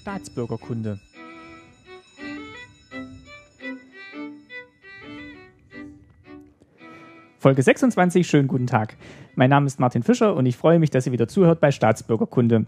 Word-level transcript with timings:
Staatsbürgerkunde. 0.00 0.98
Folge 7.38 7.62
26, 7.62 8.26
schönen 8.26 8.48
guten 8.48 8.66
Tag. 8.66 8.96
Mein 9.34 9.50
Name 9.50 9.66
ist 9.66 9.78
Martin 9.78 10.02
Fischer 10.02 10.34
und 10.34 10.46
ich 10.46 10.56
freue 10.56 10.78
mich, 10.78 10.90
dass 10.90 11.06
ihr 11.06 11.12
wieder 11.12 11.28
zuhört 11.28 11.60
bei 11.60 11.70
Staatsbürgerkunde. 11.70 12.66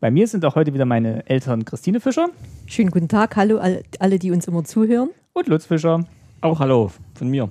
Bei 0.00 0.10
mir 0.10 0.26
sind 0.26 0.44
auch 0.44 0.54
heute 0.54 0.72
wieder 0.72 0.86
meine 0.86 1.26
Eltern 1.28 1.64
Christine 1.66 2.00
Fischer. 2.00 2.28
Schönen 2.66 2.90
guten 2.90 3.08
Tag, 3.08 3.36
hallo 3.36 3.58
alle, 3.98 4.18
die 4.18 4.30
uns 4.30 4.48
immer 4.48 4.64
zuhören. 4.64 5.10
Und 5.34 5.48
Lutz 5.48 5.66
Fischer. 5.66 6.06
Auch 6.40 6.60
hallo 6.60 6.90
von 7.14 7.28
mir. 7.28 7.50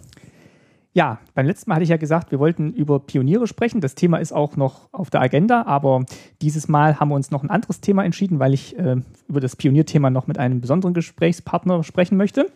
Ja, 0.94 1.20
beim 1.36 1.46
letzten 1.46 1.70
Mal 1.70 1.76
hatte 1.76 1.84
ich 1.84 1.90
ja 1.90 1.98
gesagt, 1.98 2.32
wir 2.32 2.40
wollten 2.40 2.74
über 2.74 3.00
Pioniere 3.00 3.46
sprechen. 3.46 3.80
Das 3.80 3.94
Thema 3.94 4.18
ist 4.18 4.32
auch 4.32 4.58
noch 4.58 4.90
auf 4.92 5.12
der 5.12 5.22
Agenda, 5.22 5.64
aber 5.68 6.04
dieses 6.42 6.68
Mal 6.68 7.00
haben 7.00 7.10
wir 7.10 7.16
uns 7.16 7.30
noch 7.30 7.44
ein 7.44 7.52
anderes 7.52 7.80
Thema 7.80 8.04
entschieden, 8.04 8.40
weil 8.40 8.56
ich 8.56 8.78
äh, 8.78 8.96
über 9.28 9.40
das 9.40 9.56
Pionierthema 9.56 10.10
noch 10.10 10.26
mit 10.26 10.40
einem 10.40 10.62
besonderen 10.62 10.96
Gesprächspartner 10.96 11.84
sprechen 11.84 12.18
möchte. 12.18 12.52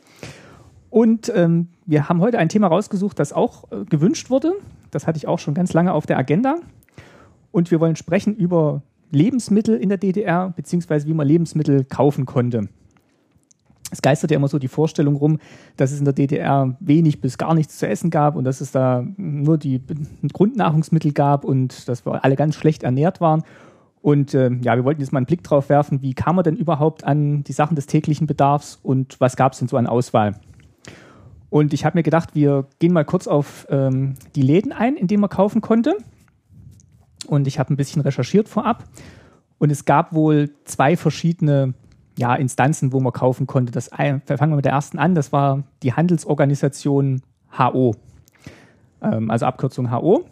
Und 0.90 1.32
ähm, 1.36 1.70
wir 1.86 2.10
haben 2.10 2.22
heute 2.22 2.40
ein 2.40 2.50
Thema 2.50 2.68
rausgesucht, 2.68 3.20
das 3.20 3.34
auch 3.34 3.72
äh, 3.72 3.86
gewünscht 3.86 4.32
wurde. 4.32 4.54
Das 4.90 5.06
hatte 5.06 5.18
ich 5.18 5.28
auch 5.28 5.40
schon 5.40 5.54
ganz 5.54 5.74
lange 5.74 5.94
auf 5.94 6.08
der 6.08 6.18
Agenda. 6.18 6.56
Und 7.52 7.70
wir 7.70 7.80
wollen 7.80 7.96
sprechen 7.96 8.36
über 8.36 8.82
Lebensmittel 9.12 9.78
in 9.78 9.90
der 9.90 10.00
DDR, 10.00 10.54
beziehungsweise 10.56 11.08
wie 11.08 11.14
man 11.14 11.28
Lebensmittel 11.28 11.84
kaufen 11.84 12.26
konnte. 12.26 12.68
Es 13.94 14.02
geistert 14.02 14.32
ja 14.32 14.38
immer 14.38 14.48
so 14.48 14.58
die 14.58 14.68
Vorstellung 14.68 15.16
rum, 15.16 15.38
dass 15.78 15.92
es 15.92 16.00
in 16.00 16.06
der 16.06 16.16
DDR 16.16 16.76
wenig 16.80 17.22
bis 17.22 17.38
gar 17.38 17.54
nichts 17.54 17.78
zu 17.78 17.88
essen 17.88 18.10
gab 18.10 18.36
und 18.36 18.44
dass 18.44 18.60
es 18.60 18.72
da 18.72 19.06
nur 19.18 19.60
die 19.60 19.82
Grundnahrungsmittel 20.34 21.14
gab 21.14 21.46
und 21.46 21.88
dass 21.88 22.04
wir 22.04 22.26
alle 22.26 22.36
ganz 22.36 22.56
schlecht 22.56 22.82
ernährt 22.82 23.22
waren. 23.22 23.44
Und 24.02 24.34
äh, 24.34 24.50
ja, 24.64 24.76
wir 24.76 24.84
wollten 24.84 25.00
jetzt 25.00 25.14
mal 25.14 25.20
einen 25.20 25.28
Blick 25.28 25.44
drauf 25.44 25.70
werfen, 25.70 26.02
wie 26.02 26.16
kam 26.16 26.36
man 26.36 26.44
denn 26.44 26.56
überhaupt 26.56 27.04
an 27.04 27.44
die 27.44 27.54
Sachen 27.54 27.76
des 27.76 27.86
täglichen 27.86 28.26
Bedarfs 28.26 28.80
und 28.82 29.22
was 29.22 29.36
gab 29.36 29.54
es 29.54 29.60
denn 29.60 29.68
so 29.68 29.78
an 29.78 29.86
Auswahl? 29.86 30.34
Und 31.52 31.72
ich 31.72 31.86
habe 31.86 32.00
mir 32.00 32.04
gedacht, 32.04 32.34
wir 32.34 32.66
gehen 32.80 32.94
mal 32.94 33.06
kurz 33.06 33.28
auf 33.28 33.68
ähm, 33.70 34.16
die 34.36 34.42
Läden 34.42 34.72
ein, 34.72 34.96
in 34.96 35.06
denen 35.06 35.22
man 35.22 35.30
kaufen 35.30 35.62
konnte. 35.62 35.96
Und 37.28 37.46
ich 37.46 37.60
habe 37.60 37.72
ein 37.72 37.78
bisschen 37.78 38.02
recherchiert 38.02 38.50
vorab. 38.50 38.86
Und 39.60 39.72
es 39.72 39.86
gab 39.86 40.14
wohl 40.14 40.50
zwei 40.66 40.98
verschiedene 40.98 41.76
ja, 42.18 42.36
Instanzen, 42.36 42.94
wo 42.94 43.00
man 43.00 43.14
kaufen 43.14 43.48
konnte. 43.48 43.72
Das, 43.72 43.90
fangen 43.90 44.22
wir 44.28 44.56
mit 44.56 44.66
der 44.66 44.74
ersten 44.74 45.00
an. 45.00 45.16
Das 45.16 45.32
war 45.32 45.64
die 45.82 45.94
Handelsorganisation 45.94 47.22
HO. 47.58 47.96
Ähm, 49.02 49.32
also 49.32 49.46
Abkürzung 49.46 49.92
HO. 49.92 50.26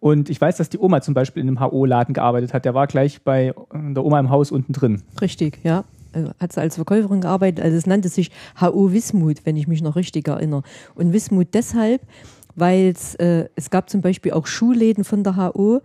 Und 0.00 0.30
ich 0.30 0.40
weiß, 0.40 0.56
dass 0.56 0.68
die 0.68 0.78
Oma 0.78 1.00
zum 1.00 1.14
Beispiel 1.14 1.42
in 1.42 1.48
einem 1.48 1.60
HO-Laden 1.60 2.14
gearbeitet 2.14 2.54
hat. 2.54 2.64
Der 2.64 2.74
war 2.74 2.86
gleich 2.86 3.22
bei 3.22 3.52
der 3.72 4.04
Oma 4.04 4.20
im 4.20 4.30
Haus 4.30 4.50
unten 4.50 4.72
drin. 4.72 5.02
Richtig, 5.20 5.58
ja. 5.64 5.84
Also 6.12 6.30
hat 6.40 6.52
sie 6.52 6.60
als 6.60 6.76
Verkäuferin 6.76 7.20
gearbeitet. 7.20 7.62
Also 7.62 7.76
es 7.76 7.86
nannte 7.86 8.08
sich 8.08 8.30
HO 8.60 8.92
Wismut, 8.92 9.44
wenn 9.44 9.56
ich 9.56 9.66
mich 9.66 9.82
noch 9.82 9.96
richtig 9.96 10.28
erinnere. 10.28 10.62
Und 10.94 11.12
Wismut 11.12 11.48
deshalb, 11.52 12.00
weil 12.54 12.94
äh, 13.18 13.44
es 13.56 13.70
gab 13.70 13.90
zum 13.90 14.00
Beispiel 14.00 14.32
auch 14.32 14.46
Schuhläden 14.46 15.04
von 15.04 15.24
der 15.24 15.36
HO 15.36 15.80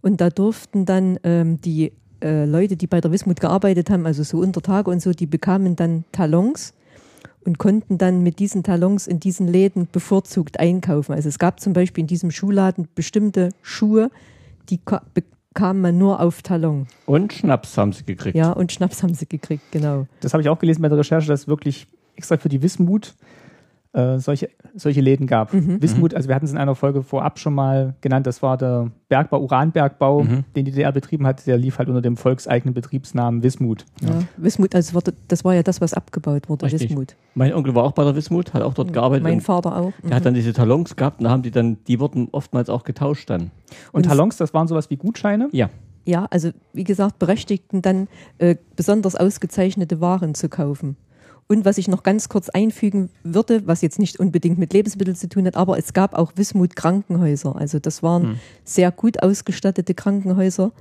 und 0.00 0.20
da 0.20 0.30
durften 0.30 0.86
dann 0.86 1.18
ähm, 1.24 1.60
die 1.60 1.92
äh, 2.22 2.44
Leute, 2.44 2.76
die 2.76 2.86
bei 2.86 3.00
der 3.00 3.12
Wismut 3.12 3.40
gearbeitet 3.40 3.90
haben, 3.90 4.06
also 4.06 4.22
so 4.22 4.38
unter 4.38 4.62
Tage 4.62 4.90
und 4.90 5.00
so, 5.00 5.12
die 5.12 5.26
bekamen 5.26 5.76
dann 5.76 6.04
Talons 6.12 6.74
und 7.44 7.58
konnten 7.58 7.98
dann 7.98 8.22
mit 8.22 8.38
diesen 8.38 8.62
Talons 8.62 9.06
in 9.06 9.20
diesen 9.20 9.46
Läden 9.46 9.88
bevorzugt 9.90 10.58
einkaufen. 10.58 11.12
Also 11.12 11.28
es 11.28 11.38
gab 11.38 11.60
zum 11.60 11.72
Beispiel 11.72 12.02
in 12.02 12.08
diesem 12.08 12.30
Schuhladen 12.30 12.88
bestimmte 12.94 13.50
Schuhe, 13.62 14.10
die 14.68 14.80
bekam 15.14 15.80
man 15.80 15.96
nur 15.96 16.20
auf 16.20 16.42
Talon. 16.42 16.88
Und 17.06 17.32
Schnaps 17.32 17.78
haben 17.78 17.92
sie 17.92 18.04
gekriegt. 18.04 18.36
Ja, 18.36 18.52
und 18.52 18.72
Schnaps 18.72 19.02
haben 19.02 19.14
sie 19.14 19.26
gekriegt, 19.26 19.62
genau. 19.70 20.06
Das 20.20 20.32
habe 20.32 20.42
ich 20.42 20.48
auch 20.48 20.58
gelesen 20.58 20.82
bei 20.82 20.88
der 20.88 20.98
Recherche, 20.98 21.28
dass 21.28 21.46
wirklich 21.46 21.86
extra 22.16 22.36
für 22.36 22.48
die 22.48 22.62
Wismut 22.62 23.14
äh, 23.96 24.18
solche, 24.18 24.50
solche 24.74 25.00
Läden 25.00 25.26
gab. 25.26 25.54
Mhm. 25.54 25.80
Wismut, 25.80 26.14
also 26.14 26.28
wir 26.28 26.34
hatten 26.34 26.44
es 26.44 26.52
in 26.52 26.58
einer 26.58 26.74
Folge 26.74 27.02
vorab 27.02 27.38
schon 27.38 27.54
mal 27.54 27.94
genannt, 28.02 28.26
das 28.26 28.42
war 28.42 28.58
der 28.58 28.90
Bergbau, 29.08 29.40
Uranbergbau, 29.40 30.22
mhm. 30.22 30.44
den 30.54 30.66
die 30.66 30.70
DDR 30.70 30.92
betrieben 30.92 31.26
hat, 31.26 31.46
der 31.46 31.56
lief 31.56 31.78
halt 31.78 31.88
unter 31.88 32.02
dem 32.02 32.18
volkseigenen 32.18 32.74
Betriebsnamen 32.74 33.42
Wismut. 33.42 33.86
Ja. 34.02 34.08
ja. 34.08 34.18
Wismut, 34.36 34.74
also 34.74 35.00
das 35.28 35.44
war 35.46 35.54
ja 35.54 35.62
das, 35.62 35.80
was 35.80 35.94
abgebaut 35.94 36.50
wurde, 36.50 36.66
Richtig. 36.66 36.90
Wismut. 36.90 37.16
Mein 37.34 37.54
Onkel 37.54 37.74
war 37.74 37.84
auch 37.84 37.92
bei 37.92 38.04
der 38.04 38.14
Wismut, 38.14 38.52
hat 38.52 38.62
auch 38.62 38.74
dort 38.74 38.92
gearbeitet. 38.92 39.22
Mein 39.22 39.40
Vater 39.40 39.74
auch. 39.74 39.92
Der 40.02 40.10
mhm. 40.10 40.14
hat 40.14 40.26
dann 40.26 40.34
diese 40.34 40.52
Talons 40.52 40.94
gehabt 40.94 41.20
und 41.20 41.24
da 41.24 41.30
haben 41.30 41.42
die 41.42 41.50
dann, 41.50 41.78
die 41.88 41.98
wurden 41.98 42.28
oftmals 42.32 42.68
auch 42.68 42.84
getauscht 42.84 43.30
dann. 43.30 43.42
Und, 43.42 43.50
und 43.92 44.02
Talons, 44.06 44.36
das 44.36 44.52
waren 44.52 44.68
sowas 44.68 44.90
wie 44.90 44.96
Gutscheine? 44.96 45.48
Ja. 45.52 45.70
Ja, 46.04 46.26
also 46.30 46.50
wie 46.72 46.84
gesagt, 46.84 47.18
berechtigten 47.18 47.82
dann 47.82 48.06
äh, 48.38 48.56
besonders 48.76 49.16
ausgezeichnete 49.16 50.00
Waren 50.00 50.34
zu 50.34 50.48
kaufen. 50.48 50.96
Und 51.48 51.64
was 51.64 51.78
ich 51.78 51.86
noch 51.86 52.02
ganz 52.02 52.28
kurz 52.28 52.48
einfügen 52.48 53.10
würde, 53.22 53.66
was 53.66 53.80
jetzt 53.80 53.98
nicht 54.00 54.18
unbedingt 54.18 54.58
mit 54.58 54.72
Lebensmitteln 54.72 55.16
zu 55.16 55.28
tun 55.28 55.46
hat, 55.46 55.56
aber 55.56 55.78
es 55.78 55.92
gab 55.92 56.14
auch 56.14 56.32
Wismut 56.34 56.74
Krankenhäuser. 56.74 57.54
Also 57.54 57.78
das 57.78 58.02
waren 58.02 58.22
hm. 58.22 58.40
sehr 58.64 58.90
gut 58.90 59.22
ausgestattete 59.22 59.94
Krankenhäuser, 59.94 60.72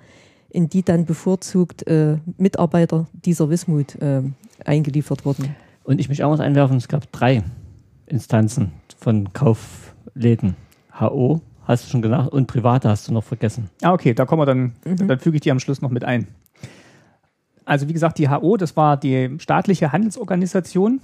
in 0.49 0.67
die 0.67 0.81
dann 0.81 1.05
bevorzugt 1.05 1.85
äh, 1.87 2.17
Mitarbeiter 2.37 3.07
dieser 3.13 3.49
Wismut 3.49 3.95
äh, 4.01 4.23
eingeliefert 4.63 5.23
wurden. 5.23 5.55
Und 5.83 5.99
ich 5.99 6.09
mich 6.09 6.23
auch 6.23 6.31
was 6.31 6.39
einwerfen, 6.39 6.77
es 6.77 6.87
gab 6.87 7.11
drei 7.11 7.43
Instanzen 8.07 8.71
von 8.97 9.33
Kaufläden. 9.33 10.55
HO, 10.99 11.41
hast 11.63 11.85
du 11.85 11.89
schon 11.89 12.01
gesagt, 12.01 12.31
und 12.31 12.47
Private 12.47 12.89
hast 12.89 13.07
du 13.07 13.13
noch 13.13 13.23
vergessen. 13.23 13.69
Ah, 13.81 13.93
okay, 13.93 14.13
da 14.13 14.25
kommen 14.25 14.41
wir 14.41 14.45
dann, 14.45 14.73
mhm. 14.85 15.07
dann 15.07 15.19
füge 15.19 15.35
ich 15.35 15.41
die 15.41 15.51
am 15.51 15.59
Schluss 15.59 15.81
noch 15.81 15.91
mit 15.91 16.03
ein. 16.03 16.27
Also 17.65 17.89
wie 17.89 17.93
gesagt, 17.93 18.17
die 18.19 18.29
HO, 18.29 18.57
das 18.57 18.77
war 18.77 18.97
die 18.97 19.35
staatliche 19.39 19.91
Handelsorganisation. 19.91 21.01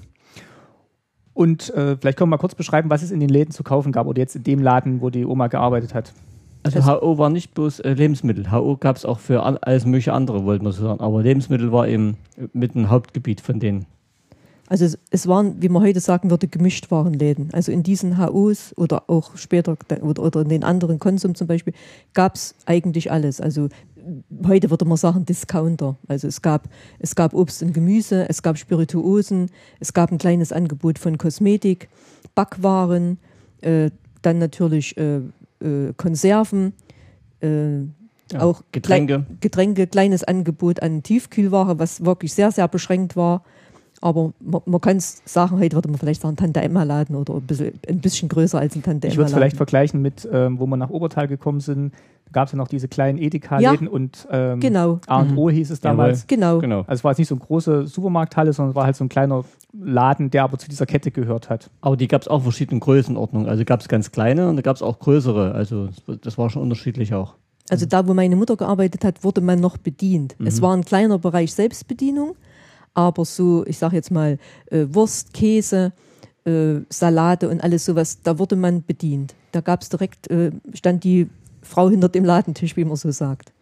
Und 1.34 1.70
äh, 1.72 1.98
vielleicht 1.98 2.18
können 2.18 2.30
wir 2.30 2.36
mal 2.36 2.38
kurz 2.38 2.56
beschreiben, 2.56 2.90
was 2.90 3.02
es 3.02 3.12
in 3.12 3.20
den 3.20 3.30
Läden 3.30 3.52
zu 3.52 3.64
kaufen 3.64 3.92
gab 3.92 4.06
oder 4.06 4.20
jetzt 4.20 4.36
in 4.36 4.44
dem 4.44 4.62
Laden, 4.62 5.02
wo 5.02 5.10
die 5.10 5.26
Oma 5.26 5.48
gearbeitet 5.48 5.94
hat. 5.94 6.14
Also 6.64 6.86
HO 6.86 7.18
war 7.18 7.30
nicht 7.30 7.54
bloß 7.56 7.80
äh, 7.80 7.94
Lebensmittel. 7.94 8.52
HO 8.52 8.78
gab 8.78 8.96
es 8.96 9.06
auch 9.06 9.20
für 9.20 9.42
alles 9.44 9.86
mögliche 9.86 10.14
andere, 10.14 10.46
wollten 10.46 10.64
wir 10.66 10.72
so 10.72 10.84
sagen. 10.84 11.00
Aber 11.00 11.24
Lebensmittel 11.24 11.72
war 11.72 11.88
eben 11.88 12.18
mit 12.54 12.76
ein 12.76 12.90
Hauptgebiet 12.90 13.42
von 13.42 13.60
denen. 13.60 13.88
Also 14.72 14.86
es, 14.86 14.98
es, 15.10 15.28
waren, 15.28 15.62
wie 15.62 15.68
man 15.68 15.84
heute 15.84 16.00
sagen 16.00 16.30
würde, 16.30 16.48
Gemischtwarenläden. 16.48 17.50
Also 17.52 17.74
in 17.74 17.84
diesen 17.84 18.18
HOs 18.18 18.72
oder 18.78 19.10
auch 19.10 19.36
später 19.36 19.76
oder, 20.00 20.24
oder 20.24 20.40
in 20.40 20.48
den 20.48 20.64
anderen 20.64 20.98
Konsum 20.98 21.36
zum 21.36 21.46
Beispiel 21.46 21.74
gab 22.14 22.36
es 22.36 22.56
eigentlich 22.66 23.12
alles. 23.12 23.42
Also 23.42 23.68
heute 24.48 24.70
würde 24.70 24.86
man 24.86 24.96
sagen 24.96 25.26
Discounter. 25.26 25.98
Also 26.08 26.30
es 26.30 26.42
gab, 26.42 26.70
es 27.00 27.16
gab 27.16 27.34
Obst 27.34 27.62
und 27.64 27.74
Gemüse, 27.74 28.30
es 28.30 28.44
gab 28.44 28.58
Spirituosen, 28.58 29.50
es 29.82 29.92
gab 29.92 30.10
ein 30.10 30.18
kleines 30.18 30.54
Angebot 30.54 31.00
von 31.00 31.18
Kosmetik, 31.18 31.90
Backwaren, 32.34 33.20
äh, 33.60 33.92
dann 34.22 34.38
natürlich 34.38 34.96
äh, 34.96 35.18
äh, 35.18 35.92
Konserven, 35.98 36.72
äh, 37.42 37.80
ja, 38.32 38.40
auch 38.40 38.64
Getränke. 38.72 39.26
Klei 39.26 39.36
Getränke, 39.42 39.88
kleines 39.88 40.24
Angebot 40.24 40.82
an 40.82 41.04
Tiefkühlware, 41.04 41.78
was 41.78 42.06
wirklich 42.06 42.34
sehr, 42.34 42.54
sehr 42.54 42.70
beschränkt 42.70 43.18
war. 43.18 43.44
Aber 44.02 44.34
man, 44.40 44.62
man 44.66 44.82
kann 44.82 44.98
es 44.98 45.22
sagen, 45.26 45.60
heute 45.60 45.76
würde 45.76 45.90
man 45.90 46.00
vielleicht 46.00 46.22
sagen 46.22 46.36
Tante 46.36 46.60
Emma 46.62 46.84
laden 46.84 47.16
oder 47.16 47.36
ein 47.36 47.42
bisschen, 47.42 47.74
ein 47.88 48.00
bisschen 48.00 48.30
größer 48.30 48.60
als 48.60 48.76
ein 48.76 48.82
Tante 48.82 49.08
Emma. 49.08 49.12
Ich 49.12 49.18
würde 49.18 49.28
es 49.28 49.34
vielleicht 49.34 49.58
vergleichen 49.58 50.02
mit, 50.02 50.28
ähm, 50.32 50.60
wo 50.60 50.66
wir 50.66 50.76
nach 50.76 50.90
Obertal 50.90 51.28
gekommen 51.28 51.60
sind. 51.60 51.94
Da 52.26 52.32
gab 52.32 52.48
es 52.48 52.54
ja 52.54 52.58
noch 52.58 52.68
diese 52.68 52.88
kleinen 52.88 53.20
Edeka-Läden 53.20 53.88
ja, 53.88 53.94
und 53.94 54.28
ähm, 54.32 54.60
genau. 54.60 55.00
A&O 55.06 55.50
mhm. 55.50 55.54
hieß 55.54 55.70
es 55.70 55.82
damals. 55.82 56.26
Genau. 56.26 56.58
genau. 56.60 56.80
Also 56.80 56.94
es 56.94 57.04
war 57.04 57.12
jetzt 57.12 57.20
nicht 57.20 57.28
so 57.28 57.36
eine 57.36 57.44
große 57.44 57.86
Supermarkthalle, 57.86 58.54
sondern 58.54 58.72
es 58.72 58.76
war 58.76 58.86
halt 58.86 58.96
so 58.96 59.06
ein 59.06 59.10
kleiner 59.10 59.46
Laden, 59.80 60.32
der 60.32 60.44
aber 60.44 60.58
zu 60.58 60.68
dieser 60.68 60.88
Kette 60.88 61.12
gehört 61.12 61.52
hat. 61.52 61.70
Aber 61.82 61.96
die 61.96 62.08
gab 62.08 62.24
es 62.24 62.28
auch 62.28 62.42
verschiedene 62.42 62.80
Größenordnungen. 62.80 63.48
Also 63.48 63.64
gab 63.66 63.82
es 63.82 63.88
ganz 63.88 64.12
kleine 64.12 64.50
und 64.50 64.56
da 64.56 64.64
gab 64.64 64.76
es 64.76 64.82
auch 64.82 64.98
größere. 64.98 65.54
Also 65.54 65.90
das 66.22 66.40
war 66.40 66.50
schon 66.50 66.64
unterschiedlich 66.64 67.14
auch. 67.14 67.36
Also 67.70 67.86
da, 67.86 68.08
wo 68.08 68.14
meine 68.16 68.36
Mutter 68.36 68.58
gearbeitet 68.58 69.06
hat, 69.06 69.24
wurde 69.24 69.42
man 69.42 69.60
noch 69.60 69.78
bedient. 69.78 70.36
Mhm. 70.40 70.48
Es 70.48 70.62
war 70.62 70.76
ein 70.76 70.84
kleiner 70.84 71.20
Bereich 71.20 71.54
Selbstbedienung 71.54 72.36
aber 72.94 73.26
so, 73.26 73.66
ich 73.66 73.78
sage 73.78 73.96
jetzt 73.96 74.12
mal, 74.12 74.38
äh, 74.68 74.86
Wurst, 74.90 75.34
Käse, 75.34 75.94
äh, 76.46 76.82
Salate 76.90 77.50
und 77.50 77.64
alles 77.64 77.86
sowas, 77.86 78.22
da 78.22 78.40
wurde 78.40 78.56
man 78.56 78.84
bedient. 78.84 79.36
Da 79.52 79.62
gab 79.62 79.82
es 79.82 79.90
direkt, 79.90 80.30
äh, 80.30 80.52
stand 80.74 81.04
die 81.04 81.30
Frau 81.62 81.90
hinter 81.90 82.10
dem 82.10 82.26
Ladentisch, 82.26 82.76
wie 82.76 82.86
man 82.86 82.96
so 82.96 83.12
sagt. 83.12 83.54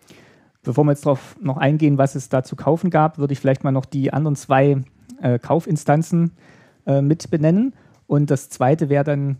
Bevor 0.63 0.83
wir 0.83 0.91
jetzt 0.91 1.05
darauf 1.05 1.35
noch 1.41 1.57
eingehen, 1.57 1.97
was 1.97 2.15
es 2.15 2.29
da 2.29 2.43
zu 2.43 2.55
kaufen 2.55 2.89
gab, 2.89 3.17
würde 3.17 3.33
ich 3.33 3.39
vielleicht 3.39 3.63
mal 3.63 3.71
noch 3.71 3.85
die 3.85 4.11
anderen 4.11 4.35
zwei 4.35 4.81
äh, 5.21 5.39
Kaufinstanzen 5.39 6.31
äh, 6.85 7.01
mit 7.01 7.29
benennen. 7.29 7.73
Und 8.07 8.31
das 8.31 8.49
zweite 8.49 8.89
wäre 8.89 9.03
dann 9.03 9.37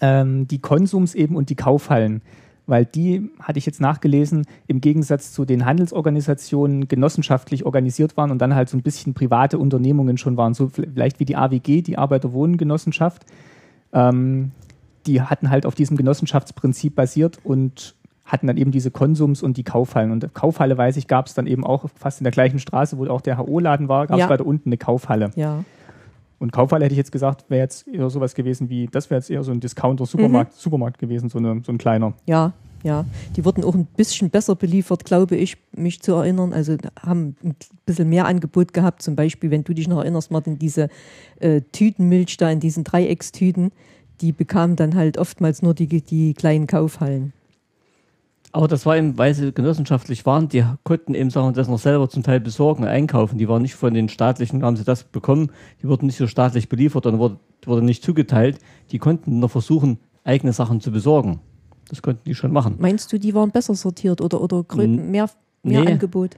ähm, 0.00 0.46
die 0.46 0.60
Konsums 0.60 1.14
eben 1.14 1.36
und 1.36 1.50
die 1.50 1.56
Kaufhallen 1.56 2.22
weil 2.66 2.84
die, 2.84 3.30
hatte 3.40 3.58
ich 3.58 3.66
jetzt 3.66 3.80
nachgelesen, 3.80 4.44
im 4.66 4.80
Gegensatz 4.80 5.32
zu 5.32 5.44
den 5.44 5.64
Handelsorganisationen 5.66 6.88
genossenschaftlich 6.88 7.64
organisiert 7.66 8.16
waren 8.16 8.30
und 8.30 8.38
dann 8.38 8.54
halt 8.54 8.68
so 8.68 8.76
ein 8.76 8.82
bisschen 8.82 9.14
private 9.14 9.58
Unternehmungen 9.58 10.16
schon 10.18 10.36
waren, 10.36 10.54
so 10.54 10.68
vielleicht 10.68 11.20
wie 11.20 11.24
die 11.24 11.36
AWG, 11.36 11.82
die 11.82 11.98
Arbeiterwohnengenossenschaft. 11.98 13.24
Ähm, 13.92 14.52
die 15.06 15.20
hatten 15.20 15.50
halt 15.50 15.66
auf 15.66 15.74
diesem 15.74 15.96
Genossenschaftsprinzip 15.96 16.94
basiert 16.94 17.38
und 17.42 17.96
hatten 18.24 18.46
dann 18.46 18.56
eben 18.56 18.70
diese 18.70 18.90
Konsums 18.90 19.42
und 19.42 19.56
die 19.56 19.64
Kaufhallen. 19.64 20.12
Und 20.12 20.32
Kaufhalle, 20.32 20.78
weiß 20.78 20.96
ich, 20.96 21.08
gab 21.08 21.26
es 21.26 21.34
dann 21.34 21.46
eben 21.46 21.66
auch 21.66 21.86
fast 21.96 22.20
in 22.20 22.24
der 22.24 22.30
gleichen 22.30 22.60
Straße, 22.60 22.96
wo 22.96 23.06
auch 23.08 23.20
der 23.20 23.36
HO-Laden 23.38 23.88
war, 23.88 24.06
gab 24.06 24.16
es 24.16 24.20
Ja. 24.22 24.28
weiter 24.30 24.46
unten 24.46 24.68
eine 24.68 24.76
Kaufhalle. 24.78 25.32
Ja. 25.34 25.64
Und 26.42 26.50
Kaufhalle 26.50 26.84
hätte 26.84 26.94
ich 26.94 26.98
jetzt 26.98 27.12
gesagt, 27.12 27.44
wäre 27.50 27.60
jetzt 27.62 27.86
eher 27.86 28.10
sowas 28.10 28.34
gewesen 28.34 28.68
wie, 28.68 28.88
das 28.88 29.10
wäre 29.10 29.20
jetzt 29.20 29.30
eher 29.30 29.44
so 29.44 29.52
ein 29.52 29.60
Discounter-Supermarkt 29.60 30.54
Supermarkt 30.54 30.98
gewesen, 30.98 31.28
so, 31.28 31.38
eine, 31.38 31.62
so 31.64 31.70
ein 31.70 31.78
kleiner. 31.78 32.14
Ja, 32.26 32.52
ja. 32.82 33.04
Die 33.36 33.44
wurden 33.44 33.62
auch 33.62 33.76
ein 33.76 33.86
bisschen 33.86 34.28
besser 34.28 34.56
beliefert, 34.56 35.04
glaube 35.04 35.36
ich, 35.36 35.56
mich 35.70 36.02
zu 36.02 36.14
erinnern. 36.14 36.52
Also 36.52 36.76
haben 37.00 37.36
ein 37.44 37.54
bisschen 37.86 38.08
mehr 38.08 38.26
Angebot 38.26 38.72
gehabt. 38.72 39.02
Zum 39.02 39.14
Beispiel, 39.14 39.52
wenn 39.52 39.62
du 39.62 39.72
dich 39.72 39.86
noch 39.86 39.98
erinnerst, 39.98 40.32
Martin, 40.32 40.58
diese 40.58 40.88
äh, 41.38 41.60
Tütenmilch 41.70 42.38
da 42.38 42.50
in 42.50 42.58
diesen 42.58 42.82
Dreieckstüten, 42.82 43.70
die 44.20 44.32
bekamen 44.32 44.74
dann 44.74 44.96
halt 44.96 45.18
oftmals 45.18 45.62
nur 45.62 45.74
die, 45.74 45.86
die 45.86 46.34
kleinen 46.34 46.66
Kaufhallen. 46.66 47.32
Aber 48.52 48.68
das 48.68 48.84
war 48.84 48.98
eben, 48.98 49.16
weil 49.16 49.32
sie 49.34 49.50
genossenschaftlich 49.52 50.26
waren, 50.26 50.48
die 50.48 50.62
konnten 50.84 51.14
eben 51.14 51.30
Sachen 51.30 51.54
das 51.54 51.68
noch 51.68 51.78
selber 51.78 52.10
zum 52.10 52.22
Teil 52.22 52.38
besorgen, 52.38 52.84
einkaufen. 52.84 53.38
Die 53.38 53.48
waren 53.48 53.62
nicht 53.62 53.74
von 53.74 53.94
den 53.94 54.10
staatlichen, 54.10 54.62
haben 54.62 54.76
sie 54.76 54.84
das 54.84 55.04
bekommen, 55.04 55.50
die 55.82 55.88
wurden 55.88 56.06
nicht 56.06 56.18
so 56.18 56.26
staatlich 56.26 56.68
beliefert 56.68 57.06
und 57.06 57.18
wurde, 57.18 57.38
wurde 57.64 57.82
nicht 57.82 58.04
zugeteilt. 58.04 58.58
Die 58.90 58.98
konnten 58.98 59.38
noch 59.38 59.50
versuchen, 59.50 59.98
eigene 60.22 60.52
Sachen 60.52 60.82
zu 60.82 60.92
besorgen. 60.92 61.40
Das 61.88 62.02
konnten 62.02 62.22
die 62.26 62.34
schon 62.34 62.52
machen. 62.52 62.76
Meinst 62.78 63.10
du, 63.12 63.18
die 63.18 63.34
waren 63.34 63.50
besser 63.50 63.74
sortiert 63.74 64.20
oder, 64.20 64.40
oder 64.40 64.64
mehr, 64.76 65.30
mehr 65.62 65.80
nee. 65.80 65.92
Angebot? 65.92 66.36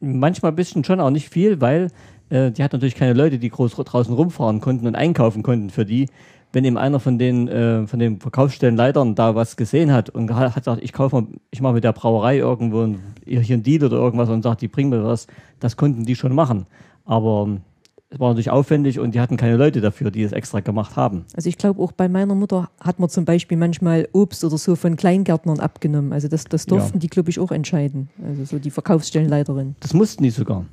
Manchmal 0.00 0.52
ein 0.52 0.56
bisschen 0.56 0.82
schon, 0.82 1.00
auch 1.00 1.10
nicht 1.10 1.28
viel, 1.28 1.60
weil 1.60 1.88
äh, 2.30 2.50
die 2.50 2.62
hatten 2.62 2.76
natürlich 2.76 2.94
keine 2.94 3.12
Leute, 3.12 3.38
die 3.38 3.48
groß 3.48 3.74
draußen 3.74 4.12
rumfahren 4.12 4.60
konnten 4.60 4.86
und 4.86 4.96
einkaufen 4.96 5.42
konnten 5.42 5.70
für 5.70 5.84
die. 5.84 6.08
Wenn 6.52 6.64
eben 6.64 6.78
einer 6.78 6.98
von 6.98 7.18
den, 7.18 7.46
äh, 7.48 7.86
von 7.86 7.98
den 7.98 8.20
Verkaufsstellenleitern 8.20 9.14
da 9.14 9.34
was 9.34 9.56
gesehen 9.56 9.92
hat 9.92 10.08
und 10.08 10.34
hat, 10.34 10.54
gesagt, 10.54 10.82
ich 10.82 10.92
kaufe 10.94 11.16
mal, 11.20 11.26
ich 11.50 11.60
mache 11.60 11.74
mit 11.74 11.84
der 11.84 11.92
Brauerei 11.92 12.38
irgendwo 12.38 12.82
ein, 12.82 13.00
hier 13.26 13.40
einen 13.54 13.62
Deal 13.62 13.84
oder 13.84 13.96
irgendwas 13.98 14.30
und 14.30 14.42
sagt, 14.42 14.62
die 14.62 14.68
bringen 14.68 14.90
mir 14.90 15.04
was, 15.04 15.26
das 15.60 15.76
konnten 15.76 16.04
die 16.04 16.16
schon 16.16 16.34
machen. 16.34 16.66
Aber 17.04 17.44
ähm, 17.46 17.60
es 18.10 18.18
war 18.18 18.28
natürlich 18.30 18.48
aufwendig 18.48 18.98
und 18.98 19.14
die 19.14 19.20
hatten 19.20 19.36
keine 19.36 19.56
Leute 19.58 19.82
dafür, 19.82 20.10
die 20.10 20.22
es 20.22 20.32
extra 20.32 20.60
gemacht 20.60 20.96
haben. 20.96 21.26
Also 21.36 21.50
ich 21.50 21.58
glaube 21.58 21.82
auch 21.82 21.92
bei 21.92 22.08
meiner 22.08 22.34
Mutter 22.34 22.70
hat 22.80 22.98
man 22.98 23.10
zum 23.10 23.26
Beispiel 23.26 23.58
manchmal 23.58 24.08
Obst 24.12 24.42
oder 24.42 24.56
so 24.56 24.74
von 24.76 24.96
Kleingärtnern 24.96 25.60
abgenommen. 25.60 26.14
Also 26.14 26.28
das, 26.28 26.44
das 26.44 26.64
durften 26.64 26.96
Ja. 26.96 27.00
die, 27.00 27.08
glaube 27.08 27.28
ich, 27.28 27.38
auch 27.38 27.50
entscheiden. 27.52 28.08
Also 28.26 28.46
so 28.46 28.58
die 28.58 28.70
Verkaufsstellenleiterin. 28.70 29.76
Das 29.80 29.92
mussten 29.92 30.22
die 30.22 30.30
sogar. 30.30 30.64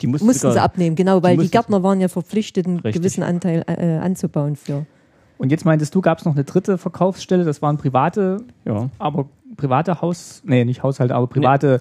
Die 0.00 0.06
mussten, 0.06 0.26
Mussten 0.26 0.40
sogar, 0.40 0.54
sie 0.54 0.60
abnehmen, 0.62 0.96
genau, 0.96 1.22
weil 1.22 1.32
die, 1.32 1.42
mussten- 1.42 1.50
Gärtner 1.52 1.82
waren 1.82 2.00
ja 2.00 2.08
verpflichtet, 2.08 2.66
einen 2.66 2.78
Richtig. 2.78 2.94
gewissen 3.02 3.22
Anteil 3.22 3.62
äh, 3.66 3.98
anzubauen 3.98 4.56
für. 4.56 4.86
Und 5.40 5.50
jetzt 5.50 5.64
meintest 5.64 5.94
du, 5.94 6.02
gab 6.02 6.18
es 6.18 6.26
noch 6.26 6.34
eine 6.34 6.44
dritte 6.44 6.76
Verkaufsstelle, 6.76 7.44
das 7.46 7.62
waren 7.62 7.78
private, 7.78 8.42
Ja. 8.66 8.90
aber 8.98 9.26
private 9.56 10.02
Haus, 10.02 10.42
nee, 10.44 10.66
nicht 10.66 10.82
Haushalte, 10.82 11.14
aber 11.14 11.28
private 11.28 11.80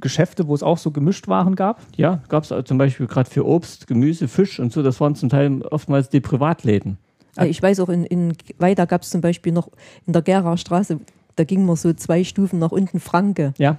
Geschäfte, 0.00 0.48
wo 0.48 0.54
es 0.54 0.62
auch 0.62 0.78
so 0.78 0.90
Gemischtwaren 0.90 1.54
gab. 1.54 1.82
Ja, 1.96 2.20
gab 2.30 2.44
es 2.44 2.64
zum 2.64 2.78
Beispiel 2.78 3.06
gerade 3.06 3.28
für 3.28 3.46
Obst, 3.46 3.86
Gemüse, 3.88 4.26
Fisch 4.26 4.58
und 4.58 4.72
so, 4.72 4.82
das 4.82 5.02
waren 5.02 5.14
zum 5.16 5.28
Teil 5.28 5.60
oftmals 5.70 6.08
die 6.08 6.20
Privatläden. 6.20 6.96
Ich 7.42 7.62
weiß 7.62 7.80
auch, 7.80 7.90
in, 7.90 8.04
in 8.06 8.32
Weida 8.56 8.86
gab 8.86 9.02
es 9.02 9.10
zum 9.10 9.20
Beispiel 9.20 9.52
noch 9.52 9.68
in 10.06 10.14
der 10.14 10.22
Gera 10.22 10.56
Straße, 10.56 10.98
da 11.36 11.44
ging 11.44 11.66
man 11.66 11.76
so 11.76 11.92
zwei 11.92 12.24
Stufen 12.24 12.58
nach 12.58 12.72
unten 12.72 13.00
Franke. 13.00 13.52
Ja, 13.58 13.76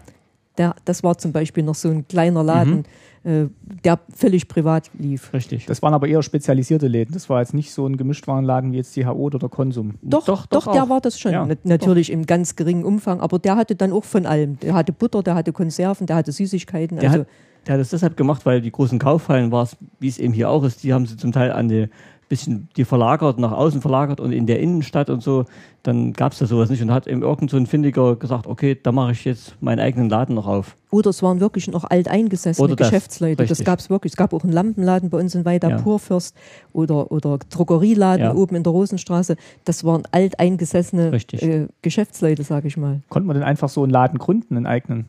Der, 0.58 0.76
das 0.86 1.04
war 1.04 1.18
zum 1.18 1.32
Beispiel 1.32 1.64
noch 1.64 1.76
so 1.76 1.90
ein 1.90 2.08
kleiner 2.08 2.44
Laden, 2.44 2.84
äh, 3.24 3.46
der 3.84 4.00
völlig 4.16 4.48
privat 4.48 4.90
lief. 4.98 5.34
richtig. 5.34 5.66
Das 5.66 5.82
waren 5.82 5.94
aber 5.94 6.08
eher 6.08 6.22
spezialisierte 6.24 6.88
Läden. 6.88 7.14
Das 7.14 7.30
war 7.30 7.42
jetzt 7.42 7.54
nicht 7.54 7.74
so 7.74 7.86
ein 7.88 7.98
Gemischtwarenladen 7.98 8.72
wie 8.72 8.78
jetzt 8.78 8.96
die 8.96 9.06
HO 9.06 9.12
oder 9.14 9.50
Konsum. 9.50 9.96
Doch, 10.02 10.26
Doch, 10.26 10.46
doch, 10.46 10.64
doch 10.66 10.72
der 10.74 10.84
auch. 10.84 10.90
war 10.90 11.02
das 11.02 11.20
schon. 11.20 11.32
Ja, 11.34 11.46
Nat- 11.46 11.66
Natürlich 11.66 12.12
im 12.12 12.26
ganz 12.26 12.56
geringen 12.56 12.86
Umfang, 12.86 13.20
aber 13.20 13.40
der 13.40 13.56
hatte 13.58 13.76
dann 13.76 13.92
auch 13.92 14.04
von 14.06 14.26
allem. 14.26 14.60
Der 14.60 14.74
hatte 14.74 14.94
Butter, 14.94 15.24
der 15.24 15.36
hatte 15.36 15.52
Konserven, 15.52 16.08
der 16.08 16.16
hatte 16.18 16.32
Süßigkeiten. 16.32 17.00
Der, 17.00 17.10
also, 17.10 17.22
hat, 17.24 17.28
der 17.68 17.74
hat 17.74 17.82
das 17.82 17.90
deshalb 17.90 18.16
gemacht, 18.16 18.46
weil 18.46 18.62
die 18.62 18.72
großen 18.72 19.00
Kaufhallen 19.00 19.52
war 19.52 19.64
es, 19.64 19.76
wie 20.00 20.08
es 20.08 20.20
eben 20.20 20.34
hier 20.34 20.50
auch 20.50 20.64
ist, 20.64 20.84
die 20.84 20.94
haben 20.94 21.06
sie 21.06 21.18
zum 21.18 21.32
Teil 21.32 21.52
an 21.52 21.68
die 21.68 21.88
bisschen 22.28 22.68
die 22.76 22.86
verlagert, 22.86 23.38
nach 23.40 23.52
außen 23.52 23.82
verlagert 23.82 24.20
und 24.20 24.32
in 24.32 24.48
der 24.48 24.60
Innenstadt 24.60 25.10
und 25.10 25.22
so, 25.22 25.46
dann 25.84 26.14
gab 26.14 26.32
es 26.32 26.40
da 26.40 26.48
sowas 26.48 26.70
nicht 26.72 26.82
und 26.82 26.92
hat 26.92 27.06
eben 27.06 27.22
irgend 27.22 27.52
so 27.52 27.58
ein 27.58 27.68
Findiger 27.68 28.16
gesagt, 28.16 28.48
okay, 28.48 28.76
da 28.82 28.92
mache 28.92 29.12
ich 29.12 29.26
jetzt 29.26 29.56
meinen 29.62 29.80
eigenen 29.80 30.10
Laden 30.10 30.34
noch 30.34 30.48
auf. 30.48 30.76
oder 30.90 31.12
es 31.12 31.22
waren 31.22 31.40
wirklich 31.40 31.68
noch 31.68 31.84
alteingesessene 31.84 32.64
Oder 32.64 32.76
das, 32.76 32.90
Geschäftsleute. 32.90 33.36
Das 33.44 33.52
richtig. 33.52 33.66
gab 33.66 33.78
es 33.80 33.90
wirklich. 33.92 34.14
Es 34.14 34.18
gab 34.18 34.34
auch 34.34 34.44
einen 34.44 34.54
Lampenladen 34.54 35.10
bei 35.12 35.20
uns 35.20 35.36
in 35.36 35.46
Weida, 35.46 35.70
Ja. 35.70 35.78
Purfürst 35.78 36.36
oder, 36.74 37.12
oder 37.12 37.38
Drogerieladen 37.50 38.26
Ja. 38.26 38.34
oben 38.34 38.56
in 38.56 38.64
der 38.64 38.72
Rosenstraße. 38.72 39.36
Das 39.64 39.84
waren 39.84 40.04
alteingesessene 40.12 41.12
äh, 41.42 41.68
Geschäftsleute, 41.82 42.44
sage 42.44 42.68
ich 42.68 42.78
mal. 42.78 43.02
Konnte 43.10 43.28
man 43.28 43.36
denn 43.36 43.44
einfach 43.44 43.70
so 43.70 43.84
einen 43.84 43.92
Laden 43.92 44.18
gründen, 44.20 44.58
einen 44.58 44.66
eigenen? 44.66 45.06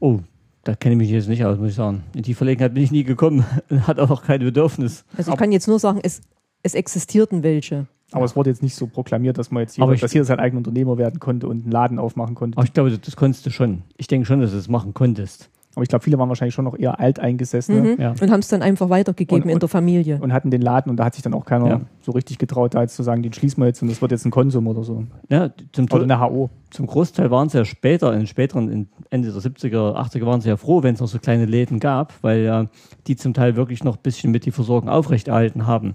Oh, 0.00 0.20
da 0.62 0.74
kenne 0.74 0.94
ich 0.94 0.98
mich 0.98 1.10
jetzt 1.10 1.28
nicht 1.28 1.44
aus, 1.44 1.58
muss 1.58 1.70
ich 1.70 1.74
sagen. 1.74 2.04
In 2.14 2.22
die 2.22 2.34
Verlegenheit 2.34 2.74
bin 2.74 2.82
ich 2.84 2.90
nie 2.90 3.04
gekommen 3.04 3.44
und 3.70 3.86
hatte 3.86 4.08
auch 4.08 4.22
kein 4.22 4.40
Bedürfnis. 4.40 5.04
Also 5.16 5.32
ich 5.32 5.38
kann 5.38 5.52
jetzt 5.52 5.68
nur 5.68 5.78
sagen, 5.78 6.00
es, 6.02 6.20
es 6.64 6.74
existierten 6.74 7.44
welche. 7.44 7.86
Aber 8.12 8.24
es 8.24 8.34
wurde 8.36 8.50
jetzt 8.50 8.62
nicht 8.62 8.74
so 8.74 8.86
proklamiert, 8.86 9.38
dass 9.38 9.50
man 9.50 9.62
jetzt 9.62 9.76
jeder, 9.76 9.92
ich- 9.92 10.00
dass 10.00 10.12
jeder 10.12 10.24
sein 10.24 10.38
eigener 10.40 10.58
Unternehmer 10.58 10.98
werden 10.98 11.18
konnte 11.20 11.46
und 11.48 11.62
einen 11.62 11.70
Laden 11.72 11.98
aufmachen 11.98 12.34
konnte. 12.34 12.56
Aber 12.58 12.64
ich 12.64 12.72
glaube, 12.72 12.90
das, 12.90 13.00
das 13.00 13.16
konntest 13.16 13.44
du 13.46 13.50
schon. 13.50 13.82
Ich 13.96 14.06
denke 14.06 14.26
schon, 14.26 14.40
dass 14.40 14.50
du 14.52 14.56
es 14.58 14.68
machen 14.68 14.94
konntest. 14.94 15.50
Aber 15.74 15.82
ich 15.82 15.88
glaube, 15.88 16.04
viele 16.04 16.16
waren 16.20 16.28
wahrscheinlich 16.28 16.54
schon 16.54 16.64
noch 16.66 16.78
eher 16.78 17.00
alteingesessene 17.00 17.94
Mhm. 17.96 18.00
Ja. 18.00 18.10
Und 18.20 18.30
haben 18.30 18.38
es 18.38 18.46
dann 18.46 18.62
einfach 18.62 18.88
weitergegeben 18.90 19.42
Und- 19.44 19.50
in 19.50 19.58
der 19.58 19.68
Familie. 19.68 20.20
und 20.22 20.32
hatten 20.32 20.52
den 20.52 20.62
Laden 20.62 20.88
und 20.90 20.96
da 20.98 21.06
hat 21.06 21.14
sich 21.14 21.24
dann 21.24 21.34
auch 21.34 21.44
keiner 21.44 21.66
Ja. 21.68 21.80
so 22.00 22.12
richtig 22.12 22.38
getraut, 22.38 22.74
da 22.74 22.82
jetzt 22.82 22.94
zu 22.94 23.02
sagen, 23.02 23.24
den 23.24 23.32
schließen 23.32 23.60
wir 23.60 23.66
jetzt 23.66 23.82
und 23.82 23.88
das 23.88 24.00
wird 24.00 24.12
jetzt 24.12 24.24
ein 24.24 24.30
Konsum 24.30 24.68
oder 24.68 24.84
so. 24.84 25.02
Ja, 25.28 25.50
zum, 25.72 25.86
Oder 25.90 26.04
eine 26.04 26.20
HO. 26.20 26.50
zum 26.70 26.86
Großteil 26.86 27.32
waren 27.32 27.48
sie 27.48 27.58
ja 27.58 27.64
später, 27.64 28.14
in 28.14 28.28
späteren, 28.28 28.70
in 28.70 28.88
Ende 29.10 29.32
der 29.32 29.40
70er, 29.40 29.96
80er 29.96 30.26
waren 30.26 30.40
sie 30.40 30.48
ja 30.50 30.56
froh, 30.56 30.84
wenn 30.84 30.94
es 30.94 31.00
noch 31.00 31.08
so 31.08 31.18
kleine 31.18 31.46
Läden 31.46 31.80
gab, 31.80 32.12
weil 32.22 32.42
ja 32.42 32.66
die 33.08 33.16
zum 33.16 33.34
Teil 33.34 33.56
wirklich 33.56 33.82
noch 33.82 33.96
ein 33.96 34.02
bisschen 34.04 34.30
mit 34.30 34.46
die 34.46 34.52
Versorgung 34.52 34.88
aufrechterhalten 34.88 35.66
haben, 35.66 35.94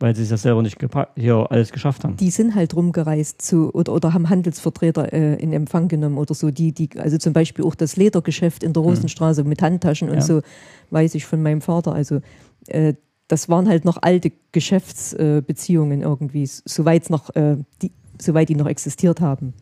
weil 0.00 0.14
sie 0.16 0.22
es 0.22 0.30
ja 0.30 0.36
selber 0.36 0.62
nicht 0.62 0.78
hier 1.16 1.46
alles 1.50 1.72
geschafft 1.72 2.04
haben. 2.04 2.16
die 2.16 2.30
sind 2.30 2.54
halt 2.54 2.74
rumgereist 2.74 3.40
zu, 3.40 3.72
oder, 3.72 3.92
oder 3.92 4.12
haben 4.12 4.28
Handelsvertreter 4.28 5.12
äh, 5.12 5.34
in 5.36 5.52
Empfang 5.52 5.88
genommen 5.88 6.18
oder 6.18 6.34
so. 6.34 6.50
Die, 6.50 6.72
die, 6.72 6.90
also 6.98 7.16
zum 7.18 7.32
Beispiel 7.32 7.64
auch 7.64 7.74
das 7.74 7.96
Ledergeschäft 7.96 8.62
in 8.64 8.72
der 8.72 8.82
Rosenstraße 8.82 9.44
mit 9.44 9.62
Handtaschen 9.62 10.08
und 10.08 10.16
Ja. 10.16 10.20
so, 10.22 10.42
weiß 10.90 11.14
ich 11.14 11.24
von 11.26 11.42
meinem 11.42 11.60
Vater. 11.60 11.92
Also 11.92 12.20
äh, 12.66 12.94
das 13.28 13.48
waren 13.48 13.68
halt 13.68 13.84
noch 13.84 13.98
alte 14.02 14.32
Geschäftsbeziehungen 14.52 16.00
äh, 16.00 16.04
irgendwie, 16.04 16.46
soweit 16.46 17.08
noch, 17.10 17.34
äh, 17.34 17.56
die, 17.80 17.92
soweit 18.20 18.48
die 18.48 18.54
noch 18.56 18.66
existiert 18.66 19.20
haben. 19.20 19.54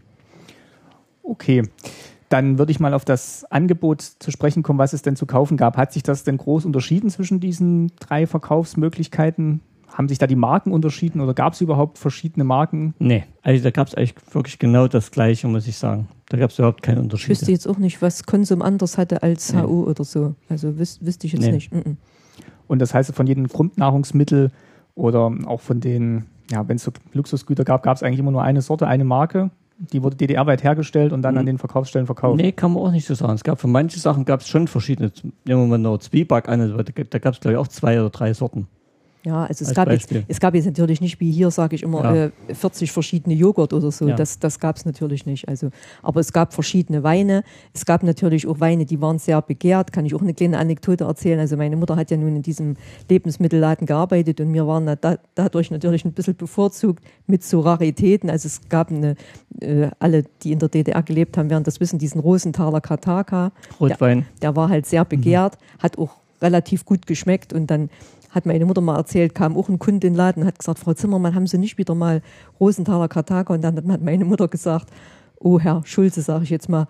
Okay. 1.22 1.62
Dann 2.28 2.58
würde 2.58 2.72
ich 2.72 2.80
mal 2.80 2.94
auf 2.94 3.04
das 3.04 3.44
Angebot 3.50 4.00
zu 4.00 4.30
sprechen 4.30 4.62
kommen, 4.62 4.78
was 4.78 4.94
es 4.94 5.02
denn 5.02 5.16
zu 5.16 5.26
kaufen 5.26 5.58
gab. 5.58 5.76
Hat 5.76 5.92
sich 5.92 6.02
das 6.02 6.24
denn 6.24 6.38
groß 6.38 6.64
unterschieden 6.64 7.10
zwischen 7.10 7.40
diesen 7.40 7.92
drei 8.00 8.26
Verkaufsmöglichkeiten? 8.26 9.60
Haben 9.92 10.08
sich 10.08 10.18
da 10.18 10.26
die 10.26 10.36
Marken 10.36 10.72
unterschieden 10.72 11.20
oder 11.20 11.34
gab 11.34 11.52
es 11.52 11.60
überhaupt 11.60 11.98
verschiedene 11.98 12.44
Marken? 12.44 12.94
Nee, 12.98 13.24
also 13.42 13.62
da 13.62 13.70
gab 13.70 13.88
es 13.88 13.94
eigentlich 13.94 14.14
wirklich 14.32 14.58
genau 14.58 14.88
das 14.88 15.10
Gleiche, 15.10 15.48
muss 15.48 15.66
ich 15.66 15.76
sagen. 15.76 16.08
Da 16.30 16.38
gab 16.38 16.50
es 16.50 16.58
überhaupt 16.58 16.82
keine 16.82 16.98
Ich 17.00 17.04
Unterschiede. 17.04 17.30
wüsste 17.30 17.52
jetzt 17.52 17.66
auch 17.68 17.76
nicht, 17.78 18.00
was 18.00 18.24
Konsum 18.24 18.62
anders 18.62 18.96
hatte 18.96 19.22
als 19.22 19.52
Nee. 19.52 19.60
HU 19.62 19.84
oder 19.84 20.04
so. 20.04 20.34
Also 20.48 20.78
wüs 20.78 20.98
wüsste 21.04 21.26
ich 21.26 21.34
jetzt 21.34 21.42
Nee. 21.42 21.52
nicht. 21.52 21.72
Mhm. 21.74 21.98
Und 22.68 22.78
das 22.78 22.94
heißt, 22.94 23.14
von 23.14 23.26
jedem 23.26 23.48
Grundnahrungsmittel 23.48 24.50
oder 24.94 25.30
auch 25.46 25.60
von 25.60 25.80
den, 25.80 26.24
ja, 26.50 26.66
wenn 26.68 26.76
es 26.76 26.84
so 26.84 26.92
Luxusgüter 27.12 27.64
gab, 27.64 27.82
gab 27.82 27.96
es 27.96 28.02
eigentlich 28.02 28.20
immer 28.20 28.30
nur 28.30 28.42
eine 28.42 28.62
Sorte, 28.62 28.86
eine 28.86 29.04
Marke. 29.04 29.50
Die 29.78 30.02
wurde 30.02 30.16
DDR-weit 30.16 30.62
hergestellt 30.62 31.12
und 31.12 31.22
dann 31.22 31.34
Mhm. 31.34 31.40
an 31.40 31.46
den 31.46 31.58
Verkaufsstellen 31.58 32.06
verkauft. 32.06 32.36
Nee, 32.40 32.52
kann 32.52 32.72
man 32.72 32.82
auch 32.82 32.92
nicht 32.92 33.06
so 33.06 33.14
sagen. 33.14 33.34
Es 33.34 33.44
gab 33.44 33.60
für 33.60 33.66
manche 33.68 33.98
Sachen 33.98 34.24
gab 34.24 34.40
es 34.40 34.48
schon 34.48 34.68
verschiedene. 34.68 35.10
Nehmen 35.44 35.62
wir 35.62 35.66
mal 35.66 35.78
noch 35.78 35.98
Zwieback 35.98 36.48
an, 36.48 36.60
also 36.62 36.76
da 36.78 37.18
gab 37.18 37.34
es 37.34 37.40
glaube 37.40 37.52
ich 37.54 37.58
auch 37.58 37.68
zwei 37.68 38.00
oder 38.00 38.08
drei 38.10 38.32
Sorten. 38.32 38.68
Ja, 39.24 39.44
also 39.44 39.64
es 39.64 39.72
gab, 39.72 39.88
jetzt, 39.88 40.12
es 40.26 40.40
gab 40.40 40.52
jetzt 40.54 40.64
natürlich 40.66 41.00
nicht 41.00 41.20
wie 41.20 41.30
hier, 41.30 41.50
sage 41.52 41.76
ich 41.76 41.84
immer, 41.84 42.02
Ja. 42.02 42.24
äh, 42.48 42.54
40 42.54 42.90
verschiedene 42.90 43.36
Joghurt 43.36 43.72
oder 43.72 43.92
so. 43.92 44.08
Ja. 44.08 44.16
Das, 44.16 44.40
das 44.40 44.58
gab 44.58 44.76
es 44.76 44.84
natürlich 44.84 45.26
nicht. 45.26 45.46
Also, 45.48 45.70
aber 46.02 46.18
es 46.18 46.32
gab 46.32 46.52
verschiedene 46.52 47.04
Weine. 47.04 47.44
Es 47.72 47.84
gab 47.84 48.02
natürlich 48.02 48.48
auch 48.48 48.58
Weine, 48.58 48.84
die 48.84 49.00
waren 49.00 49.20
sehr 49.20 49.40
begehrt. 49.40 49.92
Kann 49.92 50.06
ich 50.06 50.14
auch 50.16 50.22
eine 50.22 50.34
kleine 50.34 50.58
Anekdote 50.58 51.04
erzählen. 51.04 51.38
Also 51.38 51.56
meine 51.56 51.76
Mutter 51.76 51.94
hat 51.94 52.10
ja 52.10 52.16
nun 52.16 52.34
in 52.34 52.42
diesem 52.42 52.76
Lebensmittelladen 53.08 53.86
gearbeitet 53.86 54.40
und 54.40 54.52
wir 54.52 54.66
waren 54.66 54.86
da, 55.00 55.18
dadurch 55.36 55.70
natürlich 55.70 56.04
ein 56.04 56.12
bisschen 56.12 56.34
bevorzugt 56.36 57.04
mit 57.28 57.44
so 57.44 57.60
Raritäten. 57.60 58.28
Also 58.28 58.46
es 58.48 58.68
gab 58.68 58.90
eine, 58.90 59.14
äh, 59.60 59.88
alle, 60.00 60.24
die 60.42 60.50
in 60.50 60.58
der 60.58 60.68
DDR 60.68 61.02
gelebt 61.04 61.36
haben, 61.38 61.48
werden 61.48 61.62
das 61.64 61.78
wissen, 61.78 61.98
diesen 62.00 62.20
Rosenthaler 62.20 62.80
Kataka. 62.80 63.52
Rotwein. 63.78 64.26
Der 64.40 64.56
war 64.56 64.68
halt 64.68 64.86
sehr 64.86 65.04
begehrt, 65.04 65.58
hat 65.78 65.96
auch 65.98 66.21
relativ 66.42 66.84
gut 66.84 67.06
geschmeckt 67.06 67.52
und 67.52 67.68
dann 67.70 67.90
hat 68.30 68.46
meine 68.46 68.64
Mutter 68.64 68.80
mal 68.80 68.96
erzählt, 68.96 69.34
kam 69.34 69.56
auch 69.56 69.68
ein 69.68 69.78
Kunde 69.78 70.06
in 70.06 70.14
den 70.14 70.16
Laden 70.16 70.46
hat 70.46 70.58
gesagt, 70.58 70.78
Frau 70.78 70.94
Zimmermann, 70.94 71.34
haben 71.34 71.46
Sie 71.46 71.58
nicht 71.58 71.76
wieder 71.76 71.94
mal 71.94 72.22
Rosenthaler 72.58 73.08
Karthager? 73.08 73.52
Und 73.52 73.62
dann 73.62 73.76
hat 73.92 74.00
meine 74.00 74.24
Mutter 74.24 74.48
gesagt, 74.48 74.90
oh 75.38 75.60
Herr 75.60 75.82
Schulze, 75.84 76.22
sage 76.22 76.44
ich 76.44 76.50
jetzt 76.50 76.68
mal, 76.68 76.86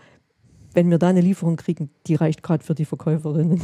wenn 0.74 0.90
wir 0.90 0.98
da 0.98 1.08
eine 1.08 1.20
Lieferung 1.20 1.56
kriegen, 1.56 1.90
die 2.06 2.14
reicht 2.14 2.42
gerade 2.42 2.64
für 2.64 2.74
die 2.74 2.84
Verkäuferinnen. 2.84 3.60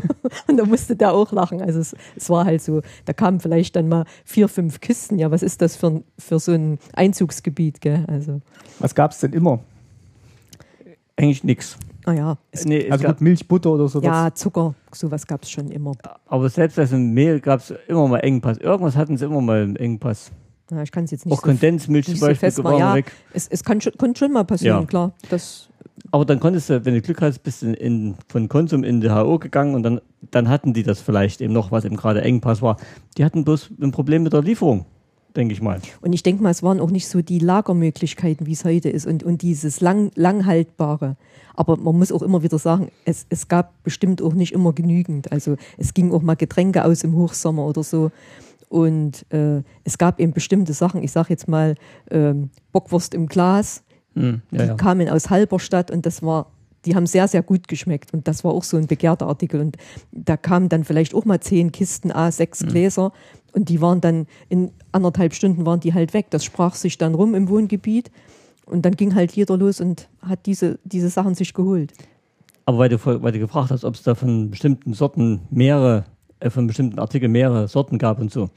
Und 0.46 0.56
da 0.56 0.64
musste 0.64 0.96
der 0.96 1.12
auch 1.12 1.32
lachen. 1.32 1.62
Also 1.62 1.78
es, 1.78 1.94
es 2.16 2.28
war 2.28 2.44
halt 2.44 2.62
so, 2.62 2.82
da 3.06 3.12
kamen 3.12 3.40
vielleicht 3.40 3.76
dann 3.76 3.88
mal 3.88 4.04
vier, 4.24 4.48
fünf 4.48 4.80
Kisten. 4.80 5.18
Ja, 5.18 5.30
was 5.30 5.42
ist 5.42 5.62
das 5.62 5.76
für, 5.76 6.02
für 6.18 6.38
so 6.38 6.52
ein 6.52 6.78
Einzugsgebiet? 6.92 7.80
Gell? 7.80 8.04
Also 8.08 8.40
Was 8.78 8.94
gab 8.94 9.12
es 9.12 9.20
denn 9.20 9.32
immer? 9.32 9.60
Eigentlich 11.16 11.44
nichts. 11.44 11.78
Naja, 12.06 12.38
es, 12.50 12.64
Nee, 12.64 12.86
es 12.86 12.92
Also 12.92 13.04
gab, 13.04 13.16
gut, 13.18 13.20
Milch, 13.22 13.46
Butter 13.46 13.70
oder 13.72 13.88
sowas. 13.88 14.04
ja, 14.06 14.34
Zucker, 14.34 14.74
sowas 14.92 15.26
gab 15.26 15.42
es 15.42 15.50
schon 15.50 15.70
immer. 15.70 15.92
aber 16.26 16.48
selbst 16.48 16.78
als 16.78 16.92
im 16.92 17.12
Mehl 17.12 17.40
gab 17.40 17.60
es 17.60 17.74
immer 17.88 18.08
mal 18.08 18.18
Engpass. 18.18 18.58
Irgendwas 18.58 18.96
hatten 18.96 19.16
sie 19.16 19.24
immer 19.26 19.40
mal 19.40 19.62
im 19.62 19.76
Engpass. 19.76 20.30
Ja, 20.70 20.82
ich 20.82 20.92
kann 20.92 21.04
es 21.04 21.10
jetzt 21.10 21.26
nicht 21.26 21.32
Auch 21.32 21.38
so, 21.40 21.48
Kondensmilch 21.48 22.04
zum 22.06 22.12
nicht 22.12 22.20
so 22.20 22.26
Beispiel 22.26 22.48
fest 22.50 22.62
war. 22.64 22.78
Ja, 22.78 22.94
weg. 22.94 23.10
es, 23.34 23.48
es 23.48 23.64
kann, 23.64 23.80
schon, 23.80 23.92
kann 23.98 24.14
schon 24.14 24.32
mal 24.32 24.44
passieren, 24.44 24.80
Ja. 24.80 24.86
klar. 24.86 25.12
Das, 25.28 25.68
Aber 26.12 26.24
dann 26.24 26.38
konntest 26.40 26.70
du, 26.70 26.84
wenn 26.84 26.94
du 26.94 27.02
Glück 27.02 27.20
hast, 27.22 27.40
bist 27.40 27.62
du 27.62 27.66
in, 27.66 27.74
in, 27.74 28.14
von 28.28 28.48
Konsum 28.48 28.84
in 28.84 29.00
die 29.00 29.10
HO 29.10 29.38
gegangen 29.40 29.74
und 29.74 29.82
dann, 29.82 30.00
dann 30.30 30.48
hatten 30.48 30.72
die 30.72 30.84
das 30.84 31.00
vielleicht 31.00 31.40
eben 31.40 31.52
noch, 31.52 31.72
was 31.72 31.84
eben 31.84 31.96
gerade 31.96 32.22
Engpass 32.22 32.62
war. 32.62 32.76
Die 33.18 33.24
hatten 33.24 33.44
bloß 33.44 33.70
ein 33.82 33.90
Problem 33.90 34.22
mit 34.22 34.32
der 34.32 34.42
Lieferung, 34.42 34.86
denke 35.36 35.54
ich 35.54 35.62
mal. 35.62 35.80
und 36.00 36.12
ich 36.12 36.22
denke 36.22 36.42
mal, 36.42 36.50
es 36.50 36.62
waren 36.62 36.80
auch 36.80 36.90
nicht 36.90 37.08
so 37.08 37.22
die 37.22 37.38
Lagermöglichkeiten, 37.38 38.46
wie 38.46 38.52
es 38.52 38.64
heute 38.64 38.90
ist 38.90 39.06
und, 39.06 39.22
und 39.22 39.42
dieses 39.42 39.80
lang, 39.80 40.10
langhaltbare. 40.14 41.16
Aber 41.54 41.76
man 41.76 41.98
muss 41.98 42.12
auch 42.12 42.22
immer 42.22 42.42
wieder 42.42 42.58
sagen, 42.58 42.90
es, 43.04 43.26
es 43.28 43.48
gab 43.48 43.82
bestimmt 43.82 44.22
auch 44.22 44.34
nicht 44.34 44.52
immer 44.52 44.72
genügend. 44.72 45.30
Also 45.32 45.56
es 45.76 45.94
ging 45.94 46.12
auch 46.12 46.22
mal 46.22 46.36
Getränke 46.36 46.84
aus 46.84 47.04
im 47.04 47.14
Hochsommer 47.14 47.66
oder 47.66 47.82
so. 47.82 48.10
Und 48.68 49.26
äh, 49.32 49.62
es 49.84 49.98
gab 49.98 50.20
eben 50.20 50.32
bestimmte 50.32 50.72
Sachen, 50.72 51.02
ich 51.02 51.12
sage 51.12 51.30
jetzt 51.30 51.48
mal 51.48 51.74
ähm, 52.10 52.50
Bockwurst 52.72 53.14
im 53.14 53.26
Glas, 53.26 53.82
Hm, 54.14 54.42
die 54.50 54.56
ja, 54.56 54.64
ja. 54.64 54.74
kamen 54.74 55.08
aus 55.08 55.30
Halberstadt 55.30 55.90
und 55.90 56.04
das 56.04 56.22
war, 56.22 56.50
die 56.84 56.94
haben 56.94 57.06
sehr, 57.06 57.28
sehr 57.28 57.42
gut 57.42 57.68
geschmeckt 57.68 58.12
und 58.14 58.26
das 58.26 58.44
war 58.44 58.52
auch 58.52 58.64
so 58.64 58.76
ein 58.76 58.86
begehrter 58.86 59.26
Artikel 59.26 59.60
und 59.60 59.76
da 60.12 60.36
kamen 60.36 60.68
dann 60.68 60.84
vielleicht 60.84 61.14
auch 61.14 61.24
mal 61.24 61.40
zehn 61.40 61.72
Kisten 61.72 62.10
A, 62.10 62.26
Mhm. 62.26 62.32
sechs 62.32 62.60
Gläser 62.66 63.12
und 63.52 63.68
die 63.68 63.80
waren 63.80 64.00
dann 64.00 64.26
in 64.48 64.70
anderthalb 64.92 65.34
Stunden 65.34 65.66
waren 65.66 65.80
die 65.80 65.94
halt 65.94 66.14
weg. 66.14 66.26
Das 66.30 66.44
sprach 66.44 66.74
sich 66.74 66.98
dann 66.98 67.14
rum 67.14 67.34
im 67.34 67.48
Wohngebiet 67.48 68.10
und 68.66 68.82
dann 68.82 68.94
ging 68.96 69.14
halt 69.14 69.32
jeder 69.32 69.56
los 69.56 69.80
und 69.80 70.08
hat 70.22 70.46
diese, 70.46 70.78
diese 70.84 71.10
Sachen 71.10 71.34
sich 71.34 71.52
geholt. 71.54 71.92
Aber 72.66 72.78
weil 72.78 72.88
du, 72.88 72.98
weil 73.04 73.32
du 73.32 73.38
gefragt 73.40 73.70
hast, 73.70 73.84
ob 73.84 73.94
es 73.94 74.02
da 74.02 74.14
von 74.14 74.50
bestimmten 74.50 74.92
Sorten 74.94 75.40
mehrere, 75.50 76.04
äh, 76.38 76.50
von 76.50 76.66
bestimmten 76.66 76.98
Artikeln 76.98 77.32
mehrere 77.32 77.66
Sorten 77.68 77.98
gab 77.98 78.20
und 78.20 78.30
so. 78.30 78.48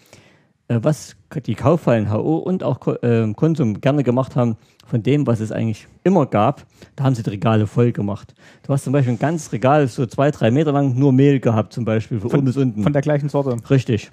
Äh, 0.69 0.79
was 0.81 1.15
die 1.45 1.55
Kaufhallen 1.55 2.09
HO 2.11 2.37
und 2.37 2.63
auch 2.63 2.79
Ko- 2.79 2.93
äh, 3.01 3.31
Konsum 3.33 3.81
gerne 3.81 4.03
gemacht 4.03 4.35
haben, 4.35 4.55
von 4.85 5.01
dem, 5.03 5.27
was 5.27 5.39
es 5.39 5.51
eigentlich 5.51 5.87
immer 6.03 6.25
gab, 6.25 6.65
da 6.95 7.03
haben 7.05 7.15
sie 7.15 7.23
die 7.23 7.31
Regale 7.31 7.67
voll 7.67 7.91
gemacht. 7.91 8.33
Du 8.65 8.71
hast 8.73 8.83
zum 8.83 8.93
Beispiel 8.93 9.13
ein 9.13 9.19
ganzes 9.19 9.51
Regal, 9.51 9.87
so 9.87 10.05
zwei, 10.05 10.31
drei 10.31 10.51
Meter 10.51 10.71
lang, 10.71 10.95
nur 10.97 11.11
Mehl 11.13 11.39
gehabt, 11.39 11.73
zum 11.73 11.83
Beispiel, 11.85 12.19
von, 12.19 12.31
oben 12.31 12.45
bis 12.45 12.57
unten. 12.57 12.83
Von 12.83 12.93
der 12.93 13.01
gleichen 13.01 13.29
Sorte. 13.29 13.57
Richtig. 13.69 14.11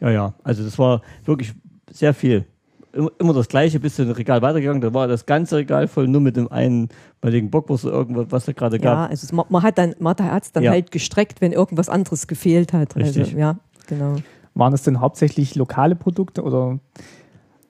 Ja, 0.00 0.10
ja. 0.10 0.34
Also 0.42 0.62
das 0.64 0.78
war 0.78 1.02
wirklich 1.24 1.52
sehr 1.90 2.14
viel. 2.14 2.44
Immer, 2.92 3.10
immer 3.18 3.32
das 3.34 3.48
gleiche, 3.48 3.80
bis 3.80 3.96
du 3.96 4.02
ein 4.04 4.10
Regal 4.10 4.40
weitergegangen, 4.40 4.80
da 4.80 4.94
war 4.94 5.08
das 5.08 5.26
ganze 5.26 5.56
Regal 5.56 5.88
voll, 5.88 6.06
nur 6.06 6.20
mit 6.20 6.36
dem 6.36 6.50
einen 6.52 6.88
baldigen 7.20 7.50
Bockwurst 7.50 7.84
oder 7.86 7.94
irgendwas, 7.94 8.26
was 8.30 8.44
da 8.44 8.52
gerade 8.52 8.78
gab. 8.78 8.94
Ja, 8.94 9.06
also 9.06 9.24
es, 9.24 9.32
man, 9.32 9.46
man 9.48 9.62
hat 9.62 9.76
dann, 9.78 9.94
man 9.98 10.14
hat 10.16 10.44
es 10.44 10.52
dann 10.52 10.62
Ja. 10.62 10.70
halt 10.70 10.90
gestreckt, 10.92 11.40
wenn 11.40 11.52
irgendwas 11.52 11.88
anderes 11.88 12.26
gefehlt 12.26 12.72
hat. 12.72 12.94
Richtig. 12.96 13.24
Also, 13.24 13.36
ja, 13.38 13.58
genau. 13.86 14.16
Waren 14.54 14.72
es 14.72 14.82
denn 14.82 15.00
hauptsächlich 15.00 15.54
lokale 15.56 15.96
Produkte 15.96 16.42
oder 16.42 16.78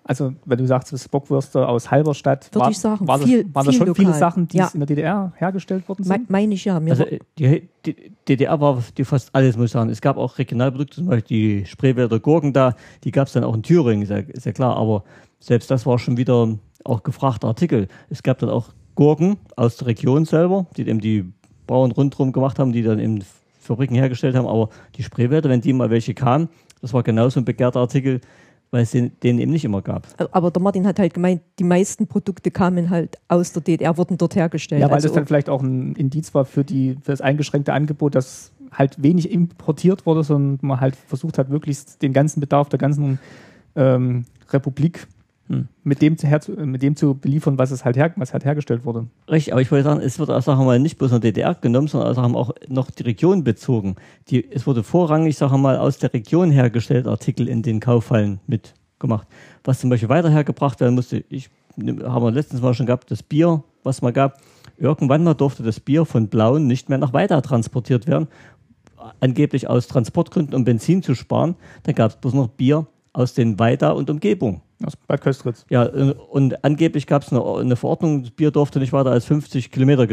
also 0.07 0.35
wenn 0.45 0.59
du 0.59 0.67
sagst, 0.67 0.93
das 0.93 1.09
Bockwürste 1.09 1.67
aus 1.67 1.91
Halberstadt, 1.91 2.51
Würde 2.53 2.65
war, 2.65 2.71
ich 2.71 2.79
sagen, 2.79 3.09
war 3.09 3.17
das, 3.17 3.27
viel- 3.27 3.47
waren 3.55 3.65
das 3.65 3.75
schon 3.75 3.95
viele 3.95 4.09
lokal. 4.09 4.19
Sachen, 4.21 4.49
die 4.49 4.59
Ja. 4.59 4.71
in 4.75 4.81
der 4.81 4.87
DDR 4.87 5.33
hergestellt 5.37 5.89
worden 5.89 6.03
Me 6.07 6.15
sind? 6.17 6.29
Meine 6.29 6.53
ich 6.53 6.67
ja. 6.67 6.79
Mir 6.79 6.91
Also 6.91 7.07
die, 7.39 7.71
die 7.87 7.97
DDR 8.29 8.61
war 8.61 8.83
die 8.99 9.05
fast 9.05 9.35
alles, 9.35 9.57
muss 9.57 9.67
ich 9.67 9.73
sagen. 9.73 9.89
Es 9.89 10.03
gab 10.03 10.19
auch 10.19 10.37
Regionalprodukte, 10.37 10.97
zum 10.97 11.07
Beispiel 11.07 11.61
die 11.63 11.67
Spreewälder 11.67 12.21
Gurken 12.21 12.53
da, 12.53 12.75
die 13.03 13.13
gab 13.13 13.29
es 13.29 13.33
dann 13.33 13.45
auch 13.45 13.55
in 13.55 13.63
Thüringen, 13.63 14.03
ist 14.03 14.11
ja, 14.11 14.19
ist 14.19 14.45
ja 14.45 14.53
klar, 14.53 14.77
aber 14.77 15.05
selbst 15.41 15.71
das 15.71 15.87
war 15.87 15.99
schon 15.99 16.19
wieder 16.19 16.55
auch 16.85 17.03
gefragter 17.03 17.49
Artikel. 17.49 17.89
Es 18.11 18.23
gab 18.23 18.39
dann 18.41 18.51
auch 18.51 18.69
Gurken 18.97 19.39
aus 19.57 19.79
der 19.79 19.87
Region 19.87 20.27
selber, 20.27 20.67
die 20.77 20.87
eben 20.87 21.01
die 21.01 21.33
Bauern 21.67 21.93
rundherum 21.93 22.33
gemacht 22.33 22.59
haben, 22.59 22.73
die 22.73 22.83
dann 22.83 22.99
in 22.99 23.25
Fabriken 23.59 23.95
hergestellt 23.95 24.37
haben, 24.37 24.47
aber 24.47 24.69
die 24.97 25.03
Spreewälder, 25.03 25.49
wenn 25.49 25.63
die 25.63 25.73
mal 25.73 25.89
welche 25.89 26.13
kamen, 26.13 26.51
das 26.85 26.93
war 26.93 27.03
genauso 27.03 27.41
ein 27.41 27.47
begehrter 27.47 27.81
Artikel, 27.81 28.21
weil 28.71 28.83
es 28.83 28.91
den, 28.91 29.13
den 29.23 29.39
eben 29.39 29.53
nicht 29.53 29.65
immer 29.65 29.81
gab. 29.81 30.07
aber 30.33 30.51
der 30.51 30.61
Martin 30.61 30.87
hat 30.87 30.99
halt 30.99 31.15
gemeint, 31.15 31.41
die 31.59 31.65
meisten 31.65 32.07
Produkte 32.07 32.51
kamen 32.51 32.91
halt 32.91 33.17
aus 33.27 33.55
der 33.55 33.63
DDR, 33.63 33.97
wurden 33.97 34.19
dort 34.19 34.37
hergestellt. 34.37 34.83
ja, 34.83 34.89
weil 34.89 34.97
also 34.97 35.09
das 35.09 35.15
dann 35.15 35.27
vielleicht 35.27 35.49
auch 35.49 35.63
ein 35.63 35.97
Indiz 35.97 36.35
war 36.35 36.45
für, 36.45 36.63
die, 36.63 36.99
für 37.01 37.13
das 37.13 37.23
eingeschränkte 37.23 37.73
Angebot, 37.73 38.15
dass 38.15 38.53
halt 38.71 39.03
wenig 39.03 39.31
importiert 39.31 40.05
wurde, 40.05 40.25
sondern 40.25 40.59
man 40.61 40.81
halt 40.81 40.95
versucht 40.95 41.39
hat, 41.39 41.49
möglichst 41.49 42.03
den 42.03 42.13
ganzen 42.13 42.41
Bedarf 42.41 42.69
der 42.69 42.79
ganzen 42.79 43.19
ähm, 43.77 44.27
Republik 44.51 45.07
Hm. 45.49 45.69
mit, 45.83 46.01
dem 46.01 46.17
zu, 46.17 46.27
mit 46.65 46.83
dem 46.83 46.97
zu 46.97 47.15
beliefern, 47.15 47.59
was 47.59 47.71
es 47.71 47.85
halt, 47.85 47.97
her, 47.97 48.13
was 48.17 48.33
halt 48.33 48.47
hergestellt 48.47 48.87
wurde. 48.87 49.09
Richtig, 49.31 49.53
aber 49.53 49.61
ich 49.61 49.71
wollte 49.71 49.85
sagen, 49.85 50.01
es 50.01 50.19
wird 50.19 50.31
auch 50.31 50.41
sagen 50.41 50.61
wir 50.61 50.65
mal 50.65 50.79
nicht 50.79 50.97
bloß 50.97 51.13
in 51.13 51.21
der 51.21 51.33
DDR 51.33 51.55
genommen, 51.55 51.87
sondern 51.87 52.11
auch, 52.11 52.15
sagen 52.15 52.33
wir, 52.33 52.39
auch 52.39 52.55
noch 52.69 52.91
die 52.91 53.03
Region 53.03 53.45
bezogen. 53.45 53.97
Die, 54.29 54.51
es 54.51 54.67
wurde 54.67 54.83
vorrangig, 54.83 55.37
sagen 55.37 55.53
wir 55.53 55.59
mal, 55.59 55.77
aus 55.77 55.99
der 55.99 56.15
Region 56.15 56.51
hergestellt 56.51 57.07
Artikel 57.07 57.47
in 57.47 57.63
den 57.63 57.81
Kaufhallen 57.81 58.41
mitgemacht. 58.47 59.29
Was 59.65 59.81
zum 59.81 59.91
Beispiel 59.91 60.09
weiter 60.09 60.31
hergebracht 60.31 60.81
werden 60.81 60.95
musste, 60.95 61.23
ich 61.29 61.51
haben 61.77 62.25
wir 62.25 62.31
letztens 62.31 62.63
mal 62.63 62.75
schon 62.75 62.87
gehabt, 62.87 63.11
das 63.11 63.23
Bier, 63.23 63.63
was 63.83 64.01
man 64.01 64.13
gab. 64.13 64.41
Irgendwann 64.77 65.25
mal 65.25 65.35
durfte 65.35 65.63
das 65.63 65.81
Bier 65.81 66.05
von 66.05 66.29
Blauen 66.29 66.67
nicht 66.67 66.89
mehr 66.89 66.99
nach 66.99 67.13
weiter 67.13 67.43
transportiert 67.43 68.07
werden, 68.07 68.29
angeblich 69.21 69.69
aus 69.69 69.89
Transportgründen, 69.89 70.55
um 70.55 70.65
Benzin 70.65 71.03
zu 71.03 71.15
sparen. 71.15 71.57
Dann 71.83 71.95
gab 71.95 72.11
es 72.11 72.17
bloß 72.17 72.35
noch 72.35 72.49
Bier 72.49 72.87
aus 73.13 73.35
den 73.35 73.59
Weida 73.59 73.91
und 73.91 74.11
Umgebung. 74.11 74.63
Aus 74.85 74.97
Bad 74.97 75.21
Köstritz. 75.21 75.65
Ja, 75.71 75.87
äh, 75.87 76.15
und 76.31 76.65
angeblich 76.65 77.07
gab 77.07 77.23
es 77.23 77.33
eine, 77.33 77.45
eine 77.45 77.77
Verordnung, 77.77 78.23
das 78.23 78.31
Bier 78.31 78.51
durfte 78.51 78.79
nicht 78.79 78.93
weiter 78.93 79.11
als 79.11 79.25
50 79.27 79.71
Kilometer 79.71 80.07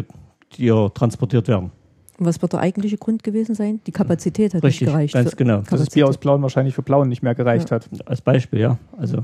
transportiert 0.94 1.48
werden. 1.48 1.72
Und 2.18 2.26
was 2.28 2.42
wird 2.42 2.54
der 2.54 2.60
eigentliche 2.60 2.98
Grund 2.98 3.24
gewesen 3.24 3.56
sein? 3.56 3.80
Die 3.88 3.92
Kapazität 3.92 4.54
hat 4.54 4.64
Richtig, 4.64 4.82
nicht 4.82 4.94
gereicht. 4.94 5.14
ganz 5.16 5.36
genau. 5.36 5.62
Dass 5.62 5.80
das 5.80 5.90
Bier 5.90 6.08
aus 6.08 6.18
Blauen 6.18 6.42
wahrscheinlich 6.44 6.76
für 6.76 6.84
Blauen 6.84 7.10
nicht 7.10 7.24
mehr 7.24 7.34
gereicht 7.34 7.72
hat. 7.72 7.90
Als 8.06 8.22
Beispiel, 8.22 8.60
ja. 8.60 8.78
Also, 8.98 9.24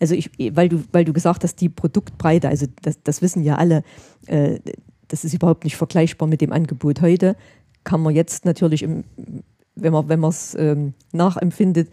Also 0.00 0.14
ich, 0.14 0.30
weil 0.54 0.68
du, 0.68 0.82
weil 0.92 1.04
du 1.04 1.12
gesagt 1.12 1.44
hast, 1.44 1.60
die 1.60 1.68
Produktbreite, 1.68 2.48
also 2.48 2.66
das, 2.80 3.02
das 3.02 3.20
wissen 3.20 3.42
ja 3.44 3.56
alle, 3.56 3.82
äh, 4.26 4.60
das 5.08 5.24
ist 5.24 5.34
überhaupt 5.34 5.64
nicht 5.64 5.76
vergleichbar 5.76 6.26
mit 6.26 6.40
dem 6.40 6.52
Angebot 6.52 7.02
heute. 7.02 7.36
Kann 7.84 8.00
man 8.00 8.14
jetzt 8.14 8.46
natürlich, 8.46 8.82
im, 8.82 9.04
wenn 9.74 9.92
man 9.92 10.08
wenn 10.08 10.20
man 10.20 10.30
es 10.30 10.54
ähm, 10.54 10.94
nachempfindet, 11.12 11.90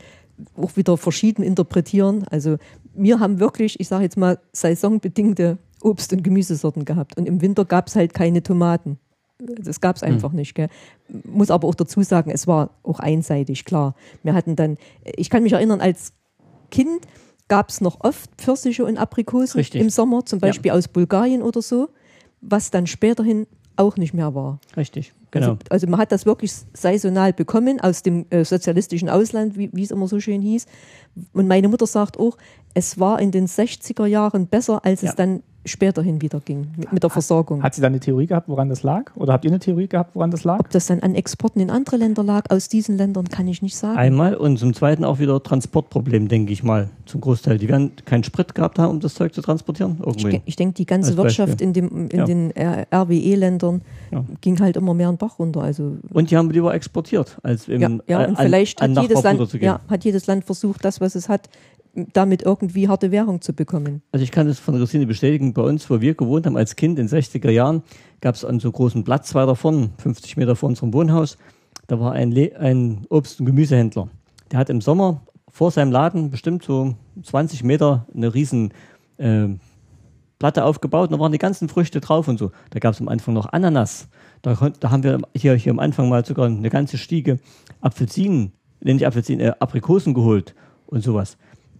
auch 0.57 0.75
wieder 0.75 0.97
verschieden 0.97 1.43
interpretieren. 1.43 2.25
Also 2.29 2.57
wir 2.93 3.19
haben 3.19 3.39
wirklich, 3.39 3.79
ich 3.79 3.87
sage 3.87 4.03
jetzt 4.03 4.17
mal, 4.17 4.39
saisonbedingte 4.53 5.57
Obst- 5.81 6.13
und 6.13 6.23
Gemüsesorten 6.23 6.85
gehabt. 6.85 7.17
Und 7.17 7.27
im 7.27 7.41
Winter 7.41 7.65
gab 7.65 7.87
es 7.87 7.95
halt 7.95 8.13
keine 8.13 8.43
Tomaten. 8.43 8.99
Das 9.39 9.79
gab 9.79 9.95
es 9.95 10.03
einfach 10.03 10.33
nicht. 10.33 10.53
Gell. 10.53 10.67
Muss 11.23 11.49
aber 11.49 11.67
auch 11.67 11.75
dazu 11.75 12.03
sagen, 12.03 12.29
es 12.29 12.45
war 12.45 12.71
auch 12.83 12.99
einseitig, 12.99 13.63
klar. 13.63 13.95
Wir 14.21 14.33
hatten 14.33 14.57
dann, 14.57 14.77
ich 15.15 15.29
kann 15.29 15.43
mich 15.43 15.53
erinnern, 15.53 15.79
als 15.79 16.11
Kind 16.71 17.07
gab 17.47 17.69
es 17.69 17.79
noch 17.81 18.01
oft 18.01 18.29
Pfirsiche 18.37 18.85
und 18.85 18.97
Aprikosen 18.97 19.59
Richtig. 19.59 19.81
im 19.81 19.89
Sommer, 19.89 20.25
zum 20.25 20.39
Beispiel 20.39 20.71
aus 20.71 20.87
Bulgarien 20.87 21.41
oder 21.41 21.61
so, 21.61 21.89
was 22.41 22.69
dann 22.69 22.85
späterhin 22.85 23.47
auch 23.75 23.95
nicht 23.95 24.13
mehr 24.13 24.35
war. 24.35 24.59
richtig, 24.75 25.13
genau. 25.31 25.51
Also, 25.51 25.59
also 25.69 25.87
man 25.87 25.99
hat 25.99 26.11
das 26.11 26.25
wirklich 26.25 26.51
saisonal 26.73 27.33
bekommen 27.33 27.79
aus 27.79 28.03
dem 28.03 28.25
äh, 28.29 28.43
sozialistischen 28.45 29.09
Ausland, 29.09 29.57
wie 29.57 29.69
wie 29.73 29.83
es 29.83 29.91
immer 29.91 30.07
so 30.07 30.19
schön 30.19 30.41
hieß. 30.41 30.65
Und 31.33 31.47
meine 31.47 31.67
Mutter 31.67 31.87
sagt 31.87 32.17
auch, 32.19 32.37
es 32.73 32.99
war 32.99 33.19
in 33.19 33.31
den 33.31 33.47
60er 33.47 34.05
Jahren 34.05 34.47
besser, 34.47 34.83
als 34.85 35.01
Ja. 35.01 35.09
es 35.09 35.15
dann 35.15 35.43
späterhin 35.69 36.21
wieder 36.21 36.39
ging 36.39 36.67
mit, 36.77 36.91
mit 36.91 37.03
der 37.03 37.09
Versorgung. 37.09 37.63
Hat 37.63 37.73
sie 37.75 37.81
da 37.81 37.87
eine 37.87 37.99
Theorie 37.99 38.27
gehabt, 38.27 38.49
woran 38.49 38.67
das 38.69 38.83
lag? 38.83 39.15
Oder 39.15 39.33
habt 39.33 39.45
ihr 39.45 39.51
eine 39.51 39.59
Theorie 39.59 39.87
gehabt, 39.87 40.15
woran 40.15 40.31
das 40.31 40.43
lag? 40.43 40.59
Ob 40.59 40.69
das 40.69 40.87
dann 40.87 40.99
an 41.01 41.15
Exporten 41.15 41.61
in 41.61 41.69
andere 41.69 41.97
Länder 41.97 42.23
lag, 42.23 42.45
aus 42.49 42.67
diesen 42.69 42.97
Ländern, 42.97 43.29
kann 43.29 43.47
ich 43.47 43.61
nicht 43.61 43.77
sagen. 43.77 43.97
Einmal 43.97 44.35
und 44.35 44.57
zum 44.57 44.73
Zweiten 44.73 45.03
auch 45.05 45.19
wieder 45.19 45.41
Transportproblem, 45.41 46.27
denke 46.27 46.51
ich 46.51 46.63
mal, 46.63 46.89
zum 47.05 47.21
Großteil. 47.21 47.57
Die 47.57 47.67
werden 47.69 47.91
keinen 48.05 48.23
Sprit 48.23 48.53
gehabt 48.55 48.79
haben, 48.79 48.91
um 48.91 48.99
das 48.99 49.13
Zeug 49.13 49.33
zu 49.33 49.41
transportieren. 49.41 49.97
Ich, 49.99 50.05
Irgendwo. 50.07 50.27
de- 50.29 50.41
ich 50.45 50.55
denke, 50.55 50.73
die 50.75 50.85
ganze. 50.85 51.15
Wirtschaft 51.17 51.61
in, 51.61 51.73
dem, 51.73 52.07
in 52.09 52.17
Ja. 52.19 52.25
den 52.25 52.51
RWE-Ländern 52.93 53.81
Ja. 54.11 54.23
ging 54.41 54.59
halt 54.59 54.77
immer 54.77 54.93
mehr 54.93 55.09
einen 55.09 55.17
Bach 55.17 55.39
runter. 55.39 55.61
Also 55.61 55.97
Und 56.13 56.31
die 56.31 56.37
haben 56.37 56.49
lieber 56.51 56.73
exportiert, 56.73 57.37
als 57.43 57.67
ja, 57.67 57.75
eben 57.75 58.01
ja, 58.07 58.21
äh, 58.23 58.27
und 58.27 58.35
an, 58.37 58.45
vielleicht 58.45 58.81
an 58.81 58.95
hat 58.95 59.03
jedes, 59.03 59.23
Land, 59.23 59.49
zu 59.49 59.57
gehen. 59.57 59.65
ja, 59.65 59.79
hat 59.87 60.03
jedes 60.03 60.27
Land 60.27 60.45
versucht, 60.45 60.83
das, 60.85 61.01
was 61.01 61.15
es 61.15 61.29
hat, 61.29 61.49
damit 62.13 62.41
irgendwie 62.43 62.87
harte 62.87 63.11
Währung 63.11 63.41
zu 63.41 63.53
bekommen. 63.53 64.01
Also 64.11 64.23
ich 64.23 64.31
kann 64.31 64.47
das 64.47 64.59
von 64.59 64.75
Christine 64.75 65.05
bestätigen, 65.05 65.53
bei 65.53 65.61
uns, 65.61 65.89
wo 65.89 66.01
wir 66.01 66.13
gewohnt 66.13 66.45
haben 66.45 66.57
als 66.57 66.75
Kind 66.75 66.99
in 66.99 67.07
den 67.07 67.19
60er 67.19 67.49
Jahren, 67.49 67.83
gab 68.21 68.35
es 68.35 68.45
an 68.45 68.59
so 68.59 68.71
großen 68.71 69.03
Platz 69.03 69.33
weiter 69.35 69.55
vorn, 69.55 69.91
50 69.97 70.37
Meter 70.37 70.55
vor 70.55 70.69
unserem 70.69 70.93
Wohnhaus, 70.93 71.37
da 71.87 71.99
war 71.99 72.13
ein, 72.13 72.31
Le 72.31 72.55
ein 72.59 73.05
Obst- 73.09 73.39
und 73.39 73.45
Gemüsehändler. 73.45 74.09
Der 74.51 74.59
hat 74.59 74.69
im 74.69 74.81
Sommer 74.81 75.21
vor 75.49 75.71
seinem 75.71 75.91
Laden 75.91 76.29
bestimmt 76.29 76.63
so 76.63 76.95
20 77.23 77.63
Meter 77.63 78.05
eine 78.13 78.33
riesen 78.33 78.71
äh, 79.17 79.47
Platte 80.39 80.63
aufgebaut 80.63 81.09
und 81.09 81.17
da 81.17 81.19
waren 81.19 81.31
die 81.31 81.37
ganzen 81.37 81.67
Früchte 81.67 81.99
drauf 81.99 82.27
und 82.27 82.37
so. 82.37 82.51
Da 82.69 82.79
gab 82.79 82.93
es 82.93 83.01
am 83.01 83.09
Anfang 83.09 83.33
noch 83.33 83.51
Ananas. 83.51 84.07
Da, 84.41 84.55
da 84.79 84.89
haben 84.91 85.03
wir 85.03 85.19
hier, 85.35 85.55
hier 85.55 85.71
am 85.71 85.79
Anfang 85.79 86.07
mal 86.07 86.25
sogar 86.25 86.45
eine 86.45 86.69
ganze 86.69 86.97
Stiege 86.97 87.39
Apfelsinen, 87.81 88.53
nämlich 88.79 89.05
Apfelsinen, 89.05 89.45
äh, 89.45 89.53
Aprikosen 89.59 90.13
geholt 90.13 90.55
und 90.85 91.03
sowas. 91.03 91.37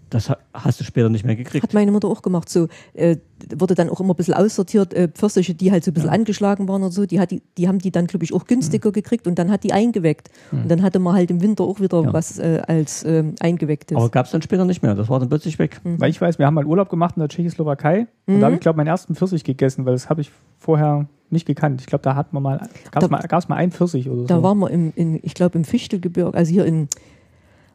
Das 0.10 0.30
ha- 0.30 0.38
hast 0.54 0.80
du 0.80 0.84
später 0.84 1.10
nicht 1.10 1.24
mehr 1.26 1.36
gekriegt. 1.36 1.64
Hat 1.64 1.74
meine 1.74 1.92
Mutter 1.92 2.08
auch 2.08 2.22
gemacht. 2.22 2.50
So 2.50 2.68
äh, 2.94 3.18
wurde 3.56 3.76
dann 3.76 3.90
auch 3.90 4.00
immer 4.00 4.14
ein 4.14 4.16
bisschen 4.16 4.34
aussortiert, 4.34 4.94
äh, 4.94 5.08
Pfirsiche, 5.08 5.54
die 5.54 5.72
halt 5.72 5.84
so 5.84 5.92
ein 5.92 5.94
bisschen 5.94 6.10
angeschlagen 6.10 6.68
waren 6.68 6.82
oder 6.84 6.92
so, 6.92 7.06
die, 7.06 7.20
hat 7.20 7.32
die, 7.32 7.42
die 7.58 7.68
haben 7.68 7.80
die 7.80 7.92
dann, 7.92 8.08
glaube 8.08 8.24
ich, 8.26 8.34
auch 8.34 8.46
günstiger 8.46 8.92
gekriegt 8.92 9.28
und 9.28 9.38
dann 9.40 9.52
hat 9.52 9.64
die 9.64 9.72
eingeweckt. 9.74 10.30
Und 10.52 10.70
dann 10.70 10.82
hatte 10.82 11.00
man 11.00 11.14
halt 11.16 11.30
im 11.32 11.42
Winter 11.42 11.64
auch 11.64 11.80
wieder 11.80 12.02
Ja. 12.04 12.14
was 12.14 12.40
äh, 12.40 12.62
als 12.68 13.04
ähm, 13.04 13.36
eingewecktes. 13.40 13.96
Aber 13.98 14.10
gab 14.10 14.26
es 14.26 14.32
dann 14.32 14.42
später 14.42 14.66
nicht 14.66 14.82
mehr. 14.82 14.96
Das 14.96 15.10
war 15.10 15.20
dann 15.20 15.30
plötzlich 15.30 15.60
weg. 15.60 15.80
Weil 15.84 16.10
ich 16.10 16.20
weiß, 16.20 16.40
wir 16.40 16.46
haben 16.46 16.56
mal 16.56 16.66
Urlaub 16.66 16.90
gemacht 16.90 17.16
in 17.16 17.22
der 17.22 17.30
Tschechoslowakei 17.30 18.08
und 18.26 18.36
Mhm. 18.36 18.40
da 18.40 18.46
habe 18.48 18.56
ich, 18.56 18.62
glaube 18.62 18.78
meinen 18.78 18.88
ersten 18.88 19.16
Pfirsich 19.16 19.44
gegessen, 19.44 19.86
weil 19.86 19.94
das 19.94 20.10
habe 20.10 20.22
ich 20.22 20.32
vorher 20.58 21.08
nicht 21.32 21.46
gekannt. 21.46 21.80
Ich 21.82 21.88
glaube, 21.88 22.02
da 22.04 22.16
hat 22.16 22.34
man 22.34 22.42
mal, 22.42 22.58
gab 22.92 23.04
es 23.04 23.10
mal, 23.10 23.22
gab's 23.28 23.48
mal 23.48 23.56
einen 23.56 23.72
Pfirsich 23.72 24.10
oder 24.10 24.22
so. 24.22 24.26
Da 24.28 24.42
waren 24.44 24.58
wir 24.60 24.72
im, 24.72 24.92
in, 24.96 25.20
ich 25.22 25.36
glaube, 25.36 25.58
im 25.60 25.64
Fichtelgebirge, 25.64 26.36
also 26.36 26.52
hier 26.52 26.66
in 26.66 26.88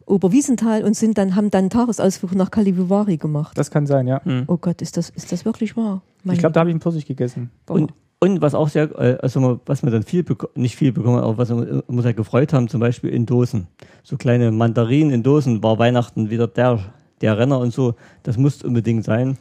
Oberwiesenthal 0.06 0.84
und 0.84 0.94
sind 0.96 1.16
dann, 1.18 1.34
haben 1.37 1.50
dann 1.50 1.61
einen 1.64 1.70
Tagesausflug 1.70 2.34
nach 2.34 2.50
Kalivivari 2.50 3.16
gemacht. 3.16 3.56
das 3.58 3.70
kann 3.70 3.87
sein, 3.87 4.06
ja. 4.06 4.20
Oh 4.46 4.56
Gott, 4.56 4.82
ist 4.82 4.96
das, 4.96 5.11
ist 5.11 5.32
das 5.32 5.44
wirklich 5.44 5.76
wahr? 5.76 6.02
Ich 6.30 6.38
glaube, 6.38 6.52
da 6.52 6.61
habe 6.61 6.70
ich 6.70 6.75
einen 6.75 6.80
Pfirsich 6.80 7.06
gegessen. 7.06 7.50
Und, 7.68 7.92
und 8.20 8.40
was 8.40 8.54
auch 8.54 8.68
sehr, 8.68 8.90
äh, 8.99 9.18
also 9.20 9.40
man- 9.40 9.61
was 9.66 9.82
wir 9.82 9.90
dann 9.90 10.02
viel, 10.02 10.25
nicht 10.54 10.76
viel 10.76 10.92
bekommen, 10.92 11.18
aber 11.18 11.37
was 11.38 11.50
wir 11.50 11.82
uns 11.87 12.02
sehr 12.02 12.14
gefreut 12.14 12.52
haben, 12.52 12.68
zum 12.68 12.80
Beispiel 12.80 13.11
in 13.11 13.26
Dosen. 13.26 13.66
So 14.02 14.16
kleine 14.16 14.50
Mandarinen 14.50 15.12
in 15.12 15.23
Dosen 15.23 15.62
war 15.62 15.78
Weihnachten 15.78 16.30
wieder 16.30 16.46
der, 16.49 16.78
der 17.20 17.38
Renner 17.38 17.58
und 17.58 17.73
so. 17.73 17.94
Das 18.23 18.37
musste 18.38 18.66
unbedingt 18.66 19.04
sein. 19.04 19.37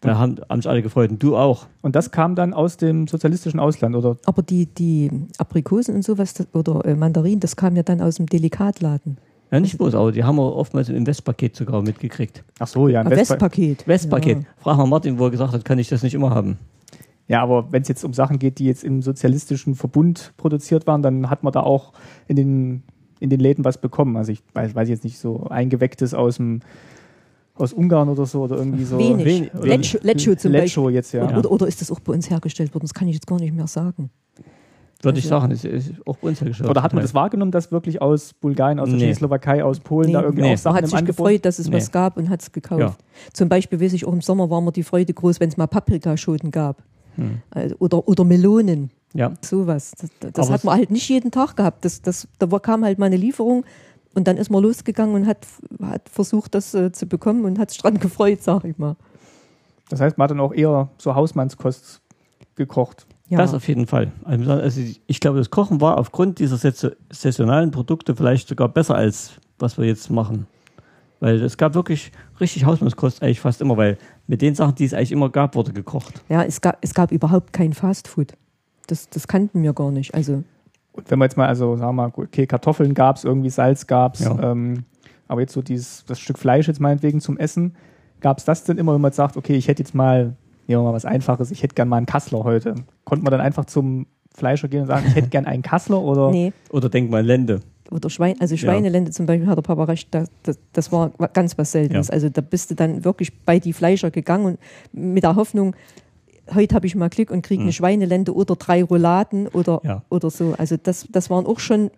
Da 0.00 0.16
haben, 0.16 0.36
haben 0.48 0.62
sich 0.62 0.70
alle 0.70 0.80
gefreut 0.82 1.10
und 1.10 1.20
du 1.20 1.36
auch. 1.36 1.66
Und 1.82 1.96
das 1.96 2.12
kam 2.12 2.36
dann 2.36 2.54
aus 2.54 2.76
dem 2.76 3.08
sozialistischen 3.08 3.58
Ausland, 3.58 3.96
oder? 3.96 4.16
Aber 4.26 4.42
die, 4.42 4.66
die 4.66 5.10
Aprikosen 5.38 5.96
und 5.96 6.04
sowas 6.04 6.34
das, 6.34 6.46
oder 6.54 6.84
äh, 6.84 6.94
Mandarinen, 6.94 7.40
das 7.40 7.56
kam 7.56 7.74
ja 7.74 7.82
dann 7.82 8.00
aus 8.00 8.14
dem 8.16 8.26
Delikatladen. 8.26 9.18
Ja, 9.50 9.60
nicht 9.60 9.78
bloß, 9.78 9.94
aber 9.94 10.12
die 10.12 10.22
haben 10.24 10.36
wir 10.36 10.54
oftmals 10.56 10.88
im 10.90 11.06
Westpaket 11.06 11.56
sogar 11.56 11.80
mitgekriegt. 11.82 12.44
Ach 12.58 12.66
so, 12.66 12.88
ja. 12.88 13.00
ein 13.00 13.06
Ah, 13.06 13.10
Westpa- 13.10 13.18
Westpaket. 13.32 13.86
Westpaket. 13.88 14.38
Ja. 14.38 14.44
Frag 14.58 14.76
mal 14.76 14.86
Martin, 14.86 15.18
wo 15.18 15.24
er 15.24 15.30
gesagt 15.30 15.52
hat, 15.54 15.64
kann 15.64 15.78
ich 15.78 15.88
das 15.88 16.02
nicht 16.02 16.14
immer 16.14 16.30
haben. 16.30 16.58
Ja, 17.28 17.42
aber 17.42 17.70
wenn 17.72 17.82
es 17.82 17.88
jetzt 17.88 18.04
um 18.04 18.12
Sachen 18.12 18.38
geht, 18.38 18.58
die 18.58 18.64
jetzt 18.66 18.84
im 18.84 19.02
sozialistischen 19.02 19.74
Verbund 19.74 20.32
produziert 20.36 20.86
waren, 20.86 21.02
dann 21.02 21.28
hat 21.30 21.42
man 21.44 21.52
da 21.52 21.60
auch 21.60 21.92
in 22.26 22.36
den, 22.36 22.82
in 23.20 23.30
den 23.30 23.40
Läden 23.40 23.64
was 23.64 23.78
bekommen. 23.80 24.16
Also 24.16 24.32
ich 24.32 24.42
weiß, 24.54 24.74
weiß 24.74 24.88
jetzt 24.88 25.04
nicht, 25.04 25.18
so 25.18 25.44
eingewecktes 25.48 26.14
aus 26.14 26.36
dem 26.36 26.60
aus 27.54 27.72
Ungarn 27.72 28.08
oder 28.08 28.24
so 28.24 28.42
oder 28.42 28.56
irgendwie 28.56 28.84
so. 28.84 28.98
Wenig. 28.98 29.50
Lecho 30.02 30.34
zum 30.36 30.52
Lecho 30.52 30.88
jetzt, 30.90 31.12
ja. 31.12 31.36
Oder, 31.36 31.50
oder 31.50 31.66
ist 31.66 31.80
das 31.80 31.90
auch 31.90 31.98
bei 32.00 32.12
uns 32.12 32.30
hergestellt 32.30 32.72
worden? 32.72 32.84
Das 32.84 32.94
kann 32.94 33.08
ich 33.08 33.14
jetzt 33.14 33.26
gar 33.26 33.40
nicht 33.40 33.52
mehr 33.52 33.66
sagen. 33.66 34.10
Würde 35.02 35.20
ich 35.20 35.28
sagen, 35.28 35.52
ist, 35.52 35.64
ist 35.64 35.92
auch 36.06 36.16
bei 36.16 36.28
uns 36.28 36.40
hergestellt. 36.40 36.68
Oder 36.70 36.82
hat 36.82 36.92
man 36.92 37.02
das 37.02 37.14
wahrgenommen, 37.14 37.52
dass 37.52 37.70
wirklich 37.70 38.02
aus 38.02 38.32
Bulgarien, 38.34 38.80
aus 38.80 38.88
der 38.88 38.96
Nee. 38.98 39.04
Tschechoslowakei, 39.04 39.62
aus 39.62 39.78
Polen 39.78 40.08
Nee. 40.08 40.12
da 40.14 40.22
irgendwie 40.22 40.42
Nee. 40.42 40.46
auch 40.48 40.50
Man 40.50 40.56
Sachen 40.58 40.76
hat 40.76 40.82
im 40.84 40.88
sich 40.90 40.98
Angebot? 40.98 41.16
gefreut, 41.26 41.44
dass 41.44 41.58
es 41.60 41.68
Nee. 41.68 41.76
was 41.76 41.92
gab 41.92 42.16
und 42.16 42.28
hat 42.28 42.42
es 42.42 42.50
gekauft. 42.50 42.80
Ja. 42.80 42.96
Zum 43.32 43.48
Beispiel 43.48 43.80
weiß 43.80 43.92
ich 43.92 44.04
auch 44.06 44.12
im 44.12 44.22
Sommer 44.22 44.50
war 44.50 44.60
mir 44.60 44.72
die 44.72 44.82
Freude 44.82 45.14
groß, 45.14 45.38
wenn 45.38 45.48
es 45.50 45.56
mal 45.56 45.68
Paprikaschoten 45.68 46.50
gab. 46.50 46.82
Hm. 47.14 47.42
Also, 47.50 47.76
oder, 47.78 48.08
oder 48.08 48.24
Melonen. 48.24 48.90
Ja. 49.14 49.32
Sowas. 49.40 49.92
Das, 50.20 50.32
das 50.32 50.50
hat 50.50 50.64
man 50.64 50.76
halt 50.76 50.90
nicht 50.90 51.08
jeden 51.08 51.30
Tag 51.30 51.54
gehabt. 51.56 51.84
Das, 51.84 52.02
das, 52.02 52.26
da 52.40 52.46
kam 52.58 52.84
halt 52.84 52.98
mal 52.98 53.06
eine 53.06 53.16
Lieferung 53.16 53.64
und 54.14 54.26
dann 54.26 54.36
ist 54.36 54.50
man 54.50 54.62
losgegangen 54.62 55.14
und 55.14 55.26
hat, 55.28 55.46
hat 55.80 56.08
versucht, 56.08 56.54
das 56.56 56.74
äh, 56.74 56.90
zu 56.92 57.06
bekommen 57.06 57.44
und 57.44 57.58
hat 57.60 57.70
sich 57.70 57.80
dran 57.80 57.98
gefreut, 58.00 58.42
sag 58.42 58.64
ich 58.64 58.76
mal. 58.78 58.96
Das 59.90 60.00
heißt, 60.00 60.18
man 60.18 60.24
hat 60.24 60.32
dann 60.32 60.40
auch 60.40 60.52
eher 60.52 60.88
so 60.98 61.14
Hausmannskost 61.14 62.00
gekocht. 62.56 63.06
Ja. 63.30 63.38
Das 63.38 63.52
auf 63.52 63.68
jeden 63.68 63.86
Fall. 63.86 64.10
Also 64.24 64.50
also 64.52 64.80
ich 65.06 65.20
glaube, 65.20 65.38
das 65.38 65.50
Kochen 65.50 65.80
war 65.80 65.98
aufgrund 65.98 66.38
dieser 66.38 66.56
saiso- 66.56 66.92
saisonalen 67.10 67.70
Produkte 67.70 68.16
vielleicht 68.16 68.48
sogar 68.48 68.68
besser 68.68 68.94
als 68.94 69.32
was 69.58 69.76
wir 69.76 69.84
jetzt 69.86 70.10
machen. 70.10 70.46
Weil 71.20 71.42
es 71.42 71.56
gab 71.56 71.74
wirklich 71.74 72.12
richtig 72.40 72.64
Hausmannskost 72.64 73.22
eigentlich 73.22 73.40
fast 73.40 73.60
immer, 73.60 73.76
weil 73.76 73.98
mit 74.28 74.40
den 74.40 74.54
Sachen, 74.54 74.76
die 74.76 74.84
es 74.84 74.94
eigentlich 74.94 75.10
immer 75.12 75.28
gab, 75.30 75.56
wurde 75.56 75.72
gekocht. 75.72 76.22
ja, 76.28 76.42
es 76.44 76.60
gab, 76.60 76.78
es 76.80 76.94
gab 76.94 77.10
überhaupt 77.10 77.52
kein 77.52 77.72
Fastfood. 77.72 78.34
Das, 78.86 79.08
das 79.10 79.26
kannten 79.26 79.62
wir 79.62 79.72
gar 79.72 79.90
nicht. 79.90 80.14
Also, 80.14 80.44
Und 80.92 81.10
wenn 81.10 81.18
man 81.18 81.26
jetzt 81.26 81.36
mal, 81.36 81.48
also 81.48 81.76
sagen 81.76 81.88
wir 81.96 82.08
mal, 82.08 82.12
okay, 82.16 82.46
Kartoffeln 82.46 82.94
gab 82.94 83.16
es, 83.16 83.24
irgendwie 83.24 83.50
Salz 83.50 83.86
gab 83.88 84.14
es, 84.14 84.20
Ja. 84.20 84.52
ähm, 84.52 84.84
aber 85.26 85.40
jetzt 85.42 85.52
so 85.52 85.60
dieses, 85.60 86.04
das 86.06 86.20
Stück 86.20 86.38
Fleisch 86.38 86.68
jetzt 86.68 86.80
meinetwegen 86.80 87.20
zum 87.20 87.36
Essen, 87.36 87.74
gab 88.20 88.38
es 88.38 88.44
das 88.44 88.62
denn 88.64 88.78
immer, 88.78 88.94
wenn 88.94 89.00
man 89.00 89.10
jetzt 89.10 89.16
sagt, 89.16 89.36
okay, 89.36 89.54
ich 89.56 89.66
hätte 89.68 89.82
jetzt 89.82 89.94
mal, 89.94 90.36
nehmen 90.68 90.82
wir 90.82 90.88
mal 90.90 90.94
was 90.94 91.04
Einfaches, 91.04 91.50
ich 91.50 91.62
hätte 91.62 91.74
gern 91.74 91.88
mal 91.88 91.96
einen 91.96 92.06
Kassler 92.06 92.44
heute. 92.44 92.74
Konnte 93.04 93.24
man 93.24 93.30
dann 93.32 93.40
einfach 93.40 93.64
zum 93.64 94.06
Fleischer 94.34 94.68
gehen 94.68 94.82
und 94.82 94.86
sagen, 94.86 95.06
ich 95.08 95.14
hätte 95.16 95.28
gern 95.28 95.46
einen 95.46 95.62
Kassler 95.62 96.00
oder? 96.00 96.30
nee. 96.30 96.52
Oder 96.70 96.88
denk 96.88 97.10
mal 97.10 97.24
Lende. 97.24 97.60
Oder 97.90 98.10
Schwein, 98.10 98.36
also 98.38 98.54
Schweinelende 98.56 99.10
zum 99.12 99.24
Beispiel 99.24 99.46
hat 99.48 99.56
der 99.56 99.62
Papa 99.62 99.84
recht, 99.84 100.08
das, 100.14 100.28
das, 100.42 100.58
das 100.74 100.92
war 100.92 101.10
wa- 101.16 101.26
ganz 101.32 101.56
was 101.56 101.72
Seltenes. 101.72 102.08
Ja. 102.08 102.12
Also 102.14 102.28
da 102.28 102.42
bist 102.42 102.70
du 102.70 102.74
dann 102.74 103.02
wirklich 103.04 103.32
bei 103.44 103.58
die 103.58 103.72
Fleischer 103.72 104.10
gegangen 104.10 104.44
und 104.44 104.58
mit 104.92 105.24
der 105.24 105.36
Hoffnung, 105.36 105.74
heute 106.54 106.74
habe 106.74 106.86
ich 106.86 106.94
mal 106.94 107.08
Glück 107.08 107.30
und 107.30 107.40
kriege 107.40 107.62
eine 107.62 107.72
Schweinelende 107.72 108.34
oder 108.34 108.56
drei 108.56 108.84
Rouladen 108.84 109.48
oder, 109.48 109.80
Ja. 109.84 110.02
oder 110.10 110.28
so. 110.28 110.54
Also 110.58 110.76
das, 110.76 111.08
das 111.10 111.30
waren 111.30 111.46
auch 111.46 111.58
schon 111.60 111.90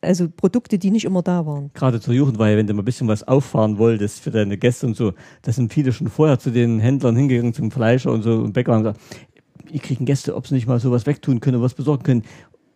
also 0.00 0.28
Produkte, 0.28 0.78
die 0.78 0.90
nicht 0.90 1.04
immer 1.04 1.22
da 1.22 1.46
waren. 1.46 1.70
Gerade 1.74 2.00
zur 2.00 2.14
Jugendweihe, 2.14 2.56
wenn 2.56 2.66
du 2.66 2.74
mal 2.74 2.82
ein 2.82 2.84
bisschen 2.84 3.08
was 3.08 3.26
auffahren 3.26 3.78
wolltest 3.78 4.20
für 4.20 4.30
deine 4.30 4.56
Gäste 4.56 4.86
und 4.86 4.96
so, 4.96 5.12
da 5.42 5.52
sind 5.52 5.72
viele 5.72 5.92
schon 5.92 6.08
vorher 6.08 6.38
zu 6.38 6.50
den 6.50 6.78
Händlern 6.78 7.16
hingegangen, 7.16 7.54
zum 7.54 7.70
Fleischer 7.70 8.12
und 8.12 8.22
so 8.22 8.34
und 8.34 8.52
Bäcker 8.52 8.72
und 8.72 8.84
gesagt, 8.84 9.00
ihr 9.70 9.80
kriegen 9.80 10.04
Gäste, 10.04 10.34
ob 10.34 10.46
sie 10.46 10.54
nicht 10.54 10.66
mal 10.66 10.80
sowas 10.80 11.06
wegtun 11.06 11.40
können, 11.40 11.60
was 11.62 11.74
besorgen 11.74 12.02
können. 12.02 12.22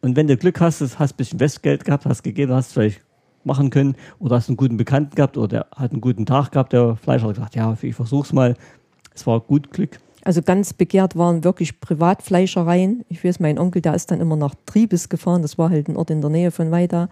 Und 0.03 0.17
wenn 0.17 0.27
du 0.27 0.37
Glück 0.37 0.61
hast, 0.61 0.81
hast 0.81 1.01
ein 1.01 1.17
bisschen 1.17 1.41
Westgeld 1.41 1.85
gehabt, 1.85 2.07
hast 2.07 2.23
gegeben, 2.23 2.53
hast 2.53 2.73
vielleicht 2.73 3.03
machen 3.45 3.71
können 3.71 3.97
oder 4.19 4.37
hast 4.37 4.49
einen 4.49 4.57
guten 4.57 4.77
Bekannten 4.77 5.15
gehabt 5.15 5.37
oder 5.37 5.49
der 5.49 5.67
hat 5.75 5.93
einen 5.93 6.01
guten 6.01 6.27
Tag 6.27 6.53
gehabt, 6.53 6.73
der 6.73 6.97
Fleischer 6.97 7.29
hat 7.29 7.35
gesagt, 7.35 7.57
ja, 7.57 7.77
ich 7.81 7.95
versuch's 7.95 8.33
mal. 8.33 8.55
Es 9.15 9.27
war 9.27 9.41
gut 9.41 9.71
Glück. 9.71 9.99
Also 10.23 10.43
ganz 10.43 10.73
begehrt 10.73 11.17
waren 11.17 11.45
wirklich 11.45 11.81
Privatfleischereien. 11.81 13.05
Ich 13.09 13.25
weiß, 13.25 13.41
mein 13.41 13.59
Onkel, 13.59 13.83
der 13.83 13.95
ist 13.95 14.11
dann 14.11 14.21
immer 14.21 14.37
nach 14.37 14.55
Triebes 14.67 15.09
gefahren. 15.09 15.43
Das 15.43 15.57
war 15.57 15.71
halt 15.71 15.89
ein 15.89 15.97
Ort 15.97 16.11
in 16.11 16.21
der 16.21 16.31
Nähe 16.31 16.51
von 16.51 16.71
Weida. 16.71 17.09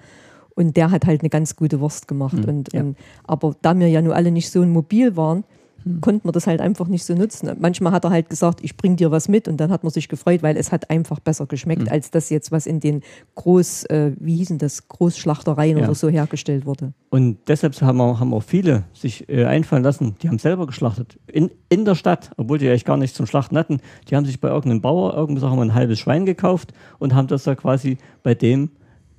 Und 0.54 0.76
der 0.76 0.90
hat 0.90 1.06
halt 1.06 1.20
eine 1.20 1.30
ganz 1.30 1.56
gute 1.56 1.80
Wurst 1.80 2.08
gemacht. 2.08 2.44
und, 2.46 2.72
ja. 2.72 2.80
und, 2.80 2.96
aber 3.24 3.54
da 3.62 3.78
wir 3.78 3.88
ja 3.88 4.02
nur 4.02 4.14
alle 4.14 4.30
nicht 4.30 4.50
so 4.50 4.64
mobil 4.64 5.16
waren, 5.16 5.44
konnten 6.00 6.26
wir 6.28 6.32
das 6.32 6.46
halt 6.46 6.60
einfach 6.60 6.86
nicht 6.88 7.04
so 7.04 7.14
nutzen. 7.14 7.50
Manchmal 7.60 7.92
hat 7.92 8.04
er 8.04 8.10
halt 8.10 8.28
gesagt, 8.28 8.60
ich 8.62 8.76
bring 8.76 8.96
dir 8.96 9.10
was 9.10 9.28
mit 9.28 9.48
und 9.48 9.56
dann 9.58 9.70
hat 9.70 9.84
man 9.84 9.90
sich 9.92 10.08
gefreut, 10.08 10.42
weil 10.42 10.56
es 10.56 10.70
hat 10.72 10.90
einfach 10.90 11.20
besser 11.20 11.46
geschmeckt, 11.46 11.90
als 11.90 12.10
das 12.10 12.30
jetzt, 12.30 12.52
was 12.52 12.66
in 12.66 12.80
den 12.80 13.02
Groß, 13.36 13.84
äh, 13.84 14.12
wie 14.18 14.36
hießen 14.36 14.58
das, 14.58 14.88
Großschlachtereien 14.88 15.78
Ja. 15.78 15.84
oder 15.84 15.94
so 15.94 16.08
hergestellt 16.08 16.66
wurde. 16.66 16.92
Und 17.10 17.38
deshalb 17.48 17.80
haben, 17.80 18.00
auch- 18.00 18.20
haben 18.20 18.34
auch 18.34 18.42
viele 18.42 18.84
sich 18.92 19.28
äh, 19.28 19.44
einfallen 19.44 19.82
lassen, 19.82 20.16
die 20.22 20.28
haben 20.28 20.38
selber 20.38 20.66
geschlachtet. 20.66 21.18
In, 21.26 21.50
in 21.68 21.84
der 21.84 21.94
Stadt, 21.94 22.30
obwohl 22.36 22.58
die 22.58 22.68
eigentlich 22.68 22.84
gar 22.84 22.96
nichts 22.96 23.16
zum 23.16 23.26
Schlachten 23.26 23.56
hatten. 23.56 23.80
Die 24.10 24.16
haben 24.16 24.26
sich 24.26 24.40
bei 24.40 24.48
irgendeinem 24.48 24.82
Bauer, 24.82 25.14
irgendwo 25.14 25.40
sagen 25.40 25.56
wir, 25.56 25.62
ein 25.62 25.74
halbes 25.74 25.98
Schwein 25.98 26.26
gekauft 26.26 26.72
und 26.98 27.14
haben 27.14 27.28
das 27.28 27.44
da 27.44 27.54
quasi 27.54 27.98
bei 28.22 28.34
dem 28.34 28.70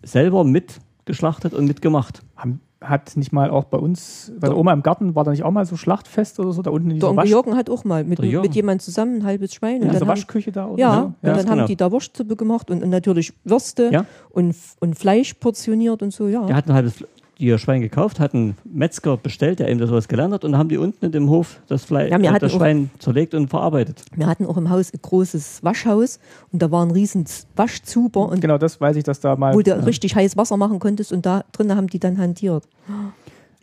selber 0.03 0.43
mitgeschlachtet 0.43 1.53
und 1.53 1.65
mitgemacht. 1.65 2.21
Haben, 2.35 2.61
hat 2.81 3.17
nicht 3.17 3.33
mal 3.33 3.49
auch 3.49 3.65
bei 3.65 3.77
uns, 3.77 4.31
bei 4.39 4.47
der 4.47 4.57
Oma 4.57 4.71
im 4.71 4.83
Garten, 4.83 5.13
war 5.13 5.23
da 5.23 5.31
nicht 5.31 5.43
auch 5.43 5.51
mal 5.51 5.65
so 5.65 5.75
Schlachtfest 5.75 6.39
oder 6.39 6.53
so, 6.53 6.61
da 6.61 6.71
unten 6.71 6.91
in 6.91 6.99
Der 6.99 7.09
Onkel 7.09 7.23
Wasch, 7.23 7.29
Jürgen 7.29 7.55
hat 7.57 7.69
auch 7.69 7.83
mal 7.83 8.03
mit, 8.03 8.19
mit 8.19 8.55
jemand 8.55 8.81
zusammen 8.81 9.17
ein 9.17 9.25
halbes 9.25 9.53
Schwein. 9.53 9.77
in 9.77 9.81
und 9.83 9.93
dann 9.93 10.01
haben, 10.01 10.07
Waschküche 10.07 10.51
da? 10.51 10.67
Oder 10.67 10.79
ja, 10.79 10.95
so? 10.95 11.05
und 11.05 11.15
dann 11.21 11.37
genau. 11.37 11.49
haben 11.49 11.65
die 11.67 11.75
da 11.75 11.91
Wurstsuppe 11.91 12.35
gemacht 12.35 12.71
und, 12.71 12.81
und 12.81 12.89
natürlich 12.89 13.33
Würste 13.43 13.89
Ja. 13.91 14.05
und, 14.29 14.55
und 14.79 14.97
Fleisch 14.97 15.33
portioniert 15.33 16.01
und 16.01 16.13
so, 16.13 16.27
ja. 16.27 16.45
Der 16.45 16.55
hat 16.55 16.67
ein 16.67 16.73
halbes 16.73 17.03
ihr 17.39 17.57
Schwein 17.57 17.81
gekauft, 17.81 18.19
hat 18.19 18.33
einen 18.35 18.55
Metzger 18.65 19.15
bestellt, 19.17 19.59
der 19.59 19.69
eben 19.69 19.79
das 19.79 19.89
was 19.91 20.07
gelernt 20.07 20.33
hat 20.33 20.43
und 20.45 20.57
haben 20.57 20.69
die 20.69 20.77
unten 20.77 21.05
in 21.05 21.11
dem 21.11 21.29
Hof 21.29 21.61
das, 21.67 21.85
Fleisch, 21.85 22.11
Ja, 22.11 22.17
äh, 22.17 22.37
das 22.39 22.51
auch- 22.53 22.57
Schwein 22.57 22.91
zerlegt 22.99 23.33
und 23.33 23.47
verarbeitet. 23.49 24.03
Wir 24.13 24.27
hatten 24.27 24.45
auch 24.45 24.57
im 24.57 24.69
Haus 24.69 24.93
ein 24.93 24.99
großes 25.01 25.63
Waschhaus 25.63 26.19
und 26.51 26.61
da 26.61 26.69
war 26.69 26.85
ein 26.85 26.91
riesen 26.91 27.25
Waschzuber 27.55 28.27
und 28.29 28.41
Genau, 28.41 28.57
das 28.57 28.79
weiß 28.81 28.97
ich, 28.97 29.03
dass 29.05 29.21
da 29.21 29.35
mal. 29.37 29.55
wo 29.55 29.61
du 29.61 29.73
richtig 29.85 30.15
heiß 30.15 30.35
Wasser 30.37 30.57
machen 30.57 30.79
konntest 30.79 31.13
und 31.13 31.25
da 31.25 31.45
drinnen 31.53 31.75
haben 31.77 31.87
die 31.87 31.99
dann 31.99 32.17
hantiert. 32.17 32.65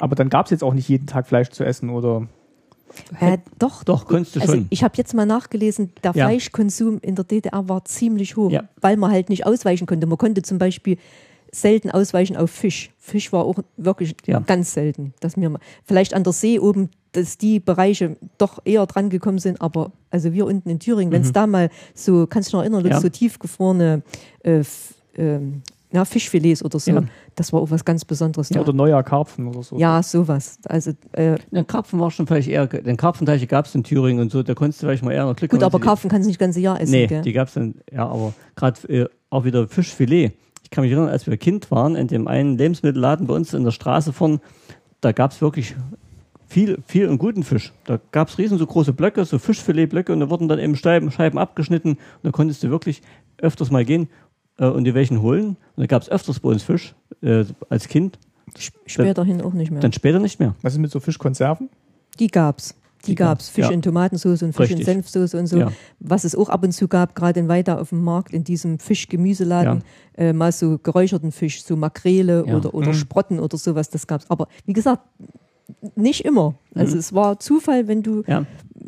Aber 0.01 0.15
dann 0.17 0.31
gab 0.31 0.47
es 0.47 0.51
jetzt 0.51 0.65
auch 0.65 0.75
nicht 0.75 0.89
jeden 0.89 1.07
Tag 1.07 1.27
Fleisch 1.29 1.51
zu 1.51 1.63
essen 1.65 1.91
oder. 1.91 2.27
Äh, 3.21 3.39
doch, 3.59 3.85
Doch, 3.85 4.07
konntest 4.07 4.37
du 4.37 4.41
Also 4.41 4.55
schon. 4.55 4.67
ich 4.71 4.83
habe 4.83 4.95
jetzt 4.97 5.13
mal 5.13 5.27
nachgelesen, 5.27 5.93
der 6.03 6.13
Ja. 6.15 6.29
Fleischkonsum 6.29 6.99
in 7.03 7.15
der 7.15 7.25
DDR 7.25 7.69
war 7.69 7.85
ziemlich 7.85 8.37
hoch, 8.37 8.51
Ja. 8.51 8.63
weil 8.81 8.97
man 8.97 9.11
halt 9.11 9.29
nicht 9.29 9.45
ausweichen 9.45 9.87
konnte. 9.87 10.07
Man 10.07 10.17
konnte 10.17 10.41
zum 10.41 10.57
Beispiel 10.59 10.97
selten 11.53 11.91
ausweichen 11.91 12.37
auf 12.37 12.51
Fisch. 12.51 12.91
Fisch 12.99 13.33
war 13.33 13.45
auch 13.45 13.57
wirklich 13.77 14.15
Ja. 14.27 14.41
ganz 14.41 14.73
selten. 14.75 15.15
Dass 15.21 15.37
wir 15.37 15.49
mal, 15.51 15.61
vielleicht 15.85 16.15
an 16.15 16.25
der 16.25 16.33
See 16.33 16.59
oben, 16.59 16.91
dass 17.13 17.39
die 17.39 17.61
Bereiche 17.61 18.17
doch 18.39 18.59
eher 18.65 18.85
dran 18.87 19.09
gekommen 19.11 19.39
sind, 19.39 19.61
aber 19.63 19.93
also 20.11 20.33
wir 20.33 20.45
unten 20.47 20.69
in 20.69 20.79
Thüringen, 20.81 21.13
wenn 21.13 21.23
es 21.23 21.33
da 21.33 21.47
mal 21.47 21.71
so, 21.95 22.27
kannst 22.27 22.49
du 22.49 22.51
dich 22.51 22.53
noch 22.55 22.61
erinnern, 22.63 22.83
Mhm. 22.83 22.91
Ja. 22.91 23.01
so 23.01 23.09
tiefgefrorene 23.09 24.03
äh, 24.45 24.63
ähm, 25.17 25.63
ja, 25.93 26.05
Fischfilets 26.05 26.63
oder 26.63 26.79
so, 26.79 26.91
Ja. 26.91 27.05
das 27.37 27.53
war 27.55 27.61
auch 27.63 27.71
was 27.71 27.85
ganz 27.85 28.05
Besonderes. 28.05 28.49
Da. 28.51 28.61
Oder 28.61 28.73
neuer 28.75 29.03
Karpfen 29.03 29.47
oder 29.47 29.63
so. 29.63 29.79
Ja, 29.79 30.03
sowas. 30.03 30.59
Also 30.65 30.91
äh, 31.13 31.37
Den 31.51 31.67
Karpfen 31.67 31.99
war 32.01 32.11
schon 32.11 32.27
vielleicht 32.27 32.49
eher, 32.49 32.67
den 32.67 32.97
Karpfenteiche 32.99 33.47
gab 33.47 33.65
es 33.65 33.75
in 33.75 33.83
Thüringen 33.85 34.21
und 34.21 34.31
so, 34.31 34.43
da 34.43 34.53
konntest 34.55 34.83
du 34.83 34.87
vielleicht 34.87 35.03
mal 35.05 35.13
eher 35.13 35.25
noch 35.25 35.37
Glück 35.37 35.53
gut, 35.53 35.63
haben, 35.63 35.67
aber 35.75 35.81
Karpfen 35.81 36.11
kannst 36.11 36.27
du 36.27 36.29
nicht 36.29 36.41
das 36.41 36.45
ganze 36.47 36.61
Jahr 36.61 36.79
essen. 36.81 36.91
Nee, 36.91 37.07
gell? 37.07 37.23
die 37.23 37.33
gab 37.33 37.49
es 37.49 37.55
dann, 37.55 37.77
ja, 37.91 38.07
aber 38.09 38.35
gerade 38.57 38.89
äh, 38.93 39.07
auch 39.31 39.45
wieder 39.45 39.69
Fischfilet. 39.69 40.33
Ich 40.67 40.71
kann 40.71 40.83
mich 40.83 40.91
erinnern, 40.91 41.11
als 41.11 41.29
wir 41.29 41.37
Kind 41.37 41.71
waren, 41.71 41.95
in 41.95 42.09
dem 42.09 42.27
einen 42.27 42.59
Lebensmittelladen 42.59 43.29
bei 43.29 43.35
uns 43.35 43.55
in 43.55 43.63
der 43.63 43.71
Straße 43.71 44.13
vorn, 44.13 44.41
da 45.01 45.13
gab 45.13 45.31
es 45.31 45.41
wirklich 45.41 45.77
viel, 46.49 46.83
viel 46.89 47.09
und 47.09 47.19
guten 47.19 47.45
Fisch. 47.45 47.73
Da 47.85 48.01
gab 48.11 48.27
es 48.27 48.37
riesen 48.37 48.59
so 48.59 48.67
große 48.67 48.93
Blöcke, 48.93 49.25
so 49.25 49.39
Fischfiletblöcke 49.39 50.13
und 50.13 50.19
da 50.19 50.29
wurden 50.29 50.49
dann 50.49 50.59
eben 50.59 50.75
Scheiben, 50.75 51.13
Scheiben 51.13 51.39
abgeschnitten 51.39 51.91
und 51.91 52.25
da 52.25 52.33
konntest 52.33 52.65
du 52.65 52.71
wirklich 52.71 53.03
öfters 53.39 53.71
mal 53.71 53.85
gehen 53.85 54.09
äh, 54.59 54.67
und 54.67 54.83
dir 54.83 54.95
welchen 54.95 55.23
holen. 55.23 55.51
Und 55.51 55.57
da 55.77 55.87
gab 55.87 56.03
es 56.03 56.09
öfters 56.09 56.41
bei 56.41 56.49
uns 56.49 56.65
Fisch 56.65 56.97
äh, 57.23 57.45
als 57.69 57.87
Kind. 57.87 58.19
Späterhin 58.87 59.43
auch 59.43 59.53
nicht 59.53 59.71
mehr. 59.71 59.79
Dann 59.81 59.93
später 59.93 60.19
nicht 60.19 60.41
mehr. 60.41 60.57
Was 60.63 60.73
ist 60.73 60.81
mit 60.81 60.91
so 60.91 60.99
Fischkonserven? 60.99 61.71
Die 62.19 62.27
gab's. 62.27 62.75
Die, 63.07 63.13
Die 63.13 63.15
gab's. 63.17 63.49
Fisch 63.49 63.65
ja. 63.67 63.71
in 63.71 63.83
Tomatensauce 63.83 64.43
und 64.43 64.53
Fisch 64.53 64.71
Richtig. 64.71 64.81
in 64.81 64.85
Senfsoße 64.85 65.39
und 65.39 65.47
so. 65.47 65.59
Ja. 65.59 65.73
Was 66.01 66.25
es 66.25 66.35
auch 66.35 66.49
ab 66.49 66.63
und 66.65 66.73
zu 66.73 66.89
gab, 66.89 67.15
gerade 67.15 67.41
in 67.41 67.49
Weida 67.49 67.79
auf 67.79 67.91
dem 67.91 68.03
Markt, 68.03 68.33
in 68.33 68.45
diesem 68.45 68.79
Fischgemüseladen, 68.79 69.83
äh, 70.17 70.33
mal 70.33 70.53
so 70.53 70.79
geräucherten 70.79 71.33
Fisch, 71.33 71.63
so 71.65 71.77
Makrele 71.77 72.45
Ja. 72.47 72.57
oder, 72.57 72.75
oder 72.75 72.89
Mhm. 72.89 72.95
Sprotten 72.95 73.39
oder 73.41 73.57
sowas, 73.59 73.89
das 73.91 74.07
gab's. 74.07 74.27
Aber 74.29 74.49
wie 74.67 74.73
gesagt, 74.73 75.03
nicht 75.95 76.25
immer. 76.25 76.55
Also 76.75 76.95
Mhm. 76.95 76.99
es 77.01 77.13
war 77.13 77.39
Zufall, 77.41 77.89
wenn 77.89 78.03
du, 78.03 78.23
Ja. 78.27 78.45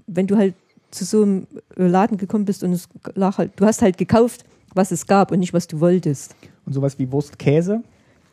wenn 0.07 0.27
du 0.27 0.37
halt 0.37 0.55
zu 0.91 1.05
so 1.05 1.23
einem 1.23 1.47
äh, 1.77 1.87
Laden 1.87 2.17
gekommen 2.17 2.45
bist 2.45 2.63
und 2.65 2.73
es 2.73 2.89
lag 3.15 3.39
halt, 3.39 3.53
du 3.57 3.67
hast 3.67 3.83
halt 3.83 3.99
gekauft, 3.99 4.45
was 4.75 4.91
es 4.91 5.07
gab 5.07 5.33
und 5.33 5.39
nicht, 5.41 5.53
was 5.53 5.67
du 5.67 5.81
wolltest. 5.81 6.35
Und 6.67 6.73
sowas 6.73 6.99
wie 6.99 7.11
Wurst, 7.13 7.39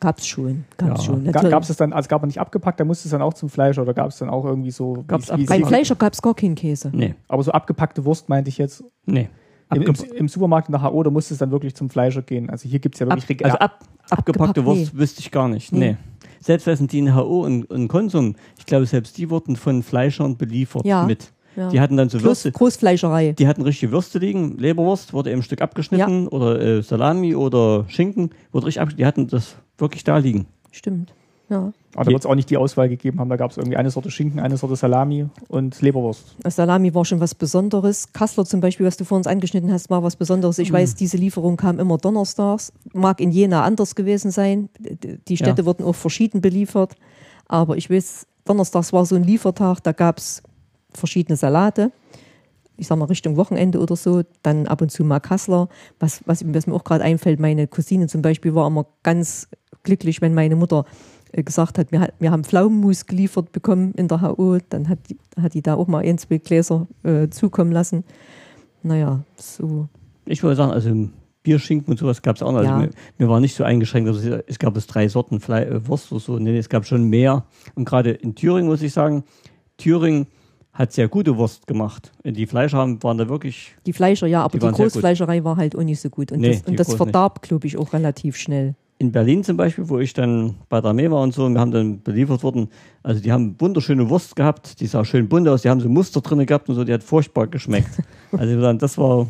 Gab's 0.00 0.26
schon. 0.26 0.64
Gab's 0.76 1.00
Ja. 1.00 1.06
schon. 1.12 1.22
Natürlich. 1.24 1.50
gab 1.50 1.62
es 1.62 1.76
dann, 1.76 1.92
also 1.92 2.08
gab 2.08 2.22
man 2.22 2.28
nicht 2.28 2.40
abgepackt, 2.40 2.78
da 2.80 2.84
musste 2.84 3.08
es 3.08 3.12
dann 3.12 3.22
auch 3.22 3.34
zum 3.34 3.48
Fleisch 3.48 3.78
oder 3.78 3.94
gab 3.94 4.08
es 4.08 4.18
dann 4.18 4.28
auch 4.28 4.44
irgendwie 4.44 4.70
so. 4.70 5.04
Gab's 5.06 5.30
wie, 5.32 5.38
wie, 5.38 5.44
Beim 5.46 5.64
Fleischer 5.64 5.94
gab's 5.96 6.20
gar 6.22 6.34
keinen 6.34 6.54
Käse. 6.54 6.90
Nee, 6.92 7.14
aber 7.28 7.42
so 7.42 7.52
abgepackte 7.52 8.04
Wurst 8.04 8.28
meinte 8.28 8.48
ich 8.48 8.58
jetzt. 8.58 8.84
nee. 9.06 9.28
Im, 9.74 9.82
im, 9.82 9.94
Im 10.14 10.28
Supermarkt 10.28 10.68
in 10.68 10.72
der 10.74 10.82
HO, 10.84 11.02
da 11.02 11.10
musste 11.10 11.34
es 11.34 11.38
dann 11.38 11.50
wirklich 11.50 11.74
zum 11.74 11.90
Fleischer 11.90 12.22
gehen. 12.22 12.50
Also 12.50 12.68
hier 12.68 12.78
gibt 12.78 12.94
es 12.94 13.00
ja 13.00 13.08
ab, 13.08 13.16
wirklich 13.18 13.44
also 13.44 13.58
ab, 13.58 13.80
abgepackte 14.10 14.60
Abgepackt, 14.60 14.64
Wurst 14.64 14.96
wüsste 14.96 15.20
ich 15.22 15.32
gar 15.32 15.48
nicht. 15.48 15.72
Nee. 15.72 15.78
Nee. 15.78 15.96
Selbst 16.38 16.68
essen 16.68 16.86
die 16.86 17.00
in 17.00 17.16
HO 17.16 17.40
und, 17.44 17.68
und 17.68 17.88
Konsum, 17.88 18.36
ich 18.60 18.66
glaube, 18.66 18.86
selbst 18.86 19.18
die 19.18 19.28
wurden 19.28 19.56
von 19.56 19.82
Fleischern 19.82 20.36
beliefert 20.36 20.86
Ja. 20.86 21.04
mit. 21.04 21.32
Ja. 21.56 21.68
Die 21.70 21.80
hatten 21.80 21.96
dann 21.96 22.08
so 22.10 22.18
Groß, 22.18 22.26
Würste, 22.26 22.52
Großfleischerei. 22.52 23.32
die 23.32 23.48
hatten 23.48 23.62
richtige 23.62 23.90
Würste 23.90 24.20
liegen, 24.20 24.56
Leberwurst 24.56 25.12
wurde 25.14 25.30
eben 25.30 25.40
ein 25.40 25.42
Stück 25.42 25.62
abgeschnitten 25.62 26.28
oder 26.28 26.60
äh, 26.60 26.82
Salami 26.82 27.34
oder 27.34 27.86
Schinken, 27.88 28.30
wurde 28.52 28.66
richtig 28.66 28.82
abgeschnitten. 28.82 28.98
Die 28.98 29.06
hatten 29.06 29.26
das 29.26 29.56
wirklich 29.78 30.04
da 30.04 30.18
liegen. 30.18 30.46
Stimmt. 30.72 31.12
Ja. 31.48 31.72
Aber 31.94 32.04
da 32.04 32.10
wird 32.10 32.20
es 32.20 32.26
auch 32.26 32.34
nicht 32.34 32.50
die 32.50 32.56
Auswahl 32.56 32.88
gegeben 32.88 33.20
haben. 33.20 33.28
Da 33.30 33.36
gab 33.36 33.52
es 33.52 33.56
irgendwie 33.56 33.76
eine 33.76 33.90
Sorte 33.90 34.10
Schinken, 34.10 34.40
eine 34.40 34.56
Sorte 34.56 34.74
Salami 34.74 35.26
und 35.48 35.80
Leberwurst. 35.80 36.34
Das 36.42 36.56
Salami 36.56 36.92
war 36.92 37.04
schon 37.04 37.20
was 37.20 37.36
Besonderes. 37.36 38.12
Kassler 38.12 38.44
zum 38.44 38.60
Beispiel, 38.60 38.84
was 38.84 38.96
du 38.96 39.04
vor 39.04 39.16
uns 39.16 39.28
angeschnitten 39.28 39.72
hast, 39.72 39.88
war 39.88 40.02
was 40.02 40.16
Besonderes. 40.16 40.58
Mhm. 40.58 40.64
Ich 40.64 40.72
weiß, 40.72 40.96
diese 40.96 41.16
Lieferung 41.16 41.56
kam 41.56 41.78
immer 41.78 41.98
donnerstags. 41.98 42.72
Mag 42.92 43.20
in 43.20 43.30
Jena 43.30 43.62
anders 43.62 43.94
gewesen 43.94 44.32
sein. 44.32 44.68
Die 44.80 45.36
Städte 45.36 45.62
Ja. 45.62 45.66
wurden 45.66 45.84
auch 45.84 45.94
verschieden 45.94 46.40
beliefert. 46.40 46.96
Aber 47.46 47.76
ich 47.76 47.88
weiß, 47.88 48.26
donnerstags 48.44 48.92
war 48.92 49.06
so 49.06 49.14
ein 49.14 49.22
Liefertag, 49.22 49.80
da 49.84 49.92
gab 49.92 50.18
es 50.18 50.42
verschiedene 50.92 51.36
Salate. 51.36 51.92
Ich 52.76 52.88
sag 52.88 52.98
mal 52.98 53.04
Richtung 53.06 53.36
Wochenende 53.36 53.78
oder 53.78 53.94
so, 53.96 54.22
dann 54.42 54.66
ab 54.66 54.82
und 54.82 54.90
zu 54.90 55.04
mal 55.04 55.20
Kassler. 55.20 55.68
Was, 56.00 56.20
was, 56.26 56.44
was 56.52 56.66
mir 56.66 56.74
auch 56.74 56.84
gerade 56.84 57.04
einfällt, 57.04 57.38
meine 57.40 57.68
Cousine 57.68 58.08
zum 58.08 58.20
Beispiel 58.20 58.54
war 58.54 58.66
immer 58.66 58.86
ganz 59.04 59.48
glücklich, 59.86 60.20
wenn 60.20 60.34
meine 60.34 60.56
Mutter 60.56 60.84
äh, 61.32 61.42
gesagt 61.42 61.78
hat, 61.78 61.90
wir, 61.92 62.30
haben 62.30 62.44
Pflaumenmus 62.44 63.06
geliefert 63.06 63.52
bekommen 63.52 63.92
in 63.96 64.08
der 64.08 64.20
HO, 64.20 64.58
dann 64.68 64.88
hat 64.88 64.98
die, 65.08 65.16
hat 65.40 65.54
die 65.54 65.62
da 65.62 65.74
auch 65.74 65.86
mal 65.86 66.04
ein, 66.04 66.18
zwei 66.18 66.38
Gläser 66.38 66.86
äh, 67.04 67.28
zukommen 67.28 67.72
lassen. 67.72 68.04
Naja, 68.82 69.22
so. 69.36 69.88
Ich 70.26 70.42
würde 70.42 70.56
sagen, 70.56 70.72
also 70.72 71.08
Bierschinken 71.42 71.92
und 71.92 71.98
sowas 71.98 72.22
gab 72.22 72.36
es 72.36 72.42
auch 72.42 72.50
noch. 72.52 72.58
Also 72.58 72.70
Ja. 72.70 72.78
mir, 72.78 72.90
mir 73.18 73.28
war 73.28 73.40
nicht 73.40 73.54
so 73.54 73.64
eingeschränkt, 73.64 74.08
also 74.08 74.38
es 74.46 74.58
gab 74.58 74.76
es 74.76 74.86
drei 74.86 75.08
Sorten 75.08 75.40
Fle 75.40 75.66
äh, 75.66 75.88
Wurst 75.88 76.10
oder 76.12 76.20
so. 76.20 76.38
Nee, 76.38 76.58
es 76.58 76.68
gab 76.68 76.84
schon 76.84 77.04
mehr. 77.04 77.44
Und 77.74 77.84
gerade 77.84 78.10
in 78.10 78.34
Thüringen 78.34 78.68
muss 78.68 78.82
ich 78.82 78.92
sagen, 78.92 79.24
Thüringen 79.76 80.26
hat 80.72 80.92
sehr 80.92 81.08
gute 81.08 81.36
Wurst 81.36 81.66
gemacht. 81.66 82.12
Die 82.24 82.46
Fleischer 82.46 82.78
haben, 82.78 83.02
waren 83.02 83.16
da 83.16 83.28
wirklich, 83.28 83.74
Die 83.86 83.92
Fleischer, 83.92 84.26
ja, 84.26 84.42
aber 84.42 84.58
Die 84.58 84.66
die. 84.66 84.72
Großfleischerei 84.72 85.42
war 85.42 85.56
halt 85.56 85.76
auch 85.76 85.82
nicht 85.82 86.00
so 86.00 86.10
gut. 86.10 86.32
Und 86.32 86.40
Nee, 86.40 86.50
das, 86.50 86.62
und 86.62 86.78
das 86.78 86.94
verdarb, 86.94 87.42
glaube 87.42 87.66
ich, 87.66 87.76
auch 87.78 87.92
relativ 87.92 88.36
schnell. 88.36 88.74
In 88.98 89.12
Berlin 89.12 89.44
zum 89.44 89.56
Beispiel, 89.56 89.88
wo 89.88 89.98
ich 89.98 90.14
dann 90.14 90.54
bei 90.68 90.80
der 90.80 90.90
Armee 90.90 91.10
war 91.10 91.20
und 91.22 91.34
so, 91.34 91.48
wir 91.48 91.60
haben 91.60 91.70
dann 91.70 92.00
beliefert 92.02 92.42
worden, 92.42 92.68
also 93.02 93.20
die 93.20 93.30
haben 93.30 93.54
wunderschöne 93.58 94.08
Wurst 94.08 94.36
gehabt, 94.36 94.80
die 94.80 94.86
sah 94.86 95.04
schön 95.04 95.28
bunt 95.28 95.46
aus, 95.48 95.62
die 95.62 95.68
haben 95.68 95.80
so 95.80 95.88
Muster 95.88 96.20
drin 96.22 96.44
gehabt 96.46 96.68
und 96.68 96.74
so, 96.76 96.84
die 96.84 96.92
hat 96.94 97.02
furchtbar 97.02 97.46
geschmeckt. 97.46 97.90
also 98.32 98.60
dann, 98.60 98.78
das 98.78 98.96
war 98.96 99.26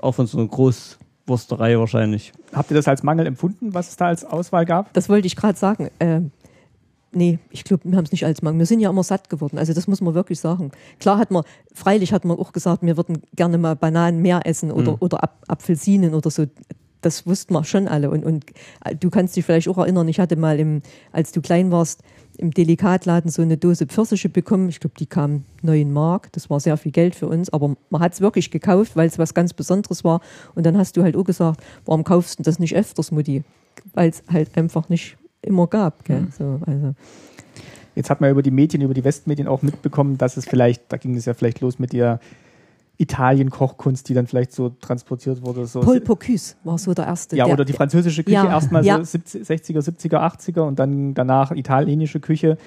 auch 0.00 0.12
von 0.12 0.26
so 0.26 0.38
einer 0.38 0.48
Großwursterei 0.48 1.78
wahrscheinlich. 1.78 2.32
Habt 2.54 2.70
ihr 2.70 2.74
das 2.74 2.88
als 2.88 3.02
Mangel 3.02 3.26
empfunden, 3.26 3.74
was 3.74 3.90
es 3.90 3.96
da 3.96 4.06
als 4.06 4.24
Auswahl 4.24 4.64
gab? 4.64 4.92
Das 4.94 5.08
wollte 5.10 5.26
ich 5.26 5.36
gerade 5.36 5.58
sagen. 5.58 5.90
Ähm, 6.00 6.30
nee, 7.12 7.38
ich 7.50 7.64
glaube, 7.64 7.82
wir 7.84 7.98
haben 7.98 8.06
es 8.06 8.12
nicht 8.12 8.24
als 8.24 8.40
Mangel. 8.40 8.60
Wir 8.60 8.66
sind 8.66 8.80
ja 8.80 8.88
immer 8.88 9.02
satt 9.02 9.28
geworden. 9.28 9.58
Also 9.58 9.74
das 9.74 9.88
muss 9.88 10.00
man 10.00 10.14
wirklich 10.14 10.40
sagen. 10.40 10.70
Klar 11.00 11.18
hat 11.18 11.30
man, 11.30 11.44
freilich 11.74 12.14
hat 12.14 12.24
man 12.24 12.38
auch 12.38 12.52
gesagt, 12.52 12.82
wir 12.82 12.96
würden 12.96 13.18
gerne 13.36 13.58
mal 13.58 13.76
Bananen 13.76 14.22
mehr 14.22 14.40
essen 14.46 14.72
oder, 14.72 14.92
Mhm. 14.92 14.96
oder 15.00 15.22
Ap 15.22 15.36
Apfelsinen 15.48 16.14
oder 16.14 16.30
so. 16.30 16.46
Das 17.00 17.26
wussten 17.26 17.54
wir 17.54 17.64
schon 17.64 17.88
alle. 17.88 18.10
Und, 18.10 18.24
und 18.24 18.44
äh, 18.84 18.94
du 18.94 19.10
kannst 19.10 19.36
dich 19.36 19.44
vielleicht 19.44 19.68
auch 19.68 19.78
erinnern, 19.78 20.08
ich 20.08 20.20
hatte 20.20 20.36
mal, 20.36 20.58
im, 20.58 20.82
als 21.12 21.32
du 21.32 21.40
klein 21.40 21.70
warst, 21.70 22.02
im 22.38 22.52
Delikatladen 22.52 23.30
so 23.30 23.42
eine 23.42 23.56
Dose 23.56 23.86
Pfirsiche 23.86 24.28
bekommen. 24.28 24.68
Ich 24.68 24.80
glaube, 24.80 24.94
die 24.98 25.06
kam 25.06 25.44
9 25.62 25.92
Mark. 25.92 26.32
Das 26.32 26.48
war 26.48 26.58
sehr 26.60 26.76
viel 26.76 26.92
Geld 26.92 27.14
für 27.14 27.28
uns. 27.28 27.50
Aber 27.50 27.76
man 27.90 28.00
hat 28.00 28.14
es 28.14 28.20
wirklich 28.20 28.50
gekauft, 28.50 28.96
weil 28.96 29.08
es 29.08 29.18
was 29.18 29.34
ganz 29.34 29.52
Besonderes 29.52 30.04
war. 30.04 30.20
Und 30.54 30.64
dann 30.64 30.78
hast 30.78 30.96
du 30.96 31.02
halt 31.02 31.16
auch 31.16 31.24
gesagt, 31.24 31.62
warum 31.84 32.04
kaufst 32.04 32.38
du 32.38 32.42
das 32.42 32.58
nicht 32.58 32.74
öfters, 32.74 33.10
Mutti? 33.10 33.44
Weil 33.94 34.10
es 34.10 34.22
halt 34.32 34.56
einfach 34.56 34.88
nicht 34.88 35.16
immer 35.42 35.66
gab. 35.66 36.04
Gell? 36.04 36.28
So, 36.36 36.60
also. 36.66 36.94
Jetzt 37.94 38.08
hat 38.08 38.20
man 38.20 38.30
über 38.30 38.42
die 38.42 38.50
Medien, 38.50 38.82
über 38.82 38.94
die 38.94 39.04
Westmedien 39.04 39.48
auch 39.48 39.62
mitbekommen, 39.62 40.16
dass 40.16 40.36
es 40.36 40.46
vielleicht, 40.46 40.84
da 40.88 40.96
ging 40.96 41.16
es 41.16 41.24
ja 41.24 41.34
vielleicht 41.34 41.60
los 41.60 41.78
mit 41.78 41.92
der 41.92 42.20
Italien-Kochkunst, 43.00 44.08
die 44.08 44.14
dann 44.14 44.26
vielleicht 44.26 44.52
so 44.52 44.68
transportiert 44.68 45.42
wurde. 45.42 45.66
So 45.66 45.80
Paul 45.80 46.00
Bocuse 46.00 46.54
war 46.64 46.76
so 46.76 46.92
der 46.92 47.06
erste. 47.06 47.34
ja, 47.34 47.46
der, 47.46 47.54
oder 47.54 47.64
die 47.64 47.72
französische 47.72 48.22
Küche 48.22 48.34
Ja, 48.34 48.48
erstmal 48.48 48.84
ja. 48.84 48.98
so 48.98 49.04
70, 49.04 49.42
60er, 49.48 49.80
70er, 49.80 50.18
80er 50.18 50.60
und 50.60 50.78
dann 50.78 51.14
danach 51.14 51.50
italienische 51.52 52.20
Küche. 52.20 52.58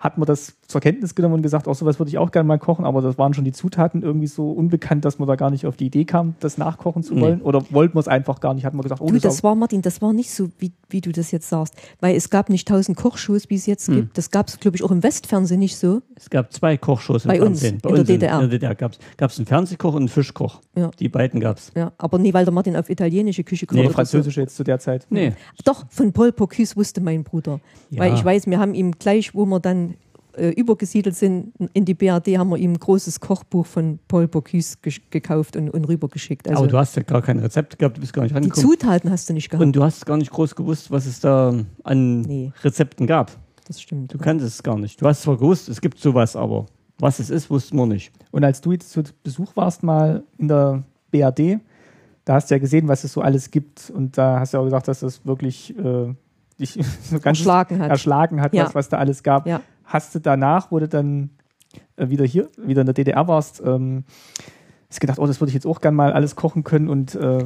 Hat 0.00 0.18
man 0.18 0.26
das 0.26 0.56
zur 0.68 0.82
Kenntnis 0.82 1.14
genommen 1.14 1.36
und 1.36 1.42
gesagt, 1.42 1.66
auch 1.66 1.74
sowas 1.74 1.98
würde 1.98 2.10
ich 2.10 2.18
auch 2.18 2.30
gerne 2.30 2.46
mal 2.46 2.58
kochen, 2.58 2.84
aber 2.84 3.00
das 3.00 3.16
waren 3.16 3.32
schon 3.32 3.44
die 3.44 3.52
Zutaten 3.52 4.02
irgendwie 4.02 4.26
so 4.26 4.50
unbekannt, 4.52 5.02
dass 5.06 5.18
man 5.18 5.26
da 5.26 5.34
gar 5.34 5.50
nicht 5.50 5.64
auf 5.64 5.76
die 5.78 5.86
Idee 5.86 6.04
kam, 6.04 6.34
das 6.40 6.58
nachkochen 6.58 7.02
zu 7.02 7.14
Nee. 7.14 7.22
wollen? 7.22 7.40
Oder 7.40 7.64
wollten 7.70 7.94
wir 7.96 8.00
es 8.00 8.06
einfach 8.08 8.38
gar 8.40 8.52
nicht? 8.52 8.66
Hat 8.66 8.74
man 8.74 8.82
gesagt, 8.82 9.00
oh, 9.00 9.06
Du, 9.10 9.18
das, 9.18 9.42
war, 9.42 9.54
Martin, 9.54 9.80
das 9.80 10.02
war 10.02 10.12
nicht 10.12 10.30
so, 10.30 10.50
wie, 10.58 10.72
wie 10.90 11.00
du 11.00 11.10
das 11.10 11.30
jetzt 11.30 11.48
sagst. 11.48 11.74
Weil 12.00 12.16
es 12.16 12.28
gab 12.28 12.50
nicht 12.50 12.68
tausend 12.68 12.98
Kochshows, 12.98 13.48
wie 13.48 13.54
es 13.54 13.64
jetzt 13.64 13.88
Hm. 13.88 13.94
gibt. 13.94 14.18
Das 14.18 14.30
gab 14.30 14.48
es, 14.48 14.60
glaube 14.60 14.76
ich, 14.76 14.84
auch 14.84 14.90
im 14.90 15.02
Westfernsehen 15.02 15.58
nicht 15.58 15.76
so. 15.78 16.02
Es 16.14 16.28
gab 16.28 16.52
zwei 16.52 16.76
Kochshows 16.76 17.24
im 17.24 17.28
Bei 17.30 17.40
uns, 17.40 17.60
Fernsehen. 17.60 17.80
in 17.88 17.94
der 17.94 18.04
DDR. 18.04 18.34
In 18.42 18.50
der 18.50 18.58
DDR 18.58 18.74
gab 18.74 18.92
es 19.30 19.38
einen 19.38 19.46
Fernsehkoch 19.46 19.94
und 19.94 20.00
einen 20.02 20.08
Fischkoch. 20.08 20.60
Ja. 20.76 20.90
Die 21.00 21.08
beiden 21.08 21.40
gab 21.40 21.56
es. 21.56 21.72
Ja, 21.74 21.92
aber 21.96 22.18
nie, 22.18 22.34
weil 22.34 22.44
der 22.44 22.52
Martin 22.52 22.76
auf 22.76 22.90
italienische 22.90 23.42
Küche 23.42 23.64
kocht. 23.64 23.78
Nee, 23.78 23.88
französische 23.88 24.42
jetzt 24.42 24.54
zu 24.54 24.64
der 24.64 24.78
Zeit. 24.78 25.06
Nee. 25.08 25.30
So. 25.56 25.62
Doch, 25.64 25.86
von 25.88 26.12
Paul 26.12 26.32
Bocuse 26.32 26.76
wusste 26.76 27.00
mein 27.00 27.24
Bruder. 27.24 27.58
Ja. 27.88 28.00
Weil 28.00 28.12
ich 28.12 28.22
weiß, 28.22 28.46
wir 28.48 28.58
haben 28.58 28.74
ihm 28.74 28.92
gleich, 28.92 29.34
wo 29.34 29.46
wir 29.46 29.60
dann 29.60 29.94
äh, 30.38 30.50
übergesiedelt 30.50 31.14
sind 31.16 31.52
in 31.72 31.84
die 31.84 31.94
BRD, 31.94 32.38
haben 32.38 32.50
wir 32.50 32.56
ihm 32.56 32.72
ein 32.72 32.78
großes 32.78 33.20
Kochbuch 33.20 33.66
von 33.66 33.98
Paul 34.08 34.28
Bocuse 34.28 34.76
gekauft 35.10 35.56
und, 35.56 35.70
und 35.70 35.84
rübergeschickt. 35.86 36.48
Also 36.48 36.60
Aber 36.62 36.68
du 36.68 36.78
hast 36.78 36.96
ja 36.96 37.02
gar 37.02 37.22
kein 37.22 37.38
Rezept 37.38 37.78
gehabt, 37.78 37.96
du 37.96 38.00
bist 38.00 38.12
gar 38.12 38.22
nicht 38.22 38.32
die 38.32 38.36
rangekommen. 38.36 38.68
Zutaten 38.70 39.10
hast 39.10 39.28
du 39.28 39.32
nicht 39.34 39.50
gehabt. 39.50 39.62
Und 39.64 39.72
du 39.74 39.82
hast 39.82 40.06
gar 40.06 40.16
nicht 40.16 40.30
groß 40.30 40.54
gewusst, 40.54 40.90
was 40.90 41.06
es 41.06 41.20
da 41.20 41.54
an 41.84 42.20
Nee. 42.22 42.52
Rezepten 42.62 43.06
gab. 43.06 43.32
das 43.66 43.80
stimmt. 43.82 44.14
Du 44.14 44.18
kannst 44.18 44.44
es 44.44 44.62
gar 44.62 44.78
nicht. 44.78 45.00
Du 45.02 45.06
hast 45.06 45.22
zwar 45.22 45.36
gewusst, 45.36 45.68
es 45.68 45.80
gibt 45.80 45.98
sowas, 45.98 46.36
aber 46.36 46.66
was 46.98 47.18
es 47.20 47.30
ist, 47.30 47.50
wussten 47.50 47.76
wir 47.76 47.86
nicht. 47.86 48.12
Und 48.30 48.44
als 48.44 48.60
du 48.60 48.72
jetzt 48.72 48.90
zu 48.90 49.02
Besuch 49.22 49.54
warst 49.56 49.82
mal 49.82 50.24
in 50.38 50.48
der 50.48 50.82
BRD, 51.10 51.60
da 52.24 52.34
hast 52.34 52.50
du 52.50 52.54
ja 52.54 52.58
gesehen, 52.58 52.88
was 52.88 53.04
es 53.04 53.12
so 53.12 53.20
alles 53.22 53.50
gibt. 53.50 53.90
Und 53.90 54.18
da 54.18 54.40
hast 54.40 54.52
du 54.52 54.56
ja 54.56 54.60
auch 54.60 54.64
gesagt, 54.66 54.88
dass 54.88 55.00
das 55.00 55.24
wirklich 55.24 55.74
äh, 55.78 56.14
dich 56.58 56.72
so 57.02 57.20
ganz 57.20 57.38
Erschlagen 57.38 57.78
hat. 57.78 57.90
erschlagen 57.90 58.40
hat, 58.40 58.52
Ja. 58.52 58.66
was, 58.66 58.74
was 58.74 58.88
da 58.88 58.98
alles 58.98 59.22
gab. 59.22 59.46
Ja. 59.46 59.60
Hast 59.88 60.14
du 60.14 60.20
danach, 60.20 60.70
wo 60.70 60.78
du 60.78 60.86
dann 60.86 61.30
äh, 61.96 62.08
wieder 62.08 62.24
hier, 62.24 62.48
wieder 62.56 62.82
in 62.82 62.86
der 62.86 62.94
DDR 62.94 63.26
warst, 63.26 63.62
ähm, 63.64 64.04
hast 64.88 65.00
gedacht, 65.00 65.18
oh, 65.18 65.26
das 65.26 65.40
würde 65.40 65.48
ich 65.48 65.54
jetzt 65.54 65.66
auch 65.66 65.80
gern 65.80 65.94
mal 65.94 66.12
alles 66.12 66.36
kochen 66.36 66.62
können 66.62 66.88
und 66.88 67.14
äh, 67.14 67.44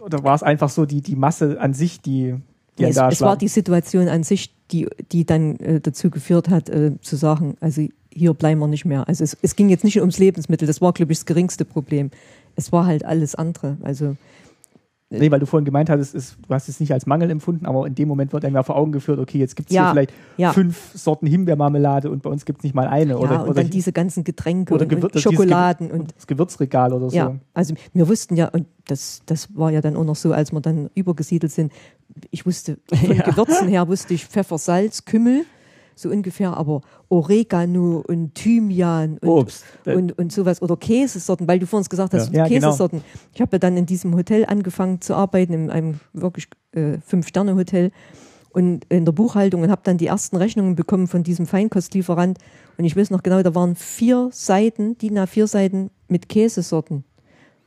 oder 0.00 0.22
war 0.22 0.34
es 0.34 0.42
einfach 0.42 0.68
so 0.68 0.84
die, 0.84 1.00
die 1.00 1.16
Masse 1.16 1.60
an 1.60 1.72
sich, 1.72 2.00
die, 2.00 2.34
die 2.78 2.82
Ja, 2.82 2.88
es, 2.88 2.96
da 2.96 3.08
es 3.08 3.20
war 3.20 3.36
die 3.36 3.48
Situation 3.48 4.08
an 4.08 4.22
sich, 4.22 4.54
die, 4.70 4.88
die 5.12 5.24
dann 5.24 5.56
äh, 5.56 5.80
dazu 5.80 6.10
geführt 6.10 6.48
hat, 6.48 6.68
äh, 6.68 7.00
zu 7.00 7.16
sagen, 7.16 7.56
also 7.60 7.86
hier 8.12 8.34
bleiben 8.34 8.60
wir 8.60 8.68
nicht 8.68 8.84
mehr. 8.84 9.08
Also 9.08 9.24
es, 9.24 9.36
es 9.42 9.56
ging 9.56 9.68
jetzt 9.68 9.84
nicht 9.84 10.00
ums 10.00 10.18
Lebensmittel, 10.18 10.66
das 10.66 10.80
war, 10.80 10.92
glaube 10.92 11.12
ich, 11.12 11.18
das 11.18 11.26
geringste 11.26 11.64
Problem. 11.64 12.10
Es 12.56 12.70
war 12.70 12.86
halt 12.86 13.04
alles 13.04 13.34
andere. 13.34 13.76
Also 13.82 14.16
Nee, 15.10 15.30
weil 15.30 15.38
du 15.38 15.46
vorhin 15.46 15.64
gemeint 15.64 15.90
hattest, 15.90 16.14
es, 16.14 16.36
du 16.36 16.52
hast 16.52 16.68
es 16.68 16.80
nicht 16.80 16.92
als 16.92 17.06
Mangel 17.06 17.30
empfunden, 17.30 17.66
aber 17.66 17.86
in 17.86 17.94
dem 17.94 18.08
Moment 18.08 18.32
wird 18.32 18.44
einem 18.44 18.56
ja 18.56 18.62
vor 18.62 18.76
Augen 18.76 18.90
geführt, 18.90 19.18
okay, 19.18 19.38
jetzt 19.38 19.54
gibt 19.54 19.70
es 19.70 19.76
Ja, 19.76 19.84
hier 19.84 19.92
vielleicht 19.92 20.12
ja. 20.38 20.52
fünf 20.52 20.92
Sorten 20.94 21.26
Himbeermarmelade 21.26 22.10
und 22.10 22.22
bei 22.22 22.30
uns 22.30 22.44
gibt 22.44 22.60
es 22.60 22.64
nicht 22.64 22.74
mal 22.74 22.88
eine. 22.88 23.12
ja, 23.12 23.18
oder 23.18 23.42
und 23.42 23.50
oder 23.50 23.62
dann 23.62 23.70
diese 23.70 23.92
ganzen 23.92 24.24
Getränke 24.24 24.74
oder 24.74 24.86
und, 24.86 25.04
und 25.04 25.20
Schokoladen 25.20 25.90
und 25.90 26.14
das 26.16 26.26
Gewürzregal 26.26 26.92
oder 26.92 27.10
so. 27.10 27.16
ja, 27.16 27.36
also 27.52 27.74
wir 27.92 28.08
wussten 28.08 28.36
ja, 28.36 28.48
und 28.48 28.66
das, 28.86 29.22
das 29.26 29.54
war 29.56 29.70
ja 29.70 29.80
dann 29.80 29.96
auch 29.96 30.04
noch 30.04 30.16
so, 30.16 30.32
als 30.32 30.52
wir 30.52 30.60
dann 30.60 30.90
übergesiedelt 30.94 31.52
sind, 31.52 31.72
ich 32.30 32.44
wusste, 32.46 32.78
von. 32.92 33.18
Gewürzen 33.24 33.68
her 33.68 33.86
wusste 33.88 34.14
ich 34.14 34.26
Pfeffer, 34.26 34.58
Salz, 34.58 35.04
Kümmel, 35.04 35.44
so 35.94 36.08
ungefähr, 36.08 36.56
aber 36.56 36.80
Oregano 37.08 38.04
und 38.06 38.34
Thymian 38.34 39.18
und, 39.18 39.28
Obst. 39.28 39.64
und, 39.84 40.16
und 40.18 40.32
sowas 40.32 40.60
oder 40.62 40.76
Käsesorten, 40.76 41.46
weil 41.46 41.58
du 41.58 41.66
vorhin 41.66 41.88
gesagt 41.88 42.14
hast, 42.14 42.32
Ja. 42.32 42.44
Ja, 42.44 42.48
genau. 42.48 42.68
Käsesorten. 42.68 43.02
Ich 43.32 43.40
habe 43.40 43.52
ja 43.52 43.58
dann 43.58 43.76
in 43.76 43.86
diesem 43.86 44.14
Hotel 44.16 44.44
angefangen 44.46 45.00
zu 45.00 45.14
arbeiten, 45.14 45.52
in 45.52 45.70
einem 45.70 46.00
wirklich 46.12 46.48
äh, 46.72 46.98
Fünf-Sterne-Hotel 47.06 47.90
und 48.50 48.84
in 48.88 49.04
der 49.04 49.12
Buchhaltung 49.12 49.62
und 49.62 49.70
habe 49.70 49.82
dann 49.84 49.98
die 49.98 50.06
ersten 50.06 50.36
Rechnungen 50.36 50.76
bekommen 50.76 51.08
von 51.08 51.22
diesem 51.22 51.46
Feinkostlieferant. 51.46 52.38
Und 52.78 52.84
ich 52.84 52.96
weiß 52.96 53.10
noch 53.10 53.22
genau, 53.22 53.42
da 53.42 53.54
waren 53.54 53.74
vier 53.74 54.28
Seiten, 54.32 54.96
DIN 54.98 55.18
A4 55.18 55.46
Seiten 55.46 55.90
mit 56.08 56.28
Käsesorten. 56.28 57.04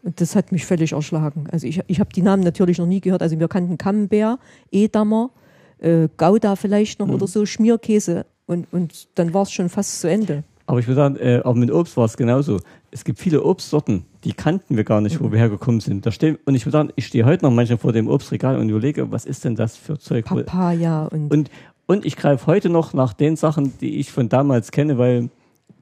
Und 0.03 0.21
das 0.21 0.35
hat 0.35 0.53
mich 0.53 0.65
völlig 0.65 0.93
erschlagen. 0.93 1.47
Also 1.51 1.67
ich, 1.67 1.81
ich 1.87 1.99
habe 1.99 2.11
die 2.13 2.21
Namen 2.21 2.43
natürlich 2.43 2.77
noch 2.77 2.85
nie 2.85 3.01
gehört. 3.01 3.21
Also 3.21 3.37
wir 3.37 3.49
kannten 3.49 3.77
Camembert, 3.77 4.39
Edamer, 4.71 5.31
äh, 5.79 6.07
Gouda 6.17 6.55
vielleicht 6.55 6.99
noch 6.99 7.09
oder 7.09 7.27
so, 7.27 7.45
Schmierkäse. 7.45 8.25
Und, 8.45 8.67
und 8.71 9.07
dann 9.15 9.33
war 9.33 9.43
es 9.43 9.51
schon 9.51 9.69
fast 9.69 9.99
zu 10.01 10.09
Ende. 10.09 10.43
Aber 10.67 10.79
ich 10.79 10.87
würde 10.87 10.95
sagen, 10.95 11.15
äh, 11.15 11.41
auch 11.43 11.55
mit 11.55 11.71
Obst 11.71 11.95
war 11.95 12.05
es 12.05 12.17
genauso. 12.17 12.59
Es 12.91 13.05
gibt 13.05 13.19
viele 13.19 13.43
Obstsorten, 13.43 14.05
die 14.23 14.33
kannten 14.33 14.75
wir 14.75 14.83
gar 14.83 14.99
nicht, 15.01 15.21
wo 15.21 15.31
wir 15.31 15.39
hergekommen 15.39 15.79
sind. 15.79 16.05
Da 16.05 16.11
stehen, 16.11 16.37
und 16.45 16.55
ich 16.55 16.65
würde 16.65 16.77
sagen, 16.77 16.89
ich 16.95 17.07
stehe 17.07 17.25
heute 17.25 17.45
noch 17.45 17.51
manchmal 17.51 17.77
vor 17.77 17.93
dem 17.93 18.07
Obstregal 18.09 18.57
und 18.57 18.69
überlege, 18.69 19.11
was 19.11 19.25
ist 19.25 19.45
denn 19.45 19.55
das 19.55 19.77
für 19.77 19.97
Zeug? 19.97 20.25
Papaya 20.25 21.05
und, 21.05 21.31
Und, 21.31 21.51
und 21.85 22.05
ich 22.05 22.17
greife 22.17 22.47
heute 22.47 22.69
noch 22.69 22.93
nach 22.93 23.13
den 23.13 23.37
Sachen, 23.37 23.77
die 23.79 23.97
ich 23.99 24.11
von 24.11 24.27
damals 24.27 24.71
kenne, 24.71 24.97
weil 24.97 25.29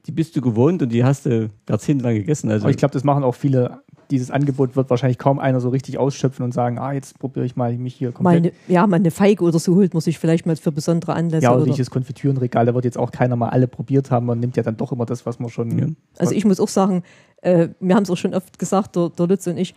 die 0.06 0.12
bist 0.12 0.36
du 0.36 0.40
gewohnt 0.40 0.82
und 0.82 0.90
die 0.90 1.02
hast 1.02 1.26
du 1.26 1.50
jahrzehntelang 1.68 2.14
gegessen. 2.14 2.50
Also 2.50 2.64
Aber 2.64 2.70
ich 2.70 2.76
glaube, 2.76 2.92
das 2.92 3.02
machen 3.02 3.24
auch 3.24 3.34
viele. 3.34 3.80
Dieses 4.10 4.30
Angebot 4.30 4.76
wird 4.76 4.90
wahrscheinlich 4.90 5.18
kaum 5.18 5.38
einer 5.38 5.60
so 5.60 5.68
richtig 5.68 5.98
ausschöpfen 5.98 6.44
und 6.44 6.52
sagen, 6.52 6.78
ah, 6.78 6.92
jetzt 6.92 7.18
probiere 7.18 7.44
ich 7.44 7.56
mal 7.56 7.76
mich 7.76 7.94
hier 7.94 8.12
komplett. 8.12 8.36
eine, 8.36 8.52
ja, 8.68 8.86
mal 8.86 8.96
eine 8.96 9.10
Feige 9.10 9.44
oder 9.44 9.58
so 9.58 9.74
holt 9.74 9.94
man 9.94 10.00
sich 10.00 10.18
vielleicht 10.18 10.46
mal 10.46 10.56
für 10.56 10.72
besondere 10.72 11.14
Anlässe. 11.14 11.44
ja, 11.44 11.52
oder 11.52 11.62
oder, 11.62 11.72
dieses 11.72 11.90
Konfitürenregal, 11.90 12.66
da 12.66 12.74
wird 12.74 12.84
jetzt 12.84 12.98
auch 12.98 13.10
keiner 13.10 13.36
mal 13.36 13.48
alle 13.48 13.68
probiert 13.68 14.10
haben. 14.10 14.26
Man 14.26 14.40
nimmt 14.40 14.56
ja 14.56 14.62
dann 14.62 14.76
doch 14.76 14.92
immer 14.92 15.06
das, 15.06 15.26
was 15.26 15.38
man 15.38 15.50
schon. 15.50 15.78
Ja. 15.78 15.86
Also 16.18 16.34
ich 16.34 16.44
muss 16.44 16.60
auch 16.60 16.68
sagen, 16.68 17.02
äh, 17.42 17.68
wir 17.80 17.94
haben 17.94 18.04
es 18.04 18.10
auch 18.10 18.16
schon 18.16 18.34
oft 18.34 18.58
gesagt, 18.58 18.96
der, 18.96 19.10
der 19.10 19.26
Lutz 19.26 19.46
und 19.46 19.56
ich, 19.56 19.74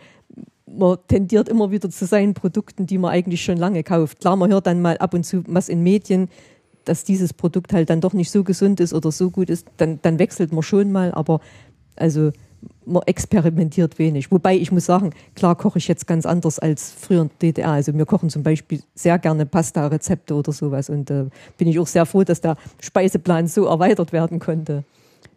man 0.66 0.98
tendiert 1.08 1.48
immer 1.48 1.70
wieder 1.70 1.90
zu 1.90 2.06
seinen 2.06 2.34
Produkten, 2.34 2.86
die 2.86 2.98
man 2.98 3.10
eigentlich 3.10 3.42
schon 3.42 3.56
lange 3.56 3.82
kauft. 3.82 4.20
Klar, 4.20 4.36
man 4.36 4.50
hört 4.50 4.66
dann 4.66 4.80
mal 4.80 4.98
ab 4.98 5.14
und 5.14 5.24
zu 5.24 5.42
was 5.46 5.68
in 5.68 5.82
Medien, 5.82 6.28
dass 6.84 7.04
dieses 7.04 7.32
Produkt 7.32 7.72
halt 7.72 7.90
dann 7.90 8.00
doch 8.00 8.12
nicht 8.12 8.30
so 8.30 8.44
gesund 8.44 8.80
ist 8.80 8.94
oder 8.94 9.12
so 9.12 9.30
gut 9.30 9.50
ist, 9.50 9.66
dann, 9.76 9.98
dann 10.02 10.18
wechselt 10.18 10.52
man 10.52 10.62
schon 10.62 10.92
mal, 10.92 11.12
aber 11.12 11.40
also 11.96 12.30
man 12.84 13.02
experimentiert 13.06 13.98
wenig. 13.98 14.30
Wobei 14.30 14.56
ich 14.56 14.72
muss 14.72 14.86
sagen, 14.86 15.10
klar 15.34 15.54
koche 15.54 15.78
ich 15.78 15.88
jetzt 15.88 16.06
ganz 16.06 16.26
anders 16.26 16.58
als 16.58 16.92
früher 16.92 17.22
in 17.22 17.28
der 17.28 17.52
DDR. 17.52 17.70
Also 17.70 17.94
wir 17.94 18.06
kochen 18.06 18.30
zum 18.30 18.42
Beispiel 18.42 18.82
sehr 18.94 19.18
gerne 19.18 19.46
Pasta-Rezepte 19.46 20.34
oder 20.34 20.52
sowas 20.52 20.90
und 20.90 21.10
äh, 21.10 21.26
bin 21.56 21.68
ich 21.68 21.78
auch 21.78 21.86
sehr 21.86 22.06
froh, 22.06 22.24
dass 22.24 22.40
der 22.40 22.56
Speiseplan 22.80 23.46
so 23.46 23.66
erweitert 23.66 24.12
werden 24.12 24.38
konnte. 24.38 24.84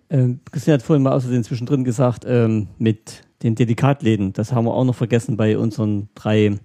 Ähm, 0.09 0.39
Christian 0.51 0.75
hat 0.75 0.83
vorhin 0.83 1.03
mal 1.03 1.13
außerdem 1.13 1.43
zwischendrin 1.43 1.83
gesagt, 1.83 2.25
ähm, 2.27 2.67
mit 2.77 3.23
den 3.43 3.55
Delikatläden, 3.55 4.33
das 4.33 4.53
haben 4.53 4.65
wir 4.65 4.73
auch 4.73 4.85
noch 4.85 4.95
vergessen 4.95 5.37
bei 5.37 5.57
unseren 5.57 6.09
drei 6.15 6.59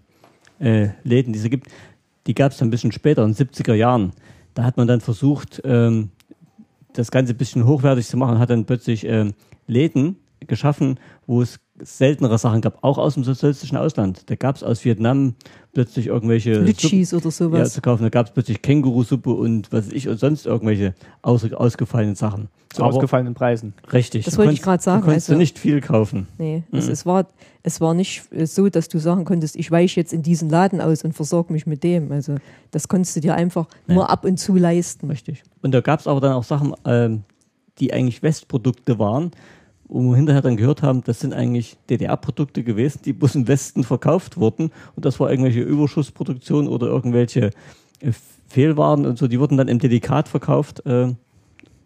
äh, 0.61 0.89
Läden, 1.03 1.33
die 1.33 1.39
es 1.39 1.51
gibt. 1.51 1.69
Die 2.27 2.35
gab 2.35 2.53
es 2.53 2.59
dann 2.59 2.69
ein 2.69 2.71
bisschen 2.71 2.93
später, 2.93 3.25
in 3.25 3.33
den 3.33 3.49
70er 3.49 3.75
Jahren. 3.75 4.13
Da 4.55 4.65
hat 4.65 4.77
man 4.77 4.87
dann 4.87 5.01
versucht, 5.01 5.63
ähm, 5.65 6.11
das 6.93 7.11
Ganze 7.11 7.33
ein 7.33 7.37
bisschen 7.37 7.67
hochwertig 7.67 8.07
zu 8.07 8.17
machen, 8.17 8.39
hat 8.39 8.51
dann 8.51 8.65
plötzlich 8.65 9.07
ähm, 9.07 9.35
Läden 9.67 10.17
geschaffen, 10.49 10.99
wo 11.27 11.43
es 11.43 11.61
seltenere 11.81 12.39
Sachen 12.39 12.61
gab, 12.61 12.83
auch 12.83 12.99
aus 12.99 13.15
dem 13.15 13.23
sozialistischen 13.23 13.79
Ausland. 13.79 14.29
Da 14.31 14.35
gab 14.35 14.57
es 14.57 14.65
aus 14.65 14.85
Vietnam 14.85 15.35
plötzlich 15.73 16.09
irgendwelche 16.09 16.59
Litschis 16.59 17.15
oder 17.15 17.27
ja, 17.27 17.31
sowas. 17.31 17.73
zu 17.75 17.81
kaufen. 17.81 18.03
Da 18.03 18.09
gab 18.09 18.27
es 18.27 18.33
plötzlich 18.33 18.63
Kängurusuppe 18.63 19.31
und 19.31 19.71
was 19.71 19.87
weiß 19.87 19.93
ich 19.93 20.09
und 20.09 20.19
sonst 20.19 20.45
irgendwelche 20.47 20.95
aus, 21.23 21.51
ausgefallenen 21.53 22.17
Sachen. 22.17 22.49
Zu 22.71 22.83
Aber- 22.83 22.95
ausgefallenen 22.95 23.35
Preisen. 23.35 23.75
Richtig. 23.93 24.25
Das 24.25 24.35
Du 24.35 24.39
wollte 24.39 24.53
ich 24.55 24.61
konntest- 24.63 24.65
gerade 24.65 24.83
sagen, 24.83 25.01
Du 25.03 25.07
konntest 25.07 25.29
also- 25.29 25.35
du 25.37 25.39
nicht 25.39 25.59
viel 25.59 25.81
kaufen. 25.81 26.27
Nee, 26.37 26.65
Mhm. 26.71 26.79
es, 26.79 26.89
es, 26.89 27.07
war, 27.07 27.29
es 27.63 27.81
war 27.81 27.95
nicht 27.95 28.25
so, 28.45 28.69
dass 28.69 28.89
du 28.89 28.99
sagen 28.99 29.25
konntest, 29.25 29.55
ich 29.55 29.71
weiche 29.71 30.01
jetzt 30.01 30.13
in 30.13 30.23
diesen 30.23 30.51
Laden 30.51 30.81
aus 30.81 31.05
und 31.05 31.13
versorge 31.13 31.53
mich 31.53 31.67
mit 31.67 31.85
dem. 31.85 32.11
Also 32.11 32.37
das 32.73 32.89
konntest 32.89 33.15
du 33.15 33.21
dir 33.21 33.35
einfach 33.37 33.67
Ja. 33.87 33.95
nur 33.95 34.11
ab 34.11 34.25
und 34.25 34.39
zu 34.39 34.57
leisten. 34.57 35.09
Richtig. 35.09 35.45
Und 35.63 35.73
da 35.73 35.81
gab 35.81 36.01
es 36.01 36.07
aber 36.09 36.21
dann 36.21 36.33
auch 36.33 36.45
Sachen, 36.45 36.75
ähm, 36.85 37.23
die 37.79 37.93
eigentlich 37.93 38.25
Westprodukte 38.25 38.99
waren, 38.99 39.31
wo 39.89 40.03
wir 40.03 40.17
hinterher 40.17 40.43
dann 40.43 40.57
gehört 40.57 40.83
haben, 40.83 41.03
das 41.05 41.21
sind 41.21 41.33
eigentlich 41.33 41.77
DDR-Produkte 41.89 42.63
gewesen, 42.63 43.01
die 43.05 43.13
bloß 43.13 43.35
im 43.37 43.49
Westen 43.49 43.85
verkauft 43.85 44.37
wurden. 44.37 44.71
Und 44.97 45.05
das 45.05 45.19
war 45.19 45.31
irgendwelche 45.31 45.61
Überschussproduktion 45.61 46.69
oder 46.69 46.87
irgendwelche 46.87 47.51
äh, 48.01 48.13
Fehlwaren 48.49 49.07
und 49.07 49.19
so. 49.19 49.29
Die 49.29 49.41
wurden 49.41 49.57
dann 49.57 49.69
im 49.69 49.79
Delikat 49.79 50.29
verkauft, 50.29 50.85
äh, 50.87 51.15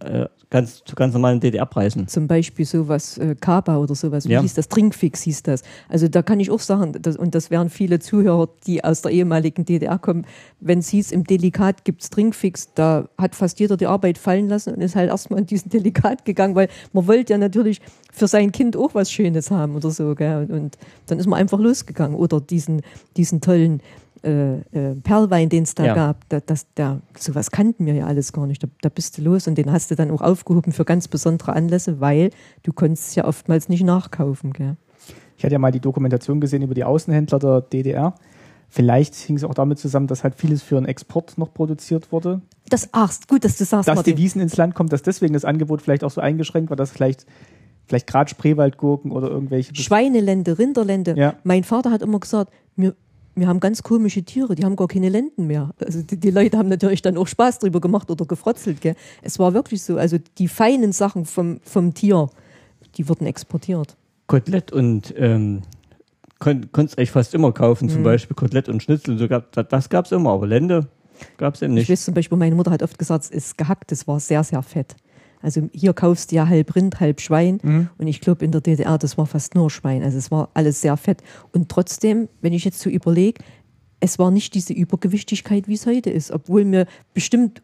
äh, 0.05 0.27
ganz, 0.51 0.85
zu 0.85 0.95
ganz 0.95 1.15
normalen 1.15 1.41
DDR-Preisen. 1.41 2.09
Zum 2.09 2.27
Beispiel 2.27 2.67
sowas, 2.67 3.17
äh, 3.19 3.35
Kaba 3.41 3.79
oder 3.79 3.95
sowas, 3.95 4.27
wie 4.29 4.33
Ja. 4.33 4.43
hieß 4.43 4.55
das? 4.55 4.69
Trinkfix 4.69 5.23
hieß 5.23 5.43
das. 5.45 5.63
Also 5.89 6.09
da 6.09 6.23
kann 6.23 6.41
ich 6.41 6.51
auch 6.51 6.61
sagen, 6.61 6.93
das, 7.01 7.17
und 7.17 7.35
das 7.35 7.51
wären 7.51 7.71
viele 7.71 8.01
Zuhörer, 8.01 8.49
die 8.67 8.85
aus 8.85 9.03
der 9.03 9.13
ehemaligen 9.13 9.65
DDR 9.65 9.99
kommen, 9.99 10.27
wenn 10.61 10.81
es 10.81 10.89
hieß, 10.89 11.13
im 11.13 11.25
Delikat 11.25 11.85
gibt's 11.85 12.11
Trinkfix, 12.11 12.73
da 12.75 13.09
hat 13.17 13.35
fast 13.35 13.61
jeder 13.61 13.77
die 13.77 13.87
Arbeit 13.87 14.19
fallen 14.19 14.49
lassen 14.49 14.75
und 14.75 14.81
ist 14.83 14.95
halt 14.95 15.09
erstmal 15.11 15.41
in 15.41 15.47
diesen 15.47 15.71
Delikat 15.71 16.25
gegangen, 16.25 16.55
weil 16.55 16.69
man 16.93 17.07
wollte 17.07 17.33
ja 17.33 17.39
natürlich 17.39 17.81
für 18.13 18.29
sein 18.29 18.53
Kind 18.53 18.77
auch 18.77 18.95
was 18.95 19.11
Schönes 19.11 19.51
haben 19.51 19.75
oder 19.75 19.91
so. 19.91 20.15
Gell? 20.15 20.43
Und, 20.43 20.51
und 20.51 20.79
dann 21.07 21.19
ist 21.19 21.27
man 21.27 21.39
einfach 21.39 21.59
losgegangen. 21.59 22.17
Oder 22.17 22.41
diesen, 22.41 22.83
diesen 23.17 23.41
tollen 23.41 23.81
äh, 24.25 24.57
äh, 24.93 24.95
Perlwein, 25.03 25.49
den 25.49 25.65
es 25.65 25.75
da 25.75 25.85
Ja. 25.87 25.95
gab, 25.95 26.29
da, 26.29 26.41
das, 26.41 26.67
da, 26.75 27.01
sowas 27.19 27.51
kannten 27.51 27.87
wir 27.87 27.95
ja 27.95 28.07
alles 28.07 28.33
gar 28.33 28.47
nicht. 28.47 28.63
Da, 28.63 28.69
da 28.81 28.89
bist 28.89 29.19
du 29.19 29.23
los 29.23 29.47
und 29.49 29.57
den 29.57 29.71
hast 29.73 29.91
du 29.91 29.95
dann 29.95 30.11
auch 30.11 30.21
aufgehoben 30.23 30.73
für 30.73 30.85
ganz 30.85 31.09
besondere 31.09 31.53
Anlässe, 31.55 32.01
weil 32.01 32.31
du 32.63 32.73
konntest 32.73 33.09
es 33.09 33.15
ja 33.15 33.25
oftmals 33.25 33.69
nicht 33.69 33.85
nachkaufen. 33.85 34.53
Gell? 34.53 34.77
Ich 35.37 35.45
hatte 35.45 35.53
ja 35.55 35.59
mal 35.59 35.73
die 35.73 35.81
Dokumentation 35.81 36.41
gesehen 36.41 36.63
über 36.63 36.75
die 36.75 36.85
Außenhändler 36.85 37.39
der 37.39 37.61
DDR. 37.63 38.15
Vielleicht 38.69 39.15
hing 39.17 39.37
es 39.37 39.45
auch 39.45 39.53
damit 39.55 39.79
zusammen, 39.79 40.07
dass 40.07 40.25
halt 40.25 40.35
vieles 40.35 40.63
für 40.63 40.79
einen 40.79 40.87
Export 40.87 41.37
noch 41.37 41.53
produziert 41.53 42.11
wurde. 42.11 42.41
Das 42.71 42.89
ach, 42.93 43.13
gut, 43.29 43.45
dass 43.45 43.59
du 43.59 43.65
sagst, 43.67 43.87
Dass 43.87 43.97
Martin. 43.97 44.17
die 44.17 44.23
Wiesen 44.23 44.41
ins 44.41 44.57
Land 44.57 44.75
kommt, 44.75 44.93
dass 44.95 45.03
deswegen 45.03 45.35
das 45.35 45.45
Angebot 45.45 45.83
vielleicht 45.83 46.05
auch 46.05 46.11
so 46.11 46.23
eingeschränkt 46.23 46.71
war, 46.71 46.77
dass 46.77 46.91
vielleicht, 46.91 47.27
vielleicht 47.87 48.07
gerade 48.07 48.31
Spreewaldgurken 48.31 49.11
oder 49.11 49.29
irgendwelche. 49.29 49.75
Schweinelände, 49.75 50.59
Rinderlände. 50.59 51.15
Ja. 51.19 51.35
Mein 51.45 51.65
Vater 51.65 51.91
hat 51.91 52.01
immer 52.01 52.19
gesagt, 52.19 52.51
wir, 52.77 52.95
wir 53.35 53.47
haben 53.49 53.61
ganz 53.61 53.83
komische 53.83 54.23
Tiere, 54.23 54.55
die 54.55 54.65
haben 54.65 54.77
gar 54.77 54.89
keine 54.89 55.09
Lenden 55.09 55.47
mehr. 55.47 55.71
Also 55.81 56.03
die, 56.03 56.19
die 56.19 56.31
Leute 56.31 56.59
haben 56.59 56.69
natürlich 56.69 57.03
dann 57.03 57.17
auch 57.17 57.27
Spaß 57.27 57.61
drüber 57.61 57.81
gemacht 57.81 58.11
oder 58.11 58.27
gefrotzelt. 58.27 58.81
Gell? 58.81 58.95
Es 59.23 59.39
war 59.39 59.55
wirklich 59.55 59.83
so, 59.83 59.97
also 59.97 60.19
die 60.39 60.49
feinen 60.49 60.93
Sachen 60.93 61.25
vom, 61.25 61.61
vom 61.63 61.95
Tier, 61.95 62.29
die 62.97 63.09
wurden 63.09 63.27
exportiert. 63.27 63.97
Kotelett 64.27 64.71
und 64.73 65.15
ähm, 65.17 65.63
kon 66.39 66.71
konntest 66.73 66.99
eigentlich 66.99 67.11
fast 67.11 67.35
immer 67.35 67.53
kaufen, 67.53 67.89
zum 67.89 68.01
Mhm. 68.01 68.05
Beispiel 68.05 68.35
Kotelett 68.35 68.69
und 68.69 68.83
Schnitzel. 68.83 69.19
So 69.19 69.29
gab, 69.29 69.53
das 69.53 69.89
gab 69.89 70.07
es 70.07 70.13
immer, 70.13 70.31
aber 70.33 70.47
Lende 70.47 70.89
gab 71.39 71.55
es 71.55 71.63
eben 71.63 71.73
Ich 71.77 71.89
nicht. 71.89 71.91
weiß 71.91 72.05
zum 72.05 72.15
Beispiel, 72.15 72.37
meine 72.39 72.55
Mutter 72.55 72.71
hat 72.71 72.83
oft 72.83 72.99
gesagt, 72.99 73.25
es 73.25 73.31
ist 73.31 73.59
gehackt, 73.59 73.93
es 73.93 74.07
war 74.09 74.19
sehr, 74.21 74.43
sehr 74.45 74.63
fett. 74.63 74.95
Also 75.43 75.69
hier 75.73 75.93
kaufst 75.93 76.31
du 76.31 76.37
ja 76.37 76.49
halb 76.49 76.75
Rind, 76.75 77.01
halb 77.01 77.21
Schwein. 77.21 77.59
Mhm. 77.63 77.89
Und 77.99 78.07
ich 78.07 78.21
glaube, 78.21 78.45
in 78.45 78.53
der 78.53 78.61
DDR, 78.61 78.99
das 78.99 79.19
war 79.19 79.27
fast 79.27 79.55
nur 79.55 79.71
Schwein. 79.71 80.03
Also 80.03 80.19
es 80.19 80.31
war 80.31 80.49
alles 80.55 80.81
sehr 80.81 80.97
fett. 80.97 81.23
Und 81.53 81.69
trotzdem, 81.69 82.29
wenn 82.41 82.53
ich 82.53 82.65
jetzt 82.65 82.81
so 82.81 82.89
überlege, 82.89 83.43
es 84.01 84.19
war 84.19 84.31
nicht 84.33 84.55
diese 84.55 84.73
Übergewichtigkeit, 84.73 85.69
wie 85.69 85.75
es 85.75 85.87
heute 85.87 86.11
ist. 86.11 86.33
Obwohl 86.33 86.65
mir 86.65 86.87
bestimmt 87.15 87.63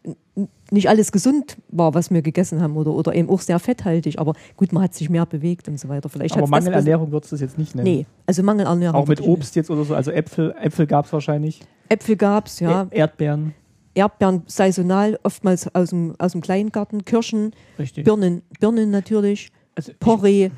nicht 0.71 0.87
alles 0.87 1.11
gesund 1.11 1.57
war, 1.69 1.93
was 1.93 2.11
wir 2.11 2.21
gegessen 2.21 2.61
haben. 2.61 2.77
Oder, 2.77 2.91
oder 2.91 3.13
eben 3.13 3.29
auch 3.29 3.41
sehr 3.41 3.59
fetthaltig. 3.59 4.19
Aber 4.19 4.33
gut, 4.55 4.71
man 4.71 4.83
hat 4.83 4.93
sich 4.93 5.09
mehr 5.09 5.25
bewegt 5.25 5.67
und 5.67 5.79
so 5.79 5.89
weiter. 5.89 6.07
Vielleicht 6.07 6.33
Aber 6.33 6.41
das 6.41 6.49
Mangelernährung 6.49 7.11
würdest 7.11 7.31
du 7.31 7.35
es 7.35 7.41
jetzt 7.41 7.57
nicht 7.57 7.75
nennen. 7.75 7.87
Nee, 7.87 8.05
also 8.25 8.41
Mangelernährung. 8.43 8.95
Auch 8.95 9.07
mit 9.07 9.21
Obst 9.21 9.55
jetzt 9.55 9.69
oder 9.69 9.83
so. 9.83 9.95
Also 9.95 10.11
Äpfel, 10.11 10.55
Äpfel 10.61 10.87
gab 10.87 11.05
es 11.05 11.13
wahrscheinlich. 11.13 11.61
Äpfel 11.89 12.15
gab 12.15 12.47
es, 12.47 12.59
ja. 12.59 12.87
Erdbeeren. 12.89 13.53
Erdbeeren 13.93 14.43
saisonal, 14.47 15.19
oftmals 15.23 15.73
aus 15.73 15.89
dem, 15.89 16.15
aus 16.19 16.33
dem 16.33 16.41
Kleingarten. 16.41 17.05
Kirschen, 17.05 17.51
Richtig. 17.77 18.05
Birnen, 18.05 18.43
Birnen 18.59 18.91
natürlich, 18.91 19.51
Also 19.75 19.91
Porree 19.99 20.49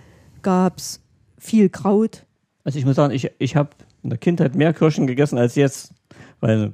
gab's, 0.42 1.02
viel 1.38 1.70
Kraut. 1.70 2.26
also 2.64 2.78
ich 2.78 2.86
muss 2.86 2.96
sagen, 2.96 3.14
ich, 3.14 3.32
ich 3.40 3.56
habe 3.56 3.70
in 4.04 4.10
der 4.10 4.20
Kindheit 4.20 4.56
mehr 4.56 4.74
Kirschen 4.74 5.08
gegessen 5.08 5.38
als 5.38 5.56
jetzt, 5.56 5.94
weil 6.40 6.74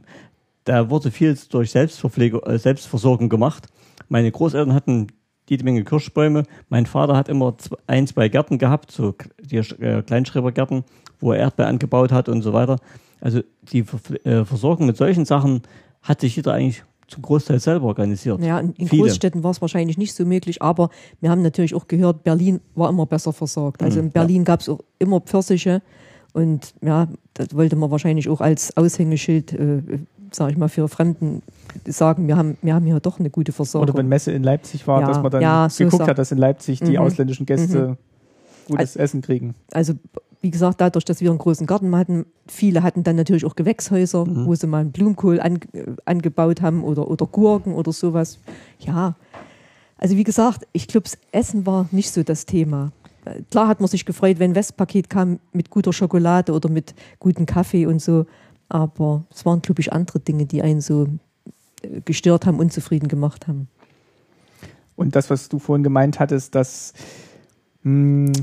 da 0.66 0.90
wurde 0.90 1.12
viel 1.12 1.38
durch 1.50 1.72
Selbstverpflege, 1.72 2.42
äh, 2.46 2.58
Selbstversorgung 2.58 3.30
gemacht. 3.30 3.68
Meine 4.10 4.32
Großeltern 4.32 4.74
hatten 4.74 5.08
jede 5.50 5.64
Menge 5.64 5.84
Kirschbäume. 5.86 6.44
Mein 6.68 6.86
Vater 6.86 7.16
hat 7.16 7.30
immer 7.30 7.56
ein, 7.88 8.06
zwei 8.08 8.28
Gärten 8.28 8.58
gehabt, 8.58 8.92
so 8.92 9.16
die 9.40 9.58
äh, 9.58 10.02
Kleinschrebergärten, 10.02 10.84
wo 11.20 11.32
er 11.32 11.40
Erdbeeren 11.40 11.70
angebaut 11.76 12.12
hat 12.12 12.28
und 12.28 12.42
so 12.42 12.52
weiter. 12.52 12.78
Also 13.22 13.42
die 13.72 13.86
äh, 14.26 14.44
Versorgung 14.44 14.86
mit 14.88 14.98
solchen 14.98 15.26
Sachen 15.26 15.62
hat 16.02 16.22
sich 16.22 16.36
jeder 16.36 16.54
eigentlich 16.54 16.84
zum 17.08 17.22
Großteil 17.22 17.60
selber 17.60 17.86
organisiert. 17.88 18.42
Ja, 18.44 18.60
in, 18.60 18.74
in 18.74 18.88
Viele. 18.90 19.04
Großstädten 19.04 19.42
war 19.44 19.52
es 19.52 19.62
wahrscheinlich 19.62 19.98
nicht 19.98 20.14
so 20.14 20.26
möglich, 20.26 20.62
aber 20.62 20.90
wir 21.22 21.30
haben 21.30 21.42
natürlich 21.42 21.74
auch 21.74 21.88
gehört, 21.88 22.24
Berlin 22.24 22.60
war 22.76 22.90
immer 22.90 23.06
besser 23.06 23.32
versorgt. 23.32 23.82
Also 23.82 24.00
Mhm, 24.00 24.08
in 24.08 24.12
Berlin 24.12 24.44
gab 24.44 24.60
es 24.60 24.68
auch 24.70 24.80
immer 25.00 25.22
Pfirsiche 25.22 25.82
und 26.34 26.74
ja, 26.82 27.08
das 27.34 27.56
wollte 27.56 27.78
man 27.78 27.92
wahrscheinlich 27.92 28.28
auch 28.28 28.42
als 28.42 28.76
Aushängeschild, 28.76 29.54
äh, 29.54 29.82
sage 30.32 30.52
ich 30.52 30.58
mal, 30.58 30.68
für 30.68 30.90
Fremden 30.90 31.42
sagen, 31.86 32.28
wir 32.28 32.36
haben, 32.36 32.58
wir 32.62 32.74
haben 32.76 32.86
hier 32.86 33.00
doch 33.00 33.20
eine 33.20 33.30
gute 33.30 33.54
Versorgung. 33.54 33.88
Oder 33.90 33.98
wenn 34.00 34.10
Messe 34.10 34.34
in 34.34 34.44
Leipzig 34.44 34.86
war, 34.86 35.00
Ja, 35.00 35.08
dass 35.08 35.22
man 35.22 35.32
dann 35.32 35.42
ja, 35.42 35.70
so 35.70 35.86
geguckt 35.86 36.08
hat, 36.10 36.18
dass 36.18 36.34
in 36.34 36.38
Leipzig 36.38 36.80
die 36.82 36.92
Mhm. 36.92 36.98
ausländischen 36.98 37.46
Gäste 37.46 37.98
gutes 38.68 38.98
Essen 38.98 39.22
kriegen. 39.22 39.56
also 39.72 39.94
wie 40.42 40.52
gesagt, 40.52 40.82
dadurch, 40.82 41.06
dass 41.06 41.22
wir 41.22 41.30
einen 41.30 41.40
großen 41.40 41.66
Garten 41.66 41.96
hatten, 41.96 42.26
viele 42.48 42.84
hatten 42.84 43.04
dann 43.04 43.16
natürlich 43.16 43.46
auch 43.46 43.56
Gewächshäuser, 43.56 44.26
wo 44.46 44.54
sie 44.54 44.68
mal 44.68 44.80
einen 44.80 44.92
Blumenkohl 44.92 45.40
an, 45.40 45.60
äh, 45.74 45.86
angebaut 46.06 46.62
haben 46.62 46.84
oder, 46.84 47.10
oder 47.10 47.26
Gurken 47.26 47.74
oder 47.74 47.92
sowas. 47.92 48.40
Ja, 48.80 49.16
also 49.98 50.16
wie 50.16 50.24
gesagt, 50.24 50.68
ich 50.74 50.88
glaube, 50.88 51.06
das 51.06 51.18
Essen 51.32 51.66
war 51.66 51.88
nicht 51.92 52.12
so 52.12 52.24
das 52.24 52.46
Thema. 52.46 52.92
Äh, 53.26 53.42
Klar 53.50 53.68
hat 53.68 53.80
man 53.80 53.88
sich 53.88 54.06
gefreut, 54.06 54.40
wenn 54.40 54.52
ein 54.52 54.56
Westpaket 54.56 55.10
kam 55.10 55.40
mit 55.54 55.70
guter 55.70 55.92
Schokolade 55.92 56.54
oder 56.54 56.70
mit 56.70 56.94
gutem 57.20 57.46
Kaffee 57.46 57.88
und 57.88 58.02
so, 58.02 58.26
aber 58.70 59.24
es 59.34 59.46
waren, 59.46 59.62
glaube 59.62 59.82
ich, 59.82 59.92
andere 59.92 60.20
Dinge, 60.20 60.46
die 60.46 60.62
einen 60.62 60.82
so 60.82 61.08
äh, 61.82 62.02
gestört 62.06 62.46
haben, 62.46 62.60
unzufrieden 62.60 63.08
gemacht 63.08 63.48
haben. 63.48 63.68
Und 64.96 65.16
das, 65.16 65.30
was 65.30 65.50
du 65.50 65.60
vorhin 65.60 65.84
gemeint 65.84 66.20
hattest, 66.20 66.54
dass 66.56 66.94
mh, 67.84 68.34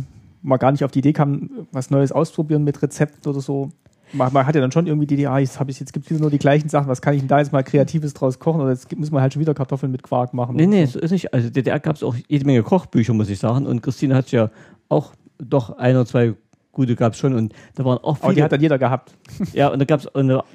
man 0.45 0.59
gar 0.59 0.71
nicht 0.71 0.85
auf 0.85 0.91
die 0.91 1.01
Idee 1.01 1.13
kam, 1.13 1.51
was 1.73 1.91
Neues 1.91 2.13
ausprobieren 2.13 2.63
mit 2.65 2.83
Rezepten 2.83 3.29
oder 3.29 3.41
so. 3.41 3.71
Man, 4.13 4.33
man 4.33 4.47
hat 4.47 4.55
ja 4.55 4.61
dann 4.61 4.71
schon 4.71 4.87
irgendwie 4.87 5.07
die 5.07 5.15
Idee, 5.15 5.27
ah, 5.27 5.39
jetzt, 5.39 5.59
ich, 5.67 5.81
jetzt 5.81 5.93
gibt 5.93 6.05
es 6.07 6.11
wieder 6.11 6.21
nur 6.21 6.31
die 6.31 6.39
gleichen 6.39 6.69
Sachen, 6.69 6.87
was 6.87 7.03
kann 7.03 7.15
ich 7.15 7.21
denn 7.21 7.29
da 7.29 7.39
jetzt 7.39 7.53
mal 7.53 7.65
Kreatives 7.65 8.15
draus 8.15 8.39
kochen? 8.39 8.61
Oder 8.61 8.71
jetzt 8.71 8.95
muss 8.97 9.11
man 9.11 9.23
halt 9.23 9.33
schon 9.33 9.41
wieder 9.41 9.55
Kartoffeln 9.55 9.91
mit 9.91 10.03
Quark 10.03 10.35
machen. 10.35 10.55
Nee, 10.55 10.67
nee, 10.67 10.85
so. 10.85 11.01
ist 11.01 11.11
nicht. 11.11 11.33
Also 11.33 11.51
DDR 11.51 11.81
gab 11.81 11.97
es 11.97 12.03
auch 12.03 12.15
jede 12.29 12.45
Menge 12.45 12.63
Kochbücher, 12.63 13.15
muss 13.15 13.31
ich 13.31 13.39
sagen. 13.39 13.67
Und 13.67 13.83
Christine 13.83 14.15
hat 14.15 14.31
ja 14.31 14.51
auch 14.89 15.15
doch 15.39 15.77
ein 15.79 15.97
oder 15.97 16.07
zwei 16.07 16.35
gute 16.73 16.95
gab 16.95 17.15
es 17.15 17.19
schon. 17.19 17.35
Und 17.35 17.55
da 17.75 17.85
waren 17.85 17.99
auch 17.99 18.19
Aber 18.21 18.29
die 18.29 18.35
viele. 18.35 18.45
hat 18.45 18.53
dann 18.53 18.61
jeder 18.61 18.79
gehabt. 18.79 19.15
Ja, 19.55 19.69
und 19.69 19.79
da 19.79 19.85
gab 19.87 20.01
es 20.01 20.09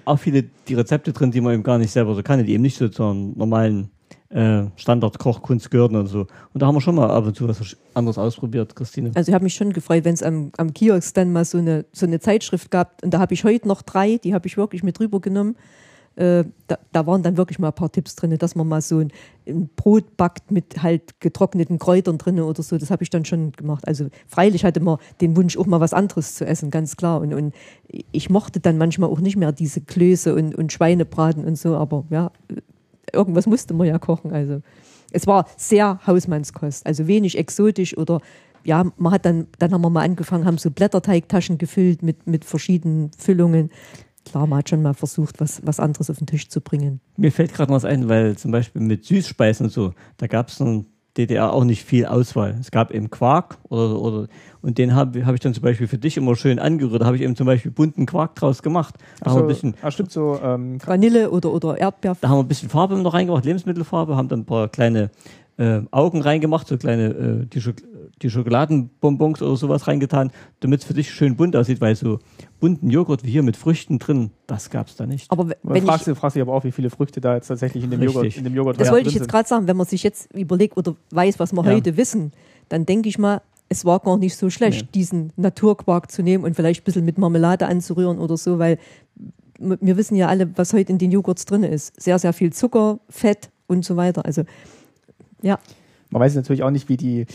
auch 0.05 0.19
viele 0.19 0.43
die 0.67 0.75
Rezepte 0.75 1.11
drin, 1.13 1.31
die 1.31 1.41
man 1.41 1.55
eben 1.55 1.63
gar 1.63 1.79
nicht 1.79 1.91
selber 1.91 2.13
so 2.13 2.21
kannte, 2.21 2.45
die 2.45 2.53
eben 2.53 2.61
nicht 2.61 2.77
so 2.77 2.87
zur 2.89 3.13
normalen 3.13 3.89
äh, 4.29 4.65
Standard-Kochkunst 4.75 5.71
gehörten 5.71 5.95
und 5.95 6.07
so. 6.07 6.27
Und 6.53 6.61
da 6.61 6.67
haben 6.67 6.75
wir 6.75 6.81
schon 6.81 6.95
mal 6.95 7.09
ab 7.09 7.25
und 7.25 7.35
zu 7.35 7.47
was 7.47 7.75
anderes 7.93 8.17
ausprobiert, 8.17 8.75
Christine. 8.75 9.11
Also 9.15 9.29
ich 9.29 9.33
habe 9.33 9.43
mich 9.43 9.55
schon 9.55 9.73
gefreut, 9.73 10.05
wenn 10.05 10.13
es 10.13 10.23
am, 10.23 10.51
am 10.57 10.73
Kiosk 10.73 11.15
dann 11.15 11.31
mal 11.31 11.45
so 11.45 11.57
eine, 11.57 11.85
so 11.91 12.05
eine 12.05 12.19
Zeitschrift 12.19 12.69
gab. 12.69 13.03
Und 13.03 13.13
da 13.13 13.19
habe 13.19 13.33
ich 13.33 13.43
heute 13.43 13.67
noch 13.67 13.81
drei, 13.81 14.17
die 14.17 14.33
habe 14.33 14.47
ich 14.47 14.57
wirklich 14.57 14.83
mit 14.83 14.99
rübergenommen. 14.99 15.55
Äh, 16.15 16.43
da, 16.67 16.77
da 16.91 17.07
waren 17.07 17.23
dann 17.23 17.37
wirklich 17.37 17.59
mal 17.59 17.69
ein 17.69 17.73
paar 17.73 17.91
Tipps 17.91 18.15
drin, 18.15 18.37
dass 18.37 18.53
man 18.53 18.67
mal 18.67 18.81
so 18.81 18.99
ein, 18.99 19.11
ein 19.47 19.69
Brot 19.75 20.17
backt 20.17 20.51
mit 20.51 20.83
halt 20.83 21.21
getrockneten 21.21 21.79
Kräutern 21.79 22.17
drin 22.17 22.39
oder 22.41 22.61
so. 22.61 22.77
Das 22.77 22.91
habe 22.91 23.03
ich 23.03 23.09
dann 23.09 23.25
schon 23.25 23.53
gemacht. 23.53 23.87
Also 23.87 24.09
freilich 24.27 24.65
hatte 24.65 24.81
man 24.81 24.97
den 25.21 25.37
Wunsch, 25.37 25.57
auch 25.57 25.65
mal 25.65 25.79
was 25.79 25.93
anderes 25.93 26.35
zu 26.35 26.45
essen, 26.45 26.71
ganz 26.71 26.97
klar. 26.97 27.21
Und, 27.21 27.33
und 27.33 27.55
ich 28.11 28.29
mochte 28.29 28.59
dann 28.59 28.77
manchmal 28.77 29.09
auch 29.09 29.21
nicht 29.21 29.37
mehr 29.37 29.53
diese 29.53 29.81
Klöße 29.81 30.35
und, 30.35 30.55
und 30.55 30.73
Schweinebraten 30.73 31.45
und 31.45 31.57
so. 31.57 31.77
Aber 31.77 32.03
ja, 32.09 32.31
irgendwas 33.13 33.45
musste 33.47 33.73
man 33.73 33.87
ja 33.87 33.99
kochen. 33.99 34.31
Also 34.31 34.61
es 35.11 35.27
war 35.27 35.47
sehr 35.57 35.99
Hausmannskost, 36.05 36.85
also 36.85 37.07
wenig 37.07 37.37
exotisch 37.37 37.97
oder 37.97 38.21
ja, 38.63 38.85
man 38.97 39.13
hat 39.13 39.25
dann, 39.25 39.47
dann 39.57 39.71
haben 39.71 39.81
wir 39.81 39.89
mal 39.89 40.03
angefangen, 40.03 40.45
haben 40.45 40.57
so 40.57 40.69
Blätterteigtaschen 40.69 41.57
gefüllt 41.57 42.03
mit, 42.03 42.27
mit 42.27 42.45
verschiedenen 42.45 43.11
Füllungen. 43.17 43.69
Klar, 44.25 44.47
man 44.47 44.59
hat 44.59 44.69
schon 44.69 44.81
mal 44.81 44.93
versucht, 44.93 45.39
was, 45.39 45.65
was 45.65 45.79
anderes 45.79 46.09
auf 46.09 46.17
den 46.17 46.27
Tisch 46.27 46.49
zu 46.49 46.61
bringen. 46.61 46.99
Mir 47.15 47.31
fällt 47.31 47.53
gerade 47.53 47.71
was 47.71 47.85
ein, 47.85 48.09
weil 48.09 48.37
zum 48.37 48.51
Beispiel 48.51 48.81
mit 48.81 49.05
Süßspeisen 49.05 49.67
und 49.67 49.71
so, 49.71 49.93
da 50.17 50.27
gab 50.27 50.49
es 50.49 50.59
in 50.59 50.85
DDR 51.17 51.53
auch 51.53 51.63
nicht 51.63 51.83
viel 51.83 52.05
Auswahl. 52.05 52.55
Es 52.59 52.71
gab 52.71 52.91
eben 52.91 53.09
Quark 53.09 53.57
oder, 53.69 53.99
oder 53.99 54.27
und 54.61 54.77
den 54.77 54.93
habe 54.93 55.25
hab 55.25 55.33
ich 55.33 55.39
dann 55.39 55.53
zum 55.53 55.63
Beispiel 55.63 55.87
für 55.87 55.97
dich 55.97 56.17
immer 56.17 56.35
schön 56.35 56.59
angerührt. 56.59 57.01
Da 57.01 57.05
habe 57.05 57.15
ich 57.15 57.23
eben 57.23 57.35
zum 57.35 57.45
Beispiel 57.45 57.71
bunten 57.71 58.05
Quark 58.05 58.35
draus 58.35 58.61
gemacht. 58.61 58.95
Da, 59.21 59.31
haben, 59.31 59.37
wir 59.37 59.43
ein 59.43 59.47
bisschen, 59.47 59.75
ah, 59.81 59.91
stimmt 59.91 60.11
so. 60.11 60.39
Ähm, 60.43 60.77
Vanille 60.85 61.31
oder, 61.31 61.51
oder 61.51 61.77
Erdbeer. 61.77 62.17
da 62.19 62.29
haben 62.29 62.37
wir 62.37 62.43
ein 62.43 62.47
bisschen 62.47 62.69
Farbe 62.69 62.95
noch 62.97 63.13
reingemacht, 63.13 63.45
Lebensmittelfarbe, 63.45 64.15
haben 64.15 64.27
dann 64.27 64.41
ein 64.41 64.45
paar 64.45 64.67
kleine 64.67 65.11
äh, 65.59 65.81
Augen 65.91 66.21
reingemacht, 66.21 66.67
so 66.67 66.77
kleine 66.77 67.07
äh, 67.09 67.45
die, 67.45 67.59
Schok 67.61 67.75
die 68.21 68.29
Schokoladenbonbons 68.29 69.41
oder 69.41 69.55
sowas 69.57 69.87
reingetan, 69.87 70.31
damit 70.61 70.79
es 70.81 70.85
für 70.85 70.93
dich 70.93 71.11
schön 71.11 71.35
bunt 71.35 71.55
aussieht, 71.55 71.81
weil 71.81 71.95
so 71.95 72.19
bunten 72.59 72.89
Joghurt 72.89 73.23
wie 73.23 73.31
hier 73.31 73.43
mit 73.43 73.57
Früchten 73.57 73.99
drin, 73.99 74.31
das 74.47 74.69
gab 74.69 74.87
es 74.87 74.95
da 74.95 75.05
nicht. 75.05 75.29
Aber 75.31 75.43
man 75.45 75.55
wenn 75.63 75.83
fragt, 75.85 76.01
ich, 76.01 76.05
sich, 76.05 76.17
fragt 76.17 76.33
sich 76.33 76.41
aber 76.41 76.53
auch, 76.53 76.63
wie 76.63 76.71
viele 76.71 76.89
Früchte 76.89 77.19
da 77.21 77.35
jetzt 77.35 77.47
tatsächlich 77.47 77.83
in 77.83 77.91
dem 77.91 77.99
Richtig. 77.99 78.15
Joghurt, 78.15 78.37
in 78.37 78.43
dem 78.45 78.55
Joghurt 78.55 78.79
das 78.79 78.87
drin 78.87 78.95
wollte 78.95 79.09
ich 79.09 79.15
jetzt 79.15 79.29
gerade 79.29 79.47
sagen, 79.47 79.67
wenn 79.67 79.77
man 79.77 79.85
sich 79.85 80.03
jetzt 80.03 80.33
überlegt 80.33 80.77
oder 80.77 80.95
weiß, 81.11 81.39
was 81.39 81.51
wir 81.53 81.63
Ja. 81.65 81.71
heute 81.71 81.97
wissen, 81.97 82.31
dann 82.69 82.85
denke 82.85 83.09
ich 83.09 83.17
mal, 83.19 83.41
es 83.67 83.85
war 83.85 83.99
gar 83.99 84.17
nicht 84.17 84.35
so 84.35 84.49
schlecht, 84.49 84.85
Nee. 84.85 84.89
diesen 84.95 85.31
Naturquark 85.35 86.09
zu 86.09 86.23
nehmen 86.23 86.43
und 86.43 86.55
vielleicht 86.55 86.81
ein 86.81 86.85
bisschen 86.85 87.05
mit 87.05 87.17
Marmelade 87.17 87.67
anzurühren 87.67 88.17
oder 88.17 88.35
so, 88.37 88.59
weil 88.59 88.79
wir 89.59 89.97
wissen 89.97 90.15
ja 90.15 90.27
alle, 90.29 90.49
was 90.57 90.73
heute 90.73 90.91
in 90.91 90.97
den 90.97 91.11
Joghurts 91.11 91.45
drin 91.45 91.63
ist. 91.63 92.01
Sehr, 92.01 92.17
sehr 92.17 92.31
viel 92.33 92.51
Zucker, 92.53 92.99
Fett 93.09 93.49
und 93.67 93.83
so 93.85 93.97
weiter. 93.97 94.25
Also 94.25 94.43
ja, 95.41 95.59
Man 96.09 96.21
weiß 96.21 96.35
natürlich 96.35 96.63
auch 96.63 96.71
nicht, 96.71 96.89
wie 96.89 96.97
die 96.97 97.25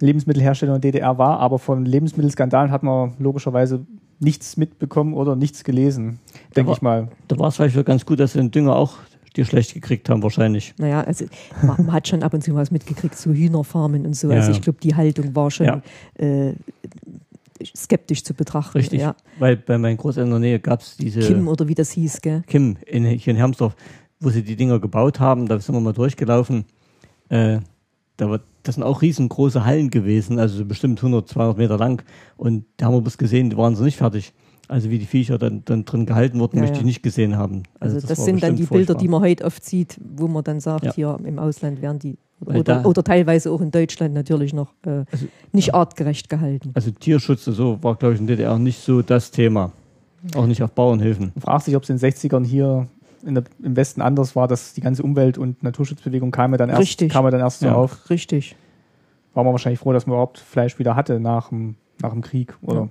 Lebensmittelherstellung 0.00 0.76
in 0.76 0.80
der 0.80 0.92
DDR 0.92 1.18
war, 1.18 1.38
aber 1.38 1.58
von 1.58 1.84
Lebensmittelskandalen 1.84 2.70
hat 2.70 2.82
man 2.82 3.14
logischerweise 3.18 3.86
nichts 4.18 4.56
mitbekommen 4.56 5.14
oder 5.14 5.36
nichts 5.36 5.64
gelesen, 5.64 6.18
denke 6.56 6.72
ich 6.72 6.82
mal. 6.82 7.08
Da 7.28 7.38
war 7.38 7.48
es 7.48 7.56
vielleicht 7.56 7.84
ganz 7.84 8.04
gut, 8.06 8.20
dass 8.20 8.32
sie 8.32 8.38
den 8.38 8.50
Dünger 8.50 8.76
auch 8.76 8.94
dir 9.36 9.44
schlecht 9.44 9.74
gekriegt 9.74 10.08
haben, 10.08 10.22
wahrscheinlich. 10.22 10.74
Naja, 10.78 11.02
also 11.02 11.24
man, 11.62 11.86
man 11.86 11.92
hat 11.92 12.08
schon 12.08 12.22
ab 12.22 12.34
und 12.34 12.42
zu 12.42 12.54
was 12.54 12.70
mitgekriegt, 12.70 13.16
so 13.16 13.30
Hühnerfarmen 13.32 14.04
und 14.06 14.14
so. 14.14 14.30
Ja. 14.30 14.36
Also 14.36 14.50
ich 14.52 14.60
glaube, 14.60 14.78
die 14.82 14.94
Haltung 14.94 15.34
war 15.34 15.50
schon 15.50 15.66
Ja. 15.66 15.82
äh, 16.18 16.52
skeptisch 17.76 18.24
zu 18.24 18.34
betrachten. 18.34 18.78
Richtig. 18.78 19.00
Ja. 19.00 19.14
Weil 19.38 19.56
bei 19.56 19.78
meinen 19.78 19.96
Großeltern 19.96 20.26
in 20.34 20.40
der 20.42 20.50
Nähe 20.50 20.60
gab 20.60 20.80
es 20.80 20.96
diese 20.96 21.20
Kim 21.20 21.48
oder 21.48 21.68
wie 21.68 21.74
das 21.74 21.92
hieß, 21.92 22.20
gell? 22.20 22.42
Kim 22.46 22.76
in, 22.86 23.04
hier 23.04 23.30
in 23.32 23.36
Hermsdorf, 23.36 23.74
wo 24.20 24.30
sie 24.30 24.42
die 24.42 24.56
Dinger 24.56 24.80
gebaut 24.80 25.20
haben. 25.20 25.46
Da 25.46 25.58
sind 25.60 25.74
wir 25.74 25.80
mal 25.80 25.92
durchgelaufen. 25.92 26.64
Äh, 27.32 27.60
da 28.18 28.28
war, 28.30 28.40
das 28.62 28.74
sind 28.76 28.84
auch 28.84 29.02
riesengroße 29.02 29.64
Hallen 29.64 29.90
gewesen, 29.90 30.38
also 30.38 30.58
so 30.58 30.64
bestimmt 30.64 30.98
100, 31.00 31.28
200 31.28 31.56
Meter 31.58 31.78
lang. 31.78 32.02
Und 32.36 32.64
da 32.76 32.86
haben 32.86 32.94
wir 32.94 33.00
bloß 33.00 33.18
gesehen, 33.18 33.50
die 33.50 33.56
waren 33.56 33.74
so 33.74 33.84
nicht 33.84 33.96
fertig. 33.96 34.32
Also 34.68 34.90
wie 34.90 34.98
die 34.98 35.06
Viecher 35.06 35.38
dann, 35.38 35.62
dann 35.64 35.84
drin 35.84 36.06
gehalten 36.06 36.38
wurden, 36.38 36.56
Ja, 36.56 36.62
möchte 36.62 36.78
ich 36.78 36.84
nicht 36.84 37.02
gesehen 37.02 37.36
haben. 37.36 37.64
Also, 37.80 38.00
das, 38.00 38.08
war 38.08 38.16
sind 38.24 38.42
dann 38.42 38.56
die 38.56 38.64
Bilder, 38.64 38.94
die 38.94 39.08
man 39.08 39.20
heute 39.20 39.44
oft 39.44 39.64
sieht, 39.64 39.98
wo 40.16 40.28
man 40.28 40.44
dann 40.44 40.60
sagt, 40.60 40.84
Ja. 40.84 40.94
hier 40.94 41.18
im 41.24 41.38
Ausland 41.38 41.82
werden 41.82 41.98
die 41.98 42.16
oder, 42.44 42.62
da- 42.64 42.84
oder 42.84 43.04
teilweise 43.04 43.50
auch 43.50 43.60
in 43.60 43.70
Deutschland 43.70 44.14
natürlich 44.14 44.52
noch 44.52 44.68
äh, 44.86 45.04
Also- 45.10 45.26
nicht 45.52 45.74
artgerecht 45.74 46.28
gehalten. 46.28 46.70
Also 46.74 46.90
Tierschutz 46.90 47.46
und 47.48 47.54
so 47.54 47.78
war, 47.82 47.96
glaube 47.96 48.14
ich, 48.14 48.20
in 48.20 48.26
der 48.26 48.36
DDR 48.36 48.58
nicht 48.58 48.80
so 48.82 49.02
das 49.02 49.30
Thema. 49.30 49.72
Auch 50.36 50.46
nicht 50.46 50.62
auf 50.62 50.70
Bauernhöfen. 50.72 51.32
Man 51.34 51.42
fragt 51.42 51.64
sich, 51.64 51.76
ob 51.76 51.82
es 51.82 51.90
in 51.90 51.96
den 51.96 52.00
60ern 52.00 52.44
hier 52.44 52.86
in 53.24 53.34
der, 53.34 53.44
im 53.62 53.76
Westen 53.76 54.00
anders 54.02 54.34
war, 54.36 54.48
dass 54.48 54.74
die 54.74 54.80
ganze 54.80 55.02
Umwelt- 55.02 55.38
und 55.38 55.62
Naturschutzbewegung 55.62 56.30
kam 56.30 56.52
ja 56.52 56.58
dann 56.58 56.68
erst, 56.70 56.80
Richtig. 56.82 57.12
kam 57.12 57.24
ja 57.24 57.30
dann 57.30 57.40
erst 57.40 57.60
so 57.60 57.66
Ja. 57.66 57.74
auf. 57.74 58.10
Richtig. 58.10 58.56
War 59.34 59.44
man 59.44 59.52
wahrscheinlich 59.52 59.78
froh, 59.80 59.92
dass 59.92 60.06
man 60.06 60.14
überhaupt 60.14 60.38
Fleisch 60.38 60.78
wieder 60.78 60.94
hatte 60.96 61.18
nach 61.20 61.48
dem, 61.48 61.76
nach 62.00 62.10
dem 62.10 62.20
Krieg. 62.22 62.54
Oder? 62.62 62.80
Ja. 62.82 62.88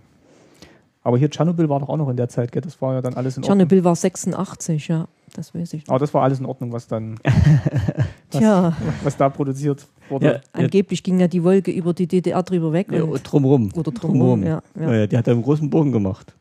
Aber 1.03 1.17
hier 1.17 1.29
Tschernobyl 1.29 1.67
war 1.69 1.79
doch 1.79 1.89
auch 1.89 1.97
noch 1.97 2.09
in 2.09 2.17
der 2.17 2.29
Zeit, 2.29 2.51
gell? 2.51 2.61
das 2.61 2.81
war 2.81 2.93
ja 2.93 3.01
dann 3.01 3.15
alles 3.15 3.35
in 3.37 3.43
Ordnung. 3.43 3.57
Tschernobyl 3.57 3.83
war 3.83 3.95
86, 3.95 4.87
ja, 4.87 5.07
das 5.35 5.53
weiß 5.55 5.73
ich. 5.73 5.89
Aber 5.89 5.97
das 5.99 6.13
war 6.13 6.21
alles 6.23 6.39
in 6.39 6.45
Ordnung, 6.45 6.71
was 6.71 6.87
dann, 6.87 7.17
was, 8.31 8.39
Tja, 8.39 8.77
was 9.03 9.17
da 9.17 9.29
produziert 9.29 9.87
wurde. 10.09 10.25
Ja, 10.25 10.31
ja, 10.33 10.39
angeblich 10.53 11.01
ging 11.03 11.19
ja 11.19 11.27
die 11.27 11.43
Wolke 11.43 11.71
über 11.71 11.93
die 11.93 12.05
DDR 12.07 12.43
drüber 12.43 12.71
weg. 12.71 12.91
ja, 12.91 13.03
und, 13.03 13.23
drumrum. 13.23 13.71
oder 13.75 13.91
drumherum, 13.91 14.43
ja. 14.43 14.61
Ja. 14.79 14.81
ja. 14.91 14.93
Ja, 14.99 15.07
die 15.07 15.17
hat 15.17 15.27
einen 15.27 15.41
großen 15.41 15.69
Bogen 15.69 15.91
gemacht. 15.91 16.35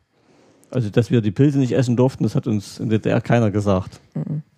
Also, 0.71 0.89
dass 0.91 1.11
wir 1.11 1.21
die 1.21 1.31
Pilze 1.33 1.59
nicht 1.59 1.73
essen 1.73 1.97
durften, 1.97 2.23
das 2.23 2.35
hat 2.35 2.47
uns 2.47 2.79
in 2.79 2.89
der 2.91 2.99
DDR 3.01 3.21
keiner 3.21 3.51
gesagt. 3.51 4.01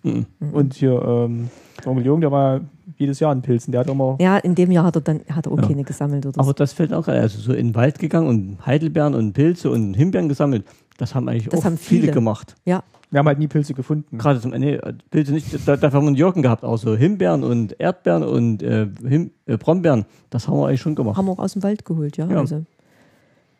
Mhm. 0.03 0.25
Und 0.51 0.73
hier, 0.75 1.01
ähm, 1.01 1.49
Onkel 1.85 2.05
Jürgen, 2.05 2.21
der 2.21 2.31
war 2.31 2.61
jedes 2.97 3.19
Jahr 3.19 3.33
in 3.33 3.41
Pilzen, 3.41 3.71
der 3.71 3.81
hat 3.81 3.89
immer. 3.89 4.17
Ja, 4.21 4.37
in 4.37 4.53
dem 4.55 4.71
Jahr 4.71 4.85
hat 4.85 4.95
er 4.95 5.01
dann 5.01 5.21
hat 5.29 5.47
er 5.47 5.51
auch 5.51 5.59
Ja. 5.61 5.67
keine 5.67 5.83
gesammelt 5.83 6.25
oder 6.25 6.37
Aber 6.39 6.47
so. 6.47 6.53
das 6.53 6.73
fällt 6.73 6.93
auch, 6.93 7.07
also 7.07 7.39
so 7.39 7.53
in 7.53 7.69
den 7.69 7.75
Wald 7.75 7.97
gegangen 7.99 8.27
und 8.27 8.65
Heidelbeeren 8.65 9.15
und 9.15 9.33
Pilze 9.33 9.71
und 9.71 9.93
Himbeeren 9.95 10.29
gesammelt. 10.29 10.65
Das 10.97 11.15
haben 11.15 11.27
eigentlich 11.27 11.49
Das 11.49 11.61
auch 11.61 11.65
haben 11.65 11.77
viele. 11.77 12.01
viele. 12.01 12.13
gemacht. 12.13 12.55
Ja, 12.65 12.83
Wir 13.09 13.19
haben 13.19 13.27
halt 13.27 13.39
nie 13.39 13.47
Pilze 13.47 13.73
gefunden. 13.73 14.17
Gerade 14.19 14.39
zum 14.39 14.51
nee, 14.51 14.79
Pilze 15.09 15.33
nicht, 15.33 15.47
da, 15.67 15.75
dafür 15.77 15.97
haben 15.97 16.03
wir 16.05 16.07
einen 16.09 16.15
Jürgen 16.15 16.43
gehabt, 16.43 16.63
auch 16.63 16.77
so 16.77 16.95
Himbeeren 16.95 17.43
und 17.43 17.79
Erdbeeren 17.79 18.21
und 18.23 18.61
äh, 18.61 18.87
Him, 19.07 19.31
äh, 19.47 19.57
Brombeeren. 19.57 20.05
Das 20.29 20.47
haben 20.47 20.57
wir 20.59 20.67
eigentlich 20.67 20.81
schon 20.81 20.93
gemacht. 20.95 21.17
haben 21.17 21.25
wir 21.25 21.31
auch 21.31 21.39
aus 21.39 21.53
dem 21.53 21.63
Wald 21.63 21.83
geholt, 21.85 22.17
ja. 22.17 22.27
Ja. 22.27 22.37
Also, 22.39 22.63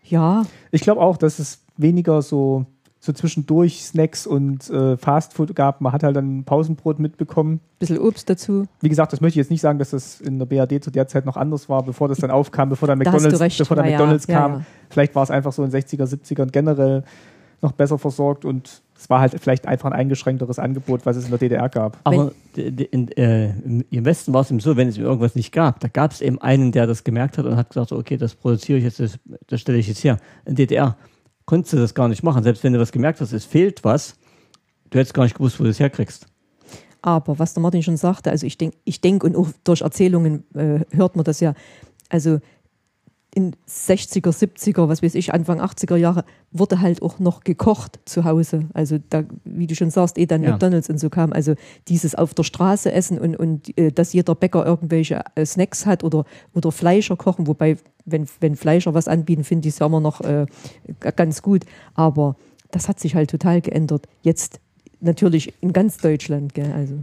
ja, 0.04 0.44
Ich 0.72 0.82
glaube 0.82 1.02
auch, 1.02 1.18
dass 1.18 1.40
es 1.40 1.63
weniger 1.78 2.22
so, 2.22 2.66
so 3.00 3.12
zwischendurch 3.12 3.84
Snacks 3.84 4.26
und 4.28 4.70
äh, 4.70 4.96
Fastfood 4.98 5.56
gab. 5.56 5.82
Man 5.82 5.92
hat 5.92 6.04
halt 6.04 6.16
dann 6.16 6.44
Pausenbrot 6.46 7.00
mitbekommen. 7.00 7.60
bisschen 7.80 8.00
Obst 8.00 8.30
dazu. 8.30 8.66
Wie 8.82 8.90
gesagt, 8.90 9.12
das 9.14 9.20
möchte 9.22 9.34
ich 9.40 9.44
jetzt 9.44 9.52
nicht 9.52 9.62
sagen, 9.62 9.80
dass 9.80 9.90
das 9.92 10.22
in 10.22 10.40
der 10.40 10.46
BRD 10.46 10.84
zu 10.84 10.90
der 10.92 11.08
Zeit 11.08 11.26
noch 11.26 11.36
anders 11.38 11.68
war, 11.70 11.84
bevor 11.84 12.08
das 12.08 12.20
dann 12.20 12.32
aufkam, 12.32 12.70
bevor 12.70 12.88
Da 12.88 12.96
du 12.96 13.00
McDonalds, 13.00 13.40
recht. 13.40 13.58
bevor 13.58 13.76
dann 13.76 13.86
Ja, 13.86 13.92
ja. 13.92 13.98
McDonalds 13.98 14.28
Ja, 14.28 14.40
kam. 14.40 14.52
ja. 14.54 14.62
Vielleicht 14.90 15.16
war 15.16 15.24
es 15.24 15.32
einfach 15.32 15.52
so 15.52 15.64
in 15.64 15.72
60er, 15.72 16.06
70ern 16.06 16.52
generell 16.52 17.04
noch 17.62 17.72
besser 17.72 17.98
versorgt 17.98 18.44
und 18.44 18.82
es 18.98 19.10
war 19.10 19.22
halt 19.22 19.36
vielleicht 19.40 19.68
einfach 19.68 19.90
ein 19.90 19.94
eingeschränkteres 19.98 20.60
Angebot, 20.60 21.06
was 21.06 21.16
es 21.16 21.24
in 21.26 21.30
der 21.30 21.40
DDR 21.40 21.70
gab. 21.70 21.98
Aber 22.04 22.34
in, 22.58 23.08
äh, 23.18 23.52
im- 23.90 24.06
Westen 24.06 24.34
war 24.34 24.42
es 24.42 24.52
eben 24.52 24.60
so, 24.60 24.76
wenn 24.76 24.90
es 24.90 24.98
irgendwas 24.98 25.36
nicht 25.36 25.54
gab, 25.54 25.80
da 25.80 25.88
gab 25.88 26.12
es 26.12 26.20
eben 26.22 26.42
einen, 26.42 26.74
der 26.74 26.88
das 26.88 27.06
gemerkt 27.06 27.38
hat 27.38 27.46
und 27.46 27.56
hat 27.56 27.70
gesagt, 27.70 27.94
okay, 27.94 28.18
das 28.18 28.36
produziere 28.36 28.78
ich 28.80 28.84
jetzt, 28.84 29.00
das, 29.00 29.18
das 29.48 29.62
stelle 29.62 29.78
ich 29.78 29.88
jetzt 29.88 30.04
her. 30.04 30.18
In 30.46 30.56
DDR 30.56 30.98
konntest 31.46 31.74
du 31.74 31.78
das 31.78 31.94
gar 31.94 32.08
nicht 32.08 32.24
machen. 32.24 32.44
Selbst 32.44 32.64
wenn 32.64 32.74
du 32.74 32.80
was 32.80 32.92
gemerkt 32.92 33.22
hast, 33.22 33.34
es 33.34 33.46
fehlt 33.46 33.84
was, 33.84 34.16
du 34.90 35.00
hättest 35.00 35.14
gar 35.14 35.24
nicht 35.24 35.36
gewusst, 35.36 35.60
wo 35.60 35.64
du 35.64 35.70
es 35.70 35.80
herkriegst. 35.80 36.28
Aber 37.02 37.38
was 37.38 37.54
der 37.54 37.62
Martin 37.62 37.84
schon 37.84 37.98
sagte, 37.98 38.32
also 38.32 38.46
ich 38.48 38.58
denke, 38.58 38.78
ich 38.86 39.02
denk, 39.02 39.24
und 39.24 39.36
auch 39.36 39.50
durch 39.64 39.82
Erzählungen 39.82 40.46
äh, 40.56 40.86
hört 40.96 41.16
man 41.16 41.26
das 41.26 41.42
ja, 41.42 41.54
also 42.10 42.40
in 43.36 43.56
60er, 43.68 44.32
70er, 44.32 44.88
was 44.88 45.02
weiß 45.02 45.16
ich, 45.16 45.34
Anfang 45.34 45.60
80er 45.60 45.96
Jahre, 45.96 46.24
wurde 46.52 46.82
halt 46.82 47.02
auch 47.02 47.20
noch 47.20 47.44
gekocht 47.44 48.00
zu 48.06 48.24
Hause. 48.26 48.68
Also 48.74 49.00
da, 49.10 49.24
wie 49.44 49.66
du 49.66 49.76
schon 49.76 49.90
sagst, 49.90 50.18
eh 50.18 50.26
dann 50.26 50.44
Ja. 50.44 50.52
McDonalds 50.52 50.90
und 50.90 51.00
so 51.00 51.10
kam. 51.10 51.34
Also 51.34 51.56
dieses 51.88 52.14
auf 52.16 52.34
der 52.34 52.44
Straße 52.44 52.92
essen 52.92 53.18
und, 53.18 53.36
und 53.36 53.78
äh, 53.78 53.92
dass 53.92 54.14
jeder 54.14 54.36
Bäcker 54.36 54.66
irgendwelche 54.66 55.24
äh, 55.36 55.46
Snacks 55.46 55.86
hat 55.86 56.04
oder, 56.04 56.26
oder 56.54 56.72
Fleischer 56.72 57.16
kochen, 57.16 57.48
wobei, 57.48 57.78
wenn, 58.06 58.28
wenn 58.40 58.56
Fleischer 58.56 58.94
was 58.94 59.08
anbieten, 59.08 59.44
finde 59.44 59.68
ich 59.68 59.74
es 59.76 59.80
ja 59.80 59.88
immer 59.88 60.00
noch 60.00 60.22
äh, 60.22 60.46
ganz 61.16 61.42
gut. 61.42 61.66
Aber 61.96 62.36
das 62.72 62.88
hat 62.88 63.00
sich 63.00 63.16
halt 63.16 63.32
total 63.32 63.62
geändert. 63.62 64.08
Jetzt 64.22 64.60
natürlich 65.00 65.54
in 65.62 65.74
ganz 65.74 65.98
Deutschland, 65.98 66.54
gell? 66.54 66.72
Also. 66.72 66.96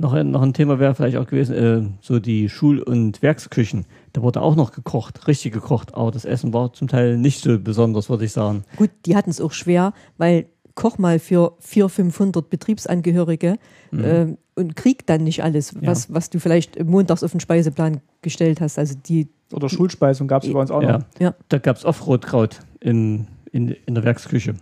Noch 0.00 0.12
ein, 0.12 0.30
noch 0.30 0.42
ein 0.42 0.52
Thema 0.54 0.78
wäre 0.78 0.94
vielleicht 0.94 1.16
auch 1.16 1.26
gewesen, 1.26 1.54
äh, 1.56 1.82
so 2.00 2.20
die 2.20 2.48
Schul- 2.48 2.80
und 2.80 3.20
Werksküchen. 3.20 3.84
Da 4.12 4.22
wurde 4.22 4.40
auch 4.42 4.54
noch 4.54 4.70
gekocht, 4.70 5.26
richtig 5.26 5.52
gekocht, 5.52 5.92
aber 5.94 6.12
das 6.12 6.24
Essen 6.24 6.52
war 6.54 6.72
zum 6.72 6.86
Teil 6.86 7.18
nicht 7.18 7.42
so 7.42 7.58
besonders, 7.58 8.08
würde 8.08 8.24
ich 8.24 8.32
sagen. 8.32 8.62
Gut, 8.76 8.90
die 9.06 9.16
hatten 9.16 9.30
es 9.30 9.40
auch 9.40 9.50
schwer, 9.50 9.92
weil 10.16 10.46
koch 10.76 10.98
mal 10.98 11.18
für 11.18 11.54
400, 11.58 11.90
500 11.92 12.48
Betriebsangehörige 12.50 13.58
äh, 13.90 14.26
und 14.54 14.76
krieg 14.76 15.04
dann 15.06 15.24
nicht 15.24 15.42
alles, 15.42 15.74
was, 15.82 16.14
was 16.14 16.30
du 16.30 16.38
vielleicht 16.38 16.82
montags 16.84 17.24
auf 17.24 17.32
den 17.32 17.40
Speiseplan 17.40 18.00
gestellt 18.22 18.60
hast. 18.60 18.78
Also 18.78 18.94
die, 19.04 19.26
Oder 19.52 19.68
Schulspeisung 19.68 20.28
gab 20.28 20.44
es 20.44 20.52
bei 20.52 20.60
uns 20.60 20.70
auch 20.70 20.80
Ja. 20.82 20.98
noch. 20.98 21.04
ja, 21.18 21.34
Da 21.48 21.58
gab 21.58 21.76
es 21.76 21.84
oft 21.84 22.06
Rotkraut 22.06 22.60
in, 22.78 23.26
in, 23.50 23.70
in 23.86 23.96
der 23.96 24.04
Werksküche. 24.04 24.54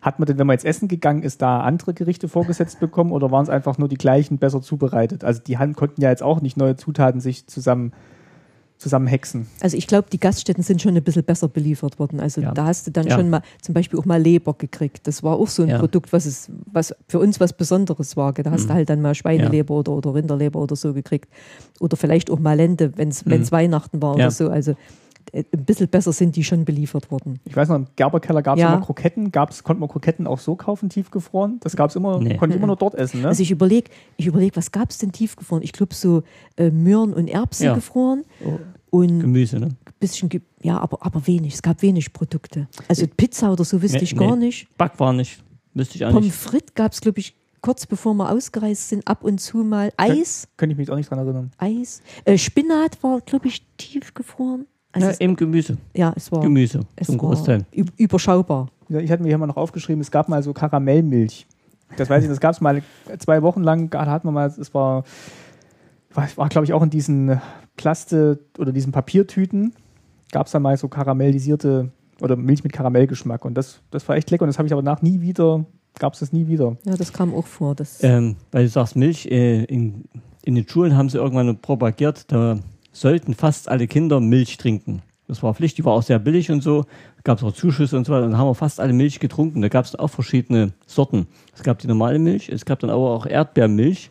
Hat 0.00 0.18
man 0.18 0.26
denn, 0.26 0.38
wenn 0.38 0.46
man 0.46 0.54
jetzt 0.54 0.64
essen 0.64 0.86
gegangen 0.88 1.22
ist, 1.22 1.42
da 1.42 1.60
andere 1.60 1.92
Gerichte 1.94 2.28
vorgesetzt 2.28 2.78
bekommen 2.80 3.10
oder 3.12 3.30
waren 3.32 3.42
es 3.42 3.48
einfach 3.50 3.78
nur 3.78 3.88
die 3.88 3.96
gleichen, 3.96 4.38
besser 4.38 4.62
zubereitet? 4.62 5.24
Also 5.24 5.40
die 5.44 5.58
Hand 5.58 5.76
konnten 5.76 6.00
ja 6.00 6.10
jetzt 6.10 6.22
auch 6.22 6.40
nicht 6.40 6.56
neue 6.56 6.76
Zutaten 6.76 7.20
sich 7.20 7.46
zusammen, 7.48 7.92
zusammen 8.76 9.08
hexen. 9.08 9.48
also 9.60 9.76
ich 9.76 9.88
glaube, 9.88 10.06
die 10.12 10.20
Gaststätten 10.20 10.62
sind 10.62 10.80
schon 10.80 10.96
ein 10.96 11.02
bisschen 11.02 11.24
besser 11.24 11.48
beliefert 11.48 11.98
worden. 11.98 12.20
Also 12.20 12.40
Ja. 12.40 12.52
da 12.54 12.66
hast 12.66 12.86
du 12.86 12.92
dann 12.92 13.08
Ja. 13.08 13.16
schon 13.16 13.28
mal 13.28 13.42
zum 13.60 13.74
Beispiel 13.74 13.98
auch 13.98 14.04
mal 14.04 14.22
Leber 14.22 14.54
gekriegt. 14.54 15.04
Das 15.08 15.24
war 15.24 15.34
auch 15.36 15.48
so 15.48 15.64
ein 15.64 15.70
Ja. 15.70 15.78
Produkt, 15.80 16.12
was 16.12 16.26
es, 16.26 16.48
was 16.72 16.94
für 17.08 17.18
uns 17.18 17.40
was 17.40 17.52
Besonderes 17.54 18.16
war. 18.16 18.32
Da 18.34 18.52
hast 18.52 18.64
Mhm. 18.64 18.68
du 18.68 18.74
halt 18.74 18.88
dann 18.90 19.02
mal 19.02 19.16
Schweineleber 19.16 19.74
oder, 19.74 19.90
oder 19.90 20.14
Rinderleber 20.14 20.60
oder 20.60 20.76
so 20.76 20.94
gekriegt. 20.94 21.28
Oder 21.80 21.96
vielleicht 21.96 22.30
auch 22.30 22.38
mal 22.38 22.52
Lende, 22.56 22.96
wenn 22.96 23.08
es 23.08 23.24
Mhm. 23.26 23.50
Weihnachten 23.50 24.00
war 24.00 24.14
oder 24.14 24.30
so. 24.30 24.48
Also 24.48 24.76
ein 25.32 25.64
bisschen 25.64 25.88
besser 25.88 26.12
sind 26.12 26.36
die 26.36 26.44
schon 26.44 26.64
beliefert 26.64 27.10
worden. 27.10 27.38
Ich 27.44 27.54
weiß 27.56 27.68
noch, 27.68 27.76
im 27.76 27.86
Gerberkeller 27.96 28.42
gab 28.42 28.56
es 28.56 28.62
Ja. 28.62 28.72
immer 28.74 28.84
Kroketten. 28.84 29.30
Gab's, 29.30 29.62
konnte 29.62 29.80
man 29.80 29.88
Kroketten 29.88 30.26
auch 30.26 30.38
so 30.38 30.56
kaufen, 30.56 30.88
tiefgefroren? 30.88 31.58
Das 31.60 31.76
gab 31.76 31.90
es 31.90 31.96
immer, 31.96 32.18
Nee. 32.18 32.36
konnte 32.36 32.54
ich 32.54 32.58
immer 32.58 32.66
nur 32.68 32.76
dort 32.76 32.94
essen, 32.94 33.22
ne? 33.22 33.28
Also 33.28 33.42
ich 33.42 33.50
überlege, 33.50 33.90
ich 34.16 34.26
überleg, 34.26 34.56
was 34.56 34.72
gab 34.72 34.90
es 34.90 34.98
denn 34.98 35.12
tiefgefroren? 35.12 35.62
Ich 35.62 35.72
glaube 35.72 35.94
so 35.94 36.22
äh, 36.56 36.70
Möhren 36.70 37.12
und 37.12 37.28
Erbsen 37.28 37.66
Ja. 37.66 37.74
gefroren 37.74 38.24
Oh, 38.44 38.58
und 38.98 39.20
Gemüse, 39.20 39.58
ne? 39.60 39.68
bisschen, 40.00 40.30
ja, 40.62 40.78
aber, 40.78 41.04
aber 41.04 41.26
wenig. 41.26 41.54
Es 41.54 41.62
gab 41.62 41.82
wenig 41.82 42.12
Produkte. 42.12 42.68
Also 42.88 43.06
Pizza 43.06 43.52
oder 43.52 43.64
so 43.64 43.82
wüsste 43.82 43.98
Nee, 43.98 44.04
ich 44.04 44.16
gar 44.16 44.36
nee. 44.36 44.46
nicht. 44.46 44.68
Backwaren 44.78 45.16
nicht. 45.16 45.42
Müsste 45.74 45.96
ich 45.96 46.04
auch 46.04 46.10
Pommes 46.10 46.24
nicht. 46.26 46.34
frites 46.36 46.74
gab 46.74 46.92
es, 46.92 47.00
glaube 47.00 47.18
ich, 47.20 47.34
kurz 47.60 47.84
bevor 47.86 48.14
wir 48.14 48.30
ausgereist 48.30 48.88
sind, 48.88 49.06
ab 49.08 49.24
und 49.24 49.40
zu 49.40 49.58
mal. 49.58 49.92
Eis, 49.96 50.48
Könnte 50.56 50.72
ich 50.72 50.78
mich 50.78 50.90
auch 50.90 50.96
nicht 50.96 51.10
dran 51.10 51.18
erinnern. 51.18 51.50
Eis. 51.58 52.00
Äh, 52.24 52.38
Spinat 52.38 53.02
war, 53.02 53.20
glaube 53.20 53.48
ich, 53.48 53.66
tiefgefroren. 53.76 54.66
Also 54.92 55.08
Ja, 55.08 55.14
eben 55.20 55.36
Gemüse. 55.36 55.76
ja, 55.94 56.12
es 56.16 56.32
war, 56.32 56.40
Gemüse 56.40 56.80
es 56.96 57.06
zum 57.08 57.20
war 57.20 57.28
Großteil. 57.28 57.66
üb- 57.74 57.92
überschaubar. 57.96 58.68
Ja, 58.88 59.00
Ich 59.00 59.10
hatte 59.10 59.22
mir 59.22 59.28
hier 59.28 59.38
mal 59.38 59.46
noch 59.46 59.56
aufgeschrieben, 59.58 60.00
es 60.00 60.10
gab 60.10 60.28
mal 60.28 60.42
so 60.42 60.52
Karamellmilch. 60.52 61.46
Das 61.96 62.08
weiß 62.10 62.22
ich, 62.22 62.28
das 62.28 62.40
gab 62.40 62.52
es 62.52 62.60
mal 62.60 62.82
zwei 63.18 63.42
Wochen 63.42 63.62
lang, 63.62 63.90
da 63.90 64.06
hatten 64.06 64.26
wir 64.28 64.32
mal, 64.32 64.46
es 64.46 64.72
war, 64.74 65.04
war, 66.12 66.28
war 66.36 66.48
glaube 66.48 66.64
ich 66.64 66.72
auch 66.72 66.82
in 66.82 66.90
diesen 66.90 67.40
Plaste- 67.76 68.38
oder 68.58 68.72
diesen 68.72 68.92
Papiertüten, 68.92 69.72
gab 70.32 70.46
es 70.46 70.52
da 70.52 70.60
mal 70.60 70.76
so 70.76 70.88
karamellisierte 70.88 71.90
oder 72.20 72.36
Milch 72.36 72.62
mit 72.64 72.72
Karamellgeschmack 72.72 73.44
und 73.44 73.54
das, 73.54 73.80
das 73.90 74.08
war 74.08 74.16
echt 74.16 74.30
lecker 74.30 74.42
und 74.42 74.48
das 74.48 74.58
habe 74.58 74.66
ich 74.66 74.72
aber 74.72 74.82
nach 74.82 75.02
nie 75.02 75.20
wieder, 75.20 75.64
gab 75.98 76.14
es 76.14 76.20
das 76.20 76.32
nie 76.32 76.48
wieder. 76.48 76.76
Ja, 76.84 76.96
das 76.96 77.12
kam 77.12 77.34
auch 77.34 77.46
vor. 77.46 77.74
Das, 77.74 78.02
Ähm, 78.02 78.36
weil 78.52 78.64
du 78.64 78.70
sagst 78.70 78.96
Milch, 78.96 79.26
äh, 79.26 79.64
in, 79.64 80.04
in 80.44 80.54
den 80.56 80.66
Schulen 80.68 80.96
haben 80.96 81.08
sie 81.08 81.18
irgendwann 81.18 81.58
propagiert, 81.58 82.30
da 82.32 82.58
sollten 83.00 83.34
fast 83.34 83.68
alle 83.68 83.86
Kinder 83.86 84.20
Milch 84.20 84.56
trinken. 84.58 85.02
Das 85.26 85.42
war 85.42 85.54
Pflicht, 85.54 85.76
die 85.76 85.84
war 85.84 85.92
auch 85.92 86.02
sehr 86.02 86.18
billig 86.18 86.50
und 86.50 86.62
so. 86.62 86.86
Gab 87.22 87.38
es 87.38 87.44
auch 87.44 87.52
Zuschüsse 87.52 87.96
und 87.96 88.06
so 88.06 88.12
weiter. 88.12 88.24
Und 88.24 88.32
dann 88.32 88.40
haben 88.40 88.48
wir 88.48 88.54
fast 88.54 88.80
alle 88.80 88.94
Milch 88.94 89.20
getrunken. 89.20 89.60
Da 89.60 89.68
gab 89.68 89.84
es 89.84 89.94
auch 89.94 90.08
verschiedene 90.08 90.72
Sorten. 90.86 91.26
Es 91.54 91.62
gab 91.62 91.78
die 91.78 91.86
normale 91.86 92.18
Milch, 92.18 92.48
es 92.48 92.64
gab 92.64 92.78
dann 92.80 92.88
aber 92.90 93.10
auch 93.10 93.26
Erdbeermilch 93.26 94.10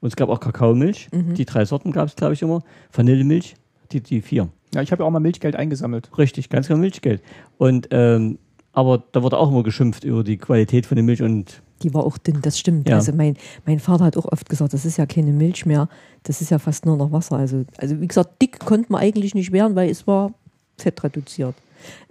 und 0.00 0.08
es 0.08 0.16
gab 0.16 0.28
auch 0.28 0.40
Kakaomilch. 0.40 1.08
Die 1.12 1.44
drei 1.44 1.64
Sorten 1.64 1.92
gab 1.92 2.08
es, 2.08 2.16
glaube 2.16 2.34
ich, 2.34 2.42
immer. 2.42 2.62
Vanillemilch, 2.92 3.54
die, 3.92 4.00
die 4.00 4.20
vier. 4.20 4.48
Ja, 4.74 4.82
ich 4.82 4.90
habe 4.90 5.02
ja 5.02 5.06
auch 5.06 5.10
mal 5.12 5.20
Milchgeld 5.20 5.54
eingesammelt. 5.54 6.10
Richtig, 6.18 6.50
ganz 6.50 6.66
klar 6.66 6.78
Milchgeld. 6.78 7.22
Und 7.58 7.88
ähm, 7.92 8.38
aber 8.76 9.02
da 9.12 9.22
wurde 9.22 9.38
auch 9.38 9.50
immer 9.50 9.62
geschimpft 9.62 10.04
über 10.04 10.22
die 10.22 10.36
Qualität 10.36 10.84
von 10.84 10.96
der 10.96 11.02
Milch 11.02 11.22
und 11.22 11.62
Die 11.82 11.94
war 11.94 12.04
auch 12.04 12.18
dünn, 12.18 12.42
das 12.42 12.58
stimmt. 12.58 12.90
Ja. 12.90 12.96
Also 12.96 13.10
mein, 13.12 13.38
mein 13.64 13.80
Vater 13.80 14.04
hat 14.04 14.18
auch 14.18 14.26
oft 14.30 14.50
gesagt, 14.50 14.74
das 14.74 14.84
ist 14.84 14.98
ja 14.98 15.06
keine 15.06 15.32
Milch 15.32 15.64
mehr, 15.64 15.88
das 16.24 16.42
ist 16.42 16.50
ja 16.50 16.58
fast 16.58 16.84
nur 16.84 16.98
noch 16.98 17.10
Wasser. 17.10 17.36
Also, 17.36 17.64
also 17.78 17.98
wie 18.02 18.06
gesagt, 18.06 18.42
dick 18.42 18.60
konnte 18.60 18.92
man 18.92 19.00
eigentlich 19.00 19.34
nicht 19.34 19.50
werden, 19.50 19.76
weil 19.76 19.88
es 19.88 20.06
war 20.06 20.34
fettreduziert. 20.76 21.54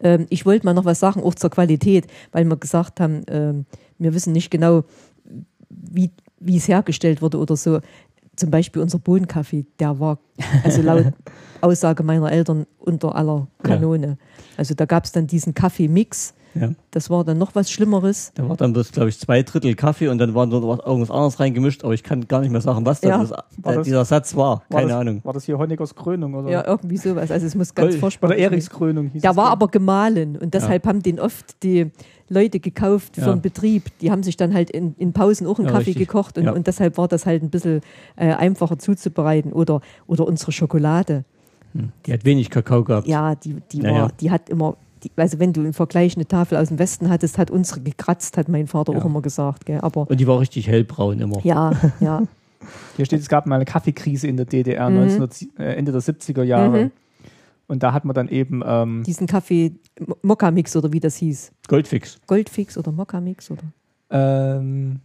Ähm, 0.01 0.26
ich 0.30 0.47
wollte 0.47 0.66
mal 0.66 0.74
noch 0.74 0.86
was 0.86 0.99
sagen, 0.99 1.22
auch 1.22 1.36
zur 1.36 1.51
Qualität, 1.51 2.07
weil 2.32 2.45
wir 2.45 2.57
gesagt 2.57 2.99
haben, 2.99 3.22
ähm, 3.28 3.66
wir 3.99 4.16
wissen 4.16 4.34
nicht 4.34 4.49
genau, 4.49 4.86
wie, 5.70 6.09
wie 6.39 6.57
es 6.57 6.68
hergestellt 6.68 7.22
wurde 7.22 7.38
oder 7.38 7.55
so. 7.55 7.80
Zum 8.36 8.49
Beispiel 8.49 8.82
unser 8.82 8.97
Bohnenkaffee, 8.97 9.68
der 9.80 9.99
war, 9.99 10.18
also 10.63 10.82
laut 10.82 11.13
Aussage 11.61 12.01
meiner 12.01 12.32
Eltern, 12.32 12.66
unter 12.80 13.13
aller 13.13 13.45
Kanone. 13.61 14.18
Also 14.57 14.74
da 14.74 14.86
gab 14.86 15.05
es 15.05 15.11
dann 15.11 15.28
diesen 15.28 15.53
Kaffeemix, 15.53 16.34
ja. 16.55 16.69
das 16.91 17.09
war 17.09 17.23
dann 17.23 17.37
noch 17.37 17.53
was 17.53 17.69
Schlimmeres. 17.69 18.31
Da 18.35 18.47
war 18.49 18.55
dann 18.57 18.73
bloß, 18.73 18.91
glaube 18.91 19.09
ich, 19.09 19.19
zwei 19.19 19.43
Drittel 19.43 19.75
Kaffee 19.75 20.07
und 20.07 20.17
dann 20.17 20.33
war 20.33 20.47
dort 20.47 20.63
was- 20.65 20.85
irgendwas 20.85 21.11
anderes 21.11 21.39
reingemischt, 21.39 21.83
aber 21.83 21.93
ich 21.93 22.01
kann 22.03 22.27
gar 22.27 22.41
nicht 22.41 22.51
mehr 22.51 22.61
sagen, 22.61 22.85
was 22.85 23.01
Ja. 23.01 23.17
das, 23.19 23.31
War 23.31 23.73
äh, 23.73 23.75
das- 23.75 23.85
dieser 23.85 24.05
Satz 24.05 24.35
war. 24.35 24.63
War 24.69 24.79
Keine 24.79 24.87
das, 24.91 24.97
Ahnung. 25.01 25.21
War 25.23 25.33
das 25.33 25.43
hier 25.43 25.57
Honeckers 25.57 25.93
Krönung 25.95 26.33
oder, 26.33 26.49
Ja, 26.49 26.65
irgendwie 26.65 26.97
sowas. 26.97 27.29
Also 27.31 27.45
es 27.45 27.55
muss 27.55 27.75
ganz 27.75 27.95
furchtbar 27.97 28.29
oder 28.29 28.37
sein. 28.37 28.43
Erichs 28.51 28.69
Krönung? 28.69 29.09
hieß 29.11 29.21
Der 29.21 29.31
es 29.31 29.37
war 29.37 29.45
dann. 29.45 29.53
aber 29.53 29.67
gemahlen 29.67 30.37
und 30.37 30.53
deshalb 30.53 30.85
haben 30.87 31.03
den 31.03 31.19
oft 31.19 31.61
die 31.63 31.91
Leute 32.27 32.59
gekauft 32.59 33.15
für 33.15 33.21
Ja. 33.21 33.33
den 33.33 33.41
Betrieb. 33.41 33.83
Die 34.01 34.09
haben 34.09 34.23
sich 34.23 34.35
dann 34.35 34.53
halt 34.53 34.71
in, 34.71 34.95
in 34.97 35.13
Pausen 35.13 35.45
auch 35.45 35.59
einen 35.59 35.67
Ja, 35.67 35.73
Kaffee 35.73 35.91
richtig. 35.91 36.07
gekocht 36.07 36.37
und, 36.39 36.45
Ja. 36.45 36.53
und 36.53 36.65
deshalb 36.65 36.97
war 36.97 37.07
das 37.07 37.25
halt 37.27 37.43
ein 37.43 37.49
bisschen 37.51 37.81
äh, 38.15 38.33
einfacher 38.33 38.79
zuzubereiten. 38.79 39.53
Oder, 39.53 39.81
oder 40.07 40.25
unsere 40.25 40.51
Schokolade. 40.51 41.23
Die 42.05 42.13
hat 42.13 42.23
wenig 42.23 42.49
Kakao 42.49 42.83
gehabt. 42.85 43.05
Ja, 43.05 43.35
die, 43.35 43.57
die, 43.71 43.79
Ja, 43.81 43.83
war, 43.91 43.97
ja. 43.97 44.07
die 44.21 44.31
hat 44.31 44.49
immer, 44.49 44.77
die, 45.05 45.11
also 45.15 45.39
wenn 45.39 45.53
du 45.53 45.61
im 45.63 45.73
Vergleich 45.73 46.15
eine 46.15 46.27
Tafel 46.27 46.57
aus 46.57 46.67
dem 46.69 46.79
Westen 46.79 47.09
hattest, 47.09 47.37
hat 47.37 47.49
unsere 47.51 47.79
gekratzt, 47.81 48.35
hat 48.37 48.49
mein 48.49 48.67
Vater 48.67 48.91
Ja. 48.93 48.99
auch 48.99 49.05
immer 49.05 49.21
gesagt. 49.21 49.65
Gell? 49.65 49.79
Aber 49.81 50.09
Und 50.09 50.19
die 50.19 50.27
war 50.27 50.39
richtig 50.39 50.67
hellbraun 50.67 51.19
immer. 51.19 51.39
ja, 51.43 51.71
ja. 51.99 52.23
Hier 52.97 53.05
steht, 53.05 53.19
es 53.19 53.29
gab 53.29 53.45
mal 53.45 53.55
eine 53.55 53.65
Kaffeekrise 53.65 54.27
in 54.27 54.37
der 54.37 54.45
DDR, 54.47 54.89
Mhm. 54.89 54.97
1900, 54.97 55.59
äh, 55.59 55.75
Ende 55.75 55.91
der 55.91 56.01
70er 56.01 56.43
Jahre. 56.43 56.85
Mhm. 56.85 56.91
Und 57.67 57.83
da 57.83 57.93
hat 57.93 58.05
man 58.05 58.13
dann 58.13 58.27
eben, 58.27 58.61
ähm, 58.65 59.03
diesen 59.05 59.27
Kaffee, 59.27 59.73
Mo- 59.99 60.17
Mokka-Mix 60.23 60.75
oder 60.75 60.91
wie 60.91 60.99
das 60.99 61.15
hieß. 61.17 61.51
Goldfix. 61.67 62.19
Goldfix 62.27 62.77
oder 62.77 62.91
Mokka-Mix 62.91 63.51
oder 63.51 63.63
ähm. 64.11 64.99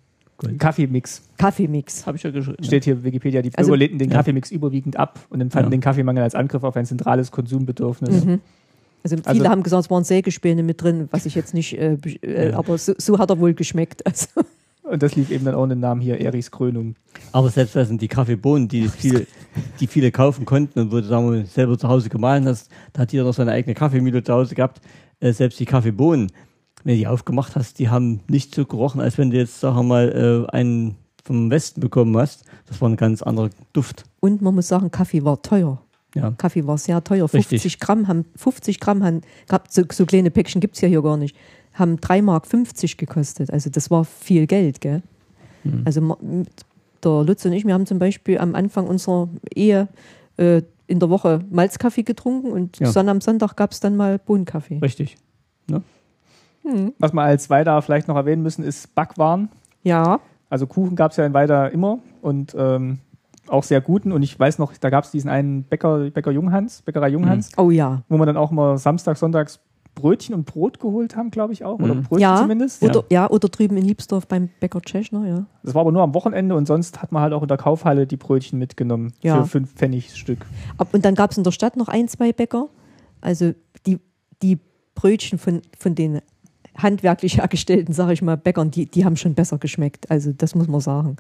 Kaffeemix. 0.59 1.23
Kaffeemix. 1.37 2.07
Habe 2.07 2.17
ich 2.17 2.23
ja 2.23 2.31
geschrieben. 2.31 2.65
Steht 2.65 2.85
hier 2.85 3.05
Wikipedia, 3.05 3.43
die 3.43 3.51
Bürger 3.51 3.59
Also- 3.59 3.75
lehnten 3.75 3.99
den 3.99 4.11
Ja. 4.11 4.17
Kaffeemix 4.17 4.51
überwiegend 4.51 4.97
ab 4.99 5.19
und 5.29 5.41
empfanden 5.43 5.71
Ja. 5.71 5.77
den 5.77 5.81
Kaffeemangel 5.83 6.23
als 6.23 6.35
Angriff 6.35 6.65
auf 6.65 6.77
ein 6.77 6.87
zentrales 6.87 7.31
Konsumbedürfnis. 7.31 8.25
Mhm. 8.25 8.41
Also 9.03 9.17
viele 9.17 9.27
Also- 9.29 9.45
haben 9.49 9.63
gesagt, 9.63 9.85
es 9.85 9.91
waren 9.91 10.05
Sägespäne 10.05 10.63
mit 10.63 10.83
drin, 10.83 11.09
was 11.11 11.27
ich 11.27 11.35
jetzt 11.35 11.55
nicht, 11.55 11.77
äh, 11.79 11.97
äh, 12.23 12.51
Ja. 12.51 12.59
aber 12.59 12.77
so, 12.79 12.93
so 12.99 13.19
hat 13.19 13.31
er 13.31 13.39
wohl 13.39 13.55
geschmeckt. 13.55 14.05
Also, 14.07 14.27
Und 14.83 15.03
das 15.05 15.15
lief 15.15 15.31
eben 15.31 15.45
dann 15.45 15.55
auch 15.55 15.63
in 15.65 15.71
den 15.71 15.81
Namen 15.81 16.01
hier, 16.01 16.21
Erichs 16.21 16.51
Krönung. 16.51 16.97
Aber 17.31 17.49
selbst 17.51 17.77
das 17.77 17.87
sind 17.89 18.03
die 18.03 18.09
Kaffeebohnen, 18.09 18.67
die 18.67 18.89
viele, 18.89 19.25
die 19.79 19.87
viele 19.87 20.11
kaufen 20.11 20.45
konnten 20.45 20.81
und 20.81 20.91
wo 20.93 20.97
du 20.97 21.05
sagen 21.05 21.31
wir, 21.33 21.45
selber 21.47 21.79
zu 21.79 21.87
Hause 21.87 22.09
gemahlen 22.09 22.47
hast, 22.49 22.71
da 22.93 23.03
hat 23.03 23.13
jeder 23.13 23.25
noch 23.25 23.35
seine 23.35 23.53
eigene 23.53 23.75
Kaffeemühle 23.75 24.25
zu 24.25 24.33
Hause 24.33 24.55
gehabt. 24.57 24.81
Äh, 25.21 25.33
selbst 25.33 25.61
die 25.61 25.65
Kaffeebohnen, 25.67 26.33
wenn 26.83 26.95
du 26.95 26.99
die 26.99 27.07
aufgemacht 27.07 27.55
hast, 27.55 27.79
die 27.79 27.89
haben 27.89 28.21
nicht 28.27 28.53
so 28.55 28.65
gerochen, 28.65 29.01
als 29.01 29.17
wenn 29.17 29.31
du 29.31 29.37
jetzt, 29.37 29.61
sagen 29.61 29.77
wir 29.77 29.83
mal, 29.85 30.47
äh, 30.51 30.51
einen 30.53 30.97
vom 31.25 31.51
Westen 31.51 31.81
bekommen 31.81 32.17
hast. 32.17 32.45
Das 32.67 32.81
war 32.81 32.89
ein 32.89 32.97
ganz 32.97 33.23
anderer 33.23 33.51
Duft. 33.73 34.05
und 34.21 34.43
man 34.43 34.55
muss 34.57 34.67
sagen, 34.69 34.91
Kaffee 34.91 35.23
war 35.25 35.41
teuer. 35.43 35.81
Ja. 36.15 36.33
Kaffee 36.33 36.67
war 36.67 36.77
sehr 36.79 37.03
teuer. 37.05 37.25
Richtig. 37.25 37.63
50 37.63 37.81
Gramm 37.81 38.09
haben, 38.09 38.25
50 38.37 38.81
Gramm 38.81 39.05
haben, 39.05 39.21
gab, 39.49 39.71
so, 39.71 39.83
so 39.93 40.07
kleine 40.07 40.31
Päckchen 40.31 40.61
gibt 40.61 40.75
es 40.75 40.81
ja 40.81 40.89
hier 40.89 41.03
gar 41.03 41.17
nicht, 41.17 41.37
haben 41.75 41.97
3,50 41.97 42.23
Mark 42.23 42.47
gekostet. 42.99 43.53
Also 43.53 43.71
das 43.71 43.91
war 43.91 44.05
viel 44.05 44.47
Geld, 44.47 44.81
gell? 44.81 45.03
Mhm. 45.65 45.83
Also 45.85 46.17
der 47.05 47.23
Lutz 47.25 47.45
und 47.45 47.53
ich, 47.53 47.65
wir 47.65 47.75
haben 47.75 47.87
zum 47.87 47.99
Beispiel 47.99 48.39
am 48.39 48.55
Anfang 48.55 48.87
unserer 48.87 49.29
Ehe 49.55 49.89
äh, 50.37 50.63
in 50.87 50.99
der 50.99 51.11
Woche 51.11 51.41
Malzkaffee 51.51 52.03
getrunken 52.03 52.51
und 52.51 52.79
Ja. 52.81 52.91
Sonn 52.91 53.09
am 53.09 53.21
Sonntag 53.21 53.57
gab 53.57 53.71
es 53.73 53.79
dann 53.81 53.97
mal 53.97 54.19
Bohnenkaffee. 54.19 54.79
Richtig. 54.79 55.17
Hm. 56.63 56.93
Was 56.99 57.13
wir 57.15 57.23
als 57.23 57.49
weiter 57.49 57.81
vielleicht 57.81 58.07
noch 58.09 58.17
erwähnen 58.17 58.43
müssen, 58.43 58.63
ist 58.65 58.95
Backwaren. 58.95 59.49
Ja, 59.83 60.21
Also 60.51 60.67
Kuchen 60.67 60.95
gab 60.95 61.13
es 61.13 61.17
ja 61.17 61.25
in 61.25 61.33
Weida 61.33 61.69
immer. 61.69 62.01
und 62.21 62.55
ähm, 62.59 62.99
auch 63.51 63.65
sehr 63.65 63.81
guten. 63.81 64.13
Und 64.13 64.23
ich 64.23 64.39
weiß 64.39 64.59
noch, 64.59 64.73
da 64.79 64.91
gab 64.91 65.05
es 65.05 65.11
diesen 65.11 65.29
einen 65.31 65.65
Bäcker, 65.65 66.11
Bäcker 66.11 66.31
Junghans, 66.31 66.83
Bäckerei 66.83 67.09
Junghans, 67.09 67.51
Oh 67.57 67.71
ja. 67.71 68.03
wo 68.09 68.17
man 68.17 68.27
dann 68.27 68.37
auch 68.37 68.51
immer 68.51 68.79
Samstag, 68.79 69.17
Sonntags 69.17 69.61
Brötchen 69.97 70.37
und 70.37 70.47
Brot 70.47 70.79
geholt 70.79 71.17
haben, 71.17 71.33
glaube 71.33 71.53
ich 71.53 71.65
auch. 71.65 71.81
Oder 71.81 71.95
Mhm. 71.97 72.03
Brötchen 72.05 72.21
Ja. 72.23 72.37
zumindest. 72.37 72.81
Oder, 72.83 73.03
ja. 73.11 73.29
oder 73.29 73.49
drüben 73.49 73.77
in 73.77 73.85
Liebsdorf 73.85 74.29
beim 74.29 74.49
Bäcker 74.61 74.81
Tschechner, 74.81 75.27
ja. 75.27 75.47
Das 75.65 75.75
war 75.75 75.81
aber 75.81 75.91
nur 75.91 76.03
am 76.03 76.15
Wochenende 76.15 76.55
und 76.55 76.67
sonst 76.67 77.03
hat 77.03 77.11
man 77.11 77.23
halt 77.23 77.33
auch 77.33 77.43
in 77.43 77.49
der 77.49 77.57
Kaufhalle 77.57 78.07
die 78.07 78.17
Brötchen 78.17 78.59
mitgenommen 78.59 79.13
Ja. 79.21 79.43
für 79.43 79.49
fünf 79.49 79.75
Pfennig 79.75 80.15
Stück. 80.17 80.47
Ab, 80.79 80.89
und 80.93 81.05
dann 81.05 81.17
gab 81.17 81.33
es 81.33 81.39
in 81.39 81.45
der 81.45 81.51
Stadt 81.51 81.77
noch 81.77 81.89
ein, 81.89 82.07
zwei 82.07 82.33
Bäcker. 82.33 82.69
Also 83.21 83.53
die, 83.85 83.99
die 84.43 84.59
Brötchen 84.95 85.39
von, 85.41 85.61
von 85.77 85.97
den 85.97 86.21
handwerklich 86.79 87.39
hergestellten, 87.39 87.93
sage 87.93 88.13
ich 88.13 88.23
mal, 88.23 88.37
Bäckern, 88.37 88.71
die, 88.71 88.87
die 88.87 89.05
haben 89.05 89.17
schon 89.17 89.35
besser 89.35 89.59
geschmeckt. 89.59 90.09
Also 90.11 90.33
das 90.33 90.55
muss 90.55 90.69
man 90.69 90.81
sagen. 90.81 91.17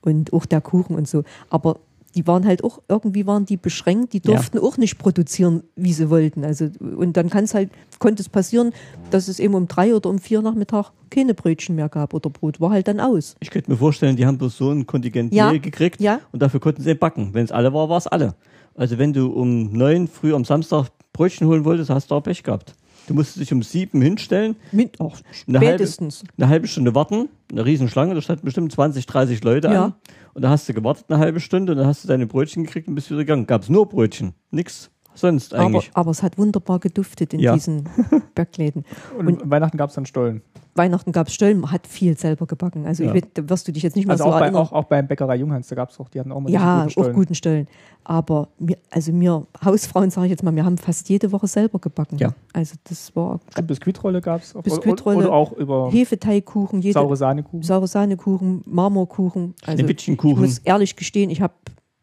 Und 0.00 0.32
auch 0.32 0.46
der 0.46 0.60
Kuchen 0.60 0.94
und 0.96 1.08
so. 1.08 1.24
Aber 1.50 1.78
die 2.14 2.26
waren 2.26 2.46
halt 2.46 2.64
auch, 2.64 2.80
irgendwie 2.88 3.26
waren 3.26 3.44
die 3.44 3.56
beschränkt, 3.56 4.12
die 4.12 4.18
Ja. 4.24 4.32
durften 4.34 4.58
auch 4.58 4.76
nicht 4.78 4.98
produzieren, 4.98 5.62
wie 5.76 5.92
sie 5.92 6.08
wollten. 6.10 6.44
Also, 6.44 6.68
und 6.96 7.16
dann 7.16 7.28
kann 7.30 7.44
es 7.44 7.54
halt, 7.54 7.70
konnte 7.98 8.22
es 8.22 8.28
passieren, 8.28 8.72
dass 9.10 9.28
es 9.28 9.38
eben 9.38 9.54
um 9.54 9.68
drei 9.68 9.94
oder 9.94 10.08
um 10.08 10.18
vier 10.18 10.40
Nachmittag 10.40 10.90
keine 11.10 11.34
Brötchen 11.34 11.76
mehr 11.76 11.88
gab 11.88 12.14
oder 12.14 12.30
Brot. 12.30 12.60
War 12.60 12.70
halt 12.70 12.88
dann 12.88 12.98
aus. 13.00 13.36
Ich 13.40 13.50
könnte 13.50 13.70
mir 13.70 13.76
vorstellen, 13.76 14.16
die 14.16 14.24
haben 14.26 14.38
bloß 14.38 14.56
so 14.56 14.70
ein 14.70 14.86
Kontingent 14.86 15.32
Ja. 15.34 15.50
Mehl 15.50 15.60
gekriegt 15.60 16.00
Ja. 16.00 16.20
und 16.32 16.40
dafür 16.40 16.60
konnten 16.60 16.82
sie 16.82 16.94
backen. 16.94 17.30
Wenn 17.34 17.44
es 17.44 17.52
alle 17.52 17.72
war, 17.74 17.88
war 17.88 17.98
es 17.98 18.06
alle. 18.06 18.34
Also 18.74 18.96
wenn 18.98 19.12
du 19.12 19.26
um 19.28 19.72
neun 19.72 20.08
früh 20.08 20.34
am 20.34 20.44
Samstag 20.44 20.88
Brötchen 21.12 21.46
holen 21.48 21.64
wolltest, 21.64 21.90
hast 21.90 22.10
du 22.10 22.14
auch 22.14 22.22
Pech 22.22 22.42
gehabt. 22.42 22.74
Du 23.08 23.14
musstest 23.14 23.40
dich 23.40 23.52
um 23.52 23.62
sieben 23.62 24.02
hinstellen, 24.02 24.54
Mit, 24.70 25.00
auch 25.00 25.16
eine 25.48 25.58
halbe, 25.60 25.72
spätestens. 25.72 26.24
eine 26.36 26.48
halbe 26.48 26.68
Stunde 26.68 26.94
warten, 26.94 27.28
eine 27.50 27.64
Riesenschlange, 27.64 28.14
da 28.14 28.20
standen 28.20 28.44
bestimmt 28.44 28.70
20, 28.70 29.06
30 29.06 29.42
Leute 29.42 29.68
Ja. 29.68 29.84
an. 29.86 29.94
Und 30.34 30.42
da 30.42 30.50
hast 30.50 30.68
du 30.68 30.74
gewartet 30.74 31.06
eine 31.08 31.18
halbe 31.18 31.40
Stunde 31.40 31.72
und 31.72 31.78
dann 31.78 31.86
hast 31.86 32.04
du 32.04 32.08
deine 32.08 32.26
Brötchen 32.26 32.64
gekriegt 32.64 32.86
und 32.86 32.94
bist 32.94 33.08
wieder 33.10 33.20
gegangen. 33.20 33.46
Gab 33.46 33.62
es 33.62 33.68
nur 33.70 33.88
Brötchen, 33.88 34.34
nix 34.50 34.90
sonst 35.20 35.54
Aber, 35.54 35.64
eigentlich. 35.66 35.90
aber 35.94 36.10
es 36.10 36.22
hat 36.22 36.38
wunderbar 36.38 36.78
geduftet 36.78 37.34
in 37.34 37.40
Ja. 37.40 37.54
diesen 37.54 37.84
Backläden. 38.34 38.84
Und, 39.18 39.26
Und- 39.42 39.50
Weihnachten 39.50 39.76
gab 39.76 39.90
es 39.90 39.94
dann 39.96 40.06
Stollen. 40.06 40.42
Weihnachten 40.74 41.10
gab 41.10 41.26
es 41.26 41.34
Stöllen, 41.34 41.58
man 41.58 41.72
hat 41.72 41.88
viel 41.88 42.16
selber 42.16 42.46
gebacken. 42.46 42.86
Also 42.86 43.02
Ja. 43.02 43.12
ich 43.12 43.24
da 43.34 43.48
wirst 43.48 43.66
du 43.66 43.72
dich 43.72 43.82
jetzt 43.82 43.96
nicht 43.96 44.06
mehr 44.06 44.12
Also 44.12 44.24
so 44.24 44.30
auch, 44.30 44.34
bei, 44.38 44.44
erinnern. 44.44 44.62
auch, 44.62 44.70
auch 44.72 44.84
beim 44.84 45.08
Bäckerei 45.08 45.34
Junghans, 45.34 45.66
da 45.66 45.74
gab 45.74 45.90
es 45.90 45.98
auch, 45.98 46.08
die 46.08 46.20
hatten 46.20 46.30
auch 46.30 46.38
mal 46.38 46.52
ja, 46.52 46.84
gute 46.84 47.00
auch 47.00 47.12
guten 47.12 47.34
Stöllen. 47.34 47.66
Aber 48.04 48.46
mir, 48.60 48.76
also 48.90 49.12
mir 49.12 49.44
Hausfrauen, 49.64 50.10
sage 50.10 50.26
ich 50.26 50.30
jetzt 50.30 50.44
mal, 50.44 50.54
wir 50.54 50.64
haben 50.64 50.78
fast 50.78 51.08
jede 51.08 51.32
Woche 51.32 51.48
selber 51.48 51.80
gebacken. 51.80 52.16
Ja. 52.18 52.32
Also 52.52 52.76
das 52.84 53.14
war 53.16 53.40
Stimmt, 53.50 53.66
Biskuitrolle 53.66 54.20
gab 54.20 54.40
es. 54.42 54.54
Biskuitrolle, 54.54 55.18
Oder 55.18 55.32
auch 55.32 55.50
über 55.52 55.90
Hefeteigkuchen, 55.90 56.80
jede, 56.80 56.94
saure 56.94 57.16
Sahnekuchen. 57.16 57.62
saure 57.64 57.88
Sahnekuchen, 57.88 58.62
Marmorkuchen. 58.66 59.54
Also 59.66 59.84
ich 59.84 60.22
muss 60.22 60.58
ehrlich 60.58 60.94
gestehen, 60.94 61.28
ich 61.30 61.42
habe 61.42 61.54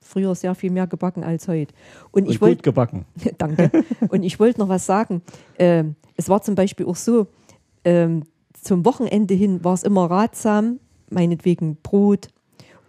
früher 0.06 0.36
sehr 0.36 0.56
viel 0.56 0.72
mehr 0.72 0.88
gebacken 0.88 1.24
als 1.24 1.48
heute. 1.48 1.74
Und, 2.12 2.24
Und 2.24 2.32
ich 2.32 2.42
wollte 2.42 2.62
gebacken. 2.62 3.06
Danke. 3.38 3.72
Und 4.10 4.24
ich 4.24 4.40
wollte 4.40 4.60
noch 4.60 4.70
was 4.70 4.86
sagen. 4.86 5.22
Ähm, 5.58 5.96
es 6.16 6.30
war 6.30 6.42
zum 6.42 6.56
Beispiel 6.56 6.86
auch 6.86 6.96
so, 6.96 7.28
ähm, 7.84 8.24
zum 8.54 8.86
Wochenende 8.86 9.34
hin 9.34 9.64
war 9.64 9.74
es 9.74 9.84
immer 9.84 10.10
ratsam, 10.10 10.80
meinetwegen 11.10 11.78
Brot 11.84 12.30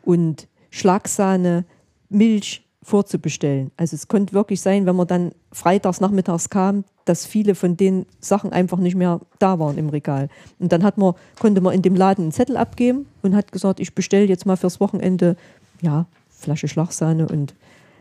und 0.05 0.49
Schlagsahne, 0.71 1.65
Milch 2.09 2.67
vorzubestellen. 2.83 3.73
Also 3.77 3.97
es 3.97 4.07
konnte 4.07 4.33
wirklich 4.33 4.61
sein, 4.61 4.87
wenn 4.87 4.95
man 4.95 5.09
dann 5.09 5.33
freitags 5.53 6.01
nachmittags 6.01 6.51
kam, 6.51 6.85
dass 7.05 7.27
viele 7.27 7.55
von 7.55 7.77
den 7.77 8.07
Sachen 8.21 8.53
einfach 8.53 8.79
nicht 8.79 8.95
mehr 8.95 9.21
da 9.39 9.59
waren 9.59 9.77
im 9.77 9.89
Regal. 9.89 10.29
Und 10.59 10.73
dann 10.73 10.85
hat 10.85 10.97
man, 10.99 11.15
konnte 11.39 11.61
man 11.61 11.75
in 11.75 11.83
dem 11.83 11.97
Laden 11.97 12.27
einen 12.27 12.33
Zettel 12.33 12.57
abgeben 12.57 13.07
und 13.23 13.35
hat 13.35 13.53
gesagt, 13.53 13.81
ich 13.81 13.95
bestelle 13.95 14.27
jetzt 14.27 14.47
mal 14.47 14.57
fürs 14.57 14.81
Wochenende 14.81 15.37
ja, 15.81 16.07
Flasche 16.39 16.69
Schlagsahne 16.69 17.27
und, 17.29 17.55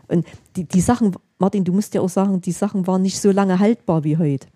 und 0.08 0.26
die, 0.56 0.64
die 0.64 0.80
Sachen, 0.80 1.14
Martin, 1.38 1.64
du 1.64 1.72
musst 1.72 1.94
ja 1.94 2.00
auch 2.00 2.08
sagen, 2.08 2.40
die 2.40 2.52
Sachen 2.52 2.86
waren 2.86 3.02
nicht 3.02 3.20
so 3.20 3.30
lange 3.30 3.58
haltbar 3.58 4.04
wie 4.04 4.16
heute. 4.18 4.46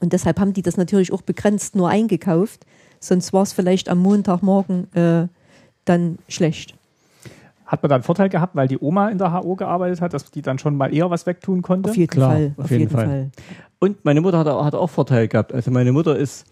Und 0.00 0.12
deshalb 0.12 0.38
haben 0.38 0.52
die 0.52 0.62
das 0.62 0.76
natürlich 0.76 1.12
auch 1.12 1.22
begrenzt 1.22 1.74
nur 1.74 1.88
eingekauft, 1.88 2.66
sonst 3.00 3.32
war 3.32 3.42
es 3.42 3.52
vielleicht 3.52 3.88
am 3.88 3.98
Montagmorgen 3.98 4.92
äh, 4.94 5.28
dann 5.86 6.18
schlecht. 6.28 6.74
Hat 7.64 7.82
man 7.82 7.88
da 7.90 7.96
einen 7.96 8.04
Vorteil 8.04 8.28
gehabt, 8.28 8.54
weil 8.54 8.68
die 8.68 8.78
Oma 8.78 9.08
in 9.08 9.18
der 9.18 9.32
HO 9.32 9.56
gearbeitet 9.56 10.00
hat, 10.00 10.12
dass 10.12 10.30
die 10.30 10.42
dann 10.42 10.58
schon 10.58 10.76
mal 10.76 10.94
eher 10.94 11.10
was 11.10 11.26
wegtun 11.26 11.62
konnte? 11.62 11.90
Auf 11.90 11.96
jeden 11.96 12.10
Klar, 12.10 12.32
Fall. 12.32 12.54
auf 12.58 12.70
jeden 12.70 12.90
Fall. 12.90 13.30
Und 13.80 14.04
meine 14.04 14.20
Mutter 14.20 14.38
hat, 14.38 14.46
auch- 14.46 14.64
hat 14.64 14.74
auch 14.74 14.88
Vorteil 14.90 15.26
gehabt. 15.28 15.52
Also 15.52 15.70
meine 15.70 15.92
Mutter 15.92 16.16
ist 16.16 16.44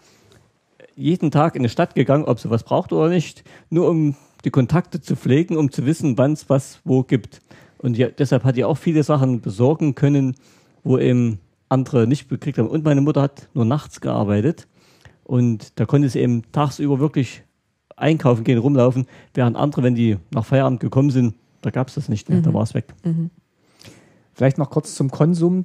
jeden 0.96 1.30
Tag 1.30 1.54
in 1.54 1.62
die 1.62 1.68
Stadt 1.68 1.94
gegangen, 1.94 2.24
ob 2.24 2.40
sie 2.40 2.50
was 2.50 2.62
braucht 2.64 2.92
oder 2.92 3.08
nicht, 3.08 3.44
nur 3.70 3.88
um 3.88 4.16
die 4.44 4.50
Kontakte 4.50 5.00
zu 5.00 5.16
pflegen, 5.16 5.56
um 5.56 5.70
zu 5.70 5.86
wissen, 5.86 6.18
wann 6.18 6.32
es 6.32 6.48
was 6.48 6.80
wo 6.84 7.02
gibt. 7.02 7.40
Und 7.78 7.96
ja, 7.96 8.08
deshalb 8.08 8.44
hat 8.44 8.56
die 8.56 8.64
auch 8.64 8.76
viele 8.76 9.02
Sachen 9.02 9.40
besorgen 9.40 9.94
können, 9.94 10.36
wo 10.82 10.98
eben 10.98 11.40
andere 11.68 12.06
nicht 12.06 12.28
bekriegt 12.28 12.58
haben. 12.58 12.68
Und 12.68 12.84
meine 12.84 13.00
Mutter 13.00 13.22
hat 13.22 13.48
nur 13.54 13.64
nachts 13.64 14.00
gearbeitet 14.00 14.66
und 15.24 15.78
da 15.78 15.86
konnte 15.86 16.08
sie 16.08 16.20
eben 16.20 16.42
tagsüber 16.52 17.00
wirklich 17.00 17.42
einkaufen 17.96 18.44
gehen, 18.44 18.58
rumlaufen, 18.58 19.06
während 19.34 19.56
andere, 19.56 19.82
wenn 19.82 19.94
die 19.94 20.18
nach 20.32 20.44
Feierabend 20.44 20.80
gekommen 20.80 21.10
sind, 21.10 21.34
da 21.62 21.70
gab 21.70 21.88
es 21.88 21.94
das 21.94 22.08
nicht 22.08 22.28
mehr, 22.28 22.40
da 22.42 22.52
war 22.52 22.62
es 22.62 22.74
weg. 22.74 22.92
Vielleicht 24.34 24.58
noch 24.58 24.70
kurz 24.70 24.94
zum 24.94 25.10
Konsum. 25.10 25.64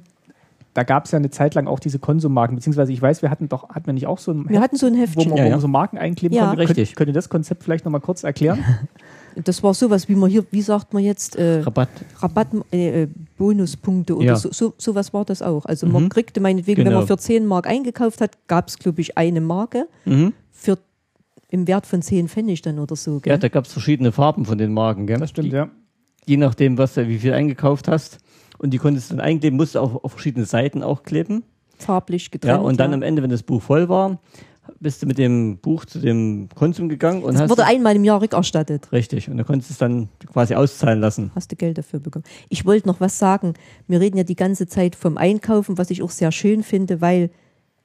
Da 0.72 0.84
gab 0.84 1.04
es 1.06 1.10
ja 1.10 1.16
eine 1.18 1.30
Zeit 1.30 1.54
lang 1.56 1.66
auch 1.66 1.80
diese 1.80 1.98
Konsummarken, 1.98 2.54
beziehungsweise 2.56 2.92
ich 2.92 3.02
weiß, 3.02 3.22
wir 3.22 3.30
hatten 3.30 3.48
doch, 3.48 3.70
hatten 3.70 3.86
wir 3.86 3.92
nicht 3.92 4.06
auch 4.06 4.18
so 4.18 4.30
ein 4.32 4.48
Wir 4.48 4.60
hatten 4.60 4.76
so 4.76 4.86
ein 4.86 4.94
wo 4.94 4.98
Heftchen. 4.98 5.28
man, 5.30 5.38
Ja, 5.38 5.44
wo 5.44 5.48
ja. 5.48 5.54
man 5.54 5.60
so 5.60 5.68
Marken 5.68 5.98
einkleben 5.98 6.36
Ja. 6.36 6.46
konnte. 6.48 6.60
Richtig. 6.62 6.88
Könnt, 6.90 6.96
könnt 6.96 7.08
ihr 7.10 7.14
das 7.14 7.28
Konzept 7.28 7.64
vielleicht 7.64 7.84
nochmal 7.84 8.00
kurz 8.00 8.22
erklären? 8.24 8.58
Das 9.44 9.62
war 9.62 9.74
sowas, 9.74 10.08
wie 10.08 10.16
man 10.16 10.28
hier, 10.28 10.44
wie 10.50 10.60
sagt 10.60 10.92
man 10.92 11.04
jetzt, 11.04 11.36
äh, 11.36 11.60
Rabatt. 11.60 11.88
Rabatt, 12.18 12.48
äh, 12.72 13.04
äh, 13.04 13.08
Bonuspunkte 13.38 14.16
oder 14.16 14.24
Ja. 14.26 14.34
so, 14.36 14.50
so, 14.50 14.74
sowas 14.76 15.14
war 15.14 15.24
das 15.24 15.40
auch. 15.40 15.66
Also 15.66 15.86
man 15.86 16.04
Mhm. 16.04 16.08
kriegte 16.08 16.40
meinetwegen, 16.40 16.78
wenn 16.78 16.86
Genau. 16.86 16.98
man 16.98 17.06
für 17.06 17.16
10 17.16 17.46
Mark 17.46 17.68
eingekauft 17.68 18.20
hat, 18.20 18.32
gab 18.48 18.66
es, 18.66 18.76
glaube 18.80 19.00
ich, 19.00 19.16
eine 19.16 19.40
Marke 19.40 19.86
Mhm. 20.04 20.32
für 20.50 20.78
im 21.50 21.68
Wert 21.68 21.86
von 21.86 22.02
10 22.02 22.26
Pfennig 22.28 22.62
dann 22.62 22.80
oder 22.80 22.96
so. 22.96 23.14
Ja, 23.14 23.18
Gell? 23.20 23.38
da 23.38 23.48
gab 23.48 23.66
es 23.66 23.72
verschiedene 23.72 24.10
Farben 24.10 24.44
von 24.44 24.58
den 24.58 24.72
Marken, 24.72 25.06
gell? 25.06 25.18
Das 25.18 25.30
stimmt, 25.30 25.46
Die, 25.52 25.56
ja. 25.56 25.68
Je 26.26 26.36
nachdem, 26.36 26.76
was 26.76 26.94
du, 26.94 27.06
wie 27.08 27.18
viel 27.18 27.32
eingekauft 27.32 27.86
hast. 27.86 28.18
Und 28.60 28.70
die 28.72 28.78
konntest 28.78 29.10
du 29.10 29.16
dann 29.16 29.24
einkleben, 29.24 29.56
musst 29.56 29.74
du 29.74 29.80
auch 29.80 30.04
auf 30.04 30.12
verschiedene 30.12 30.44
Seiten 30.44 30.82
auch 30.82 31.02
kleben. 31.02 31.44
Farblich 31.78 32.30
getrennt. 32.30 32.60
Ja, 32.60 32.62
und 32.62 32.78
dann 32.78 32.90
ja. 32.90 32.94
am 32.94 33.02
Ende, 33.02 33.22
wenn 33.22 33.30
das 33.30 33.42
Buch 33.42 33.62
voll 33.62 33.88
war, 33.88 34.18
bist 34.80 35.02
du 35.02 35.06
mit 35.06 35.16
dem 35.16 35.56
Buch 35.56 35.86
zu 35.86 35.98
dem 35.98 36.50
Konsum 36.54 36.90
gegangen 36.90 37.22
und 37.22 37.34
Es 37.34 37.40
hast 37.40 37.50
wurde 37.50 37.64
einmal 37.64 37.96
im 37.96 38.04
Jahr 38.04 38.20
rückerstattet. 38.20 38.92
richtig 38.92 39.30
und 39.30 39.38
da 39.38 39.44
konntest 39.44 39.70
du 39.70 39.72
es 39.72 39.78
dann 39.78 40.10
quasi 40.30 40.54
auszahlen 40.54 41.00
lassen. 41.00 41.30
Hast 41.34 41.50
du 41.50 41.56
Geld 41.56 41.78
dafür 41.78 42.00
bekommen. 42.00 42.24
Ich 42.50 42.66
wollte 42.66 42.86
noch 42.86 43.00
was 43.00 43.18
sagen. 43.18 43.54
Wir 43.88 43.98
reden 43.98 44.18
ja 44.18 44.24
die 44.24 44.36
ganze 44.36 44.66
Zeit 44.66 44.94
vom 44.94 45.16
Einkaufen, 45.16 45.78
was 45.78 45.90
ich 45.90 46.02
auch 46.02 46.10
sehr 46.10 46.30
schön 46.30 46.62
finde, 46.62 47.00
weil 47.00 47.30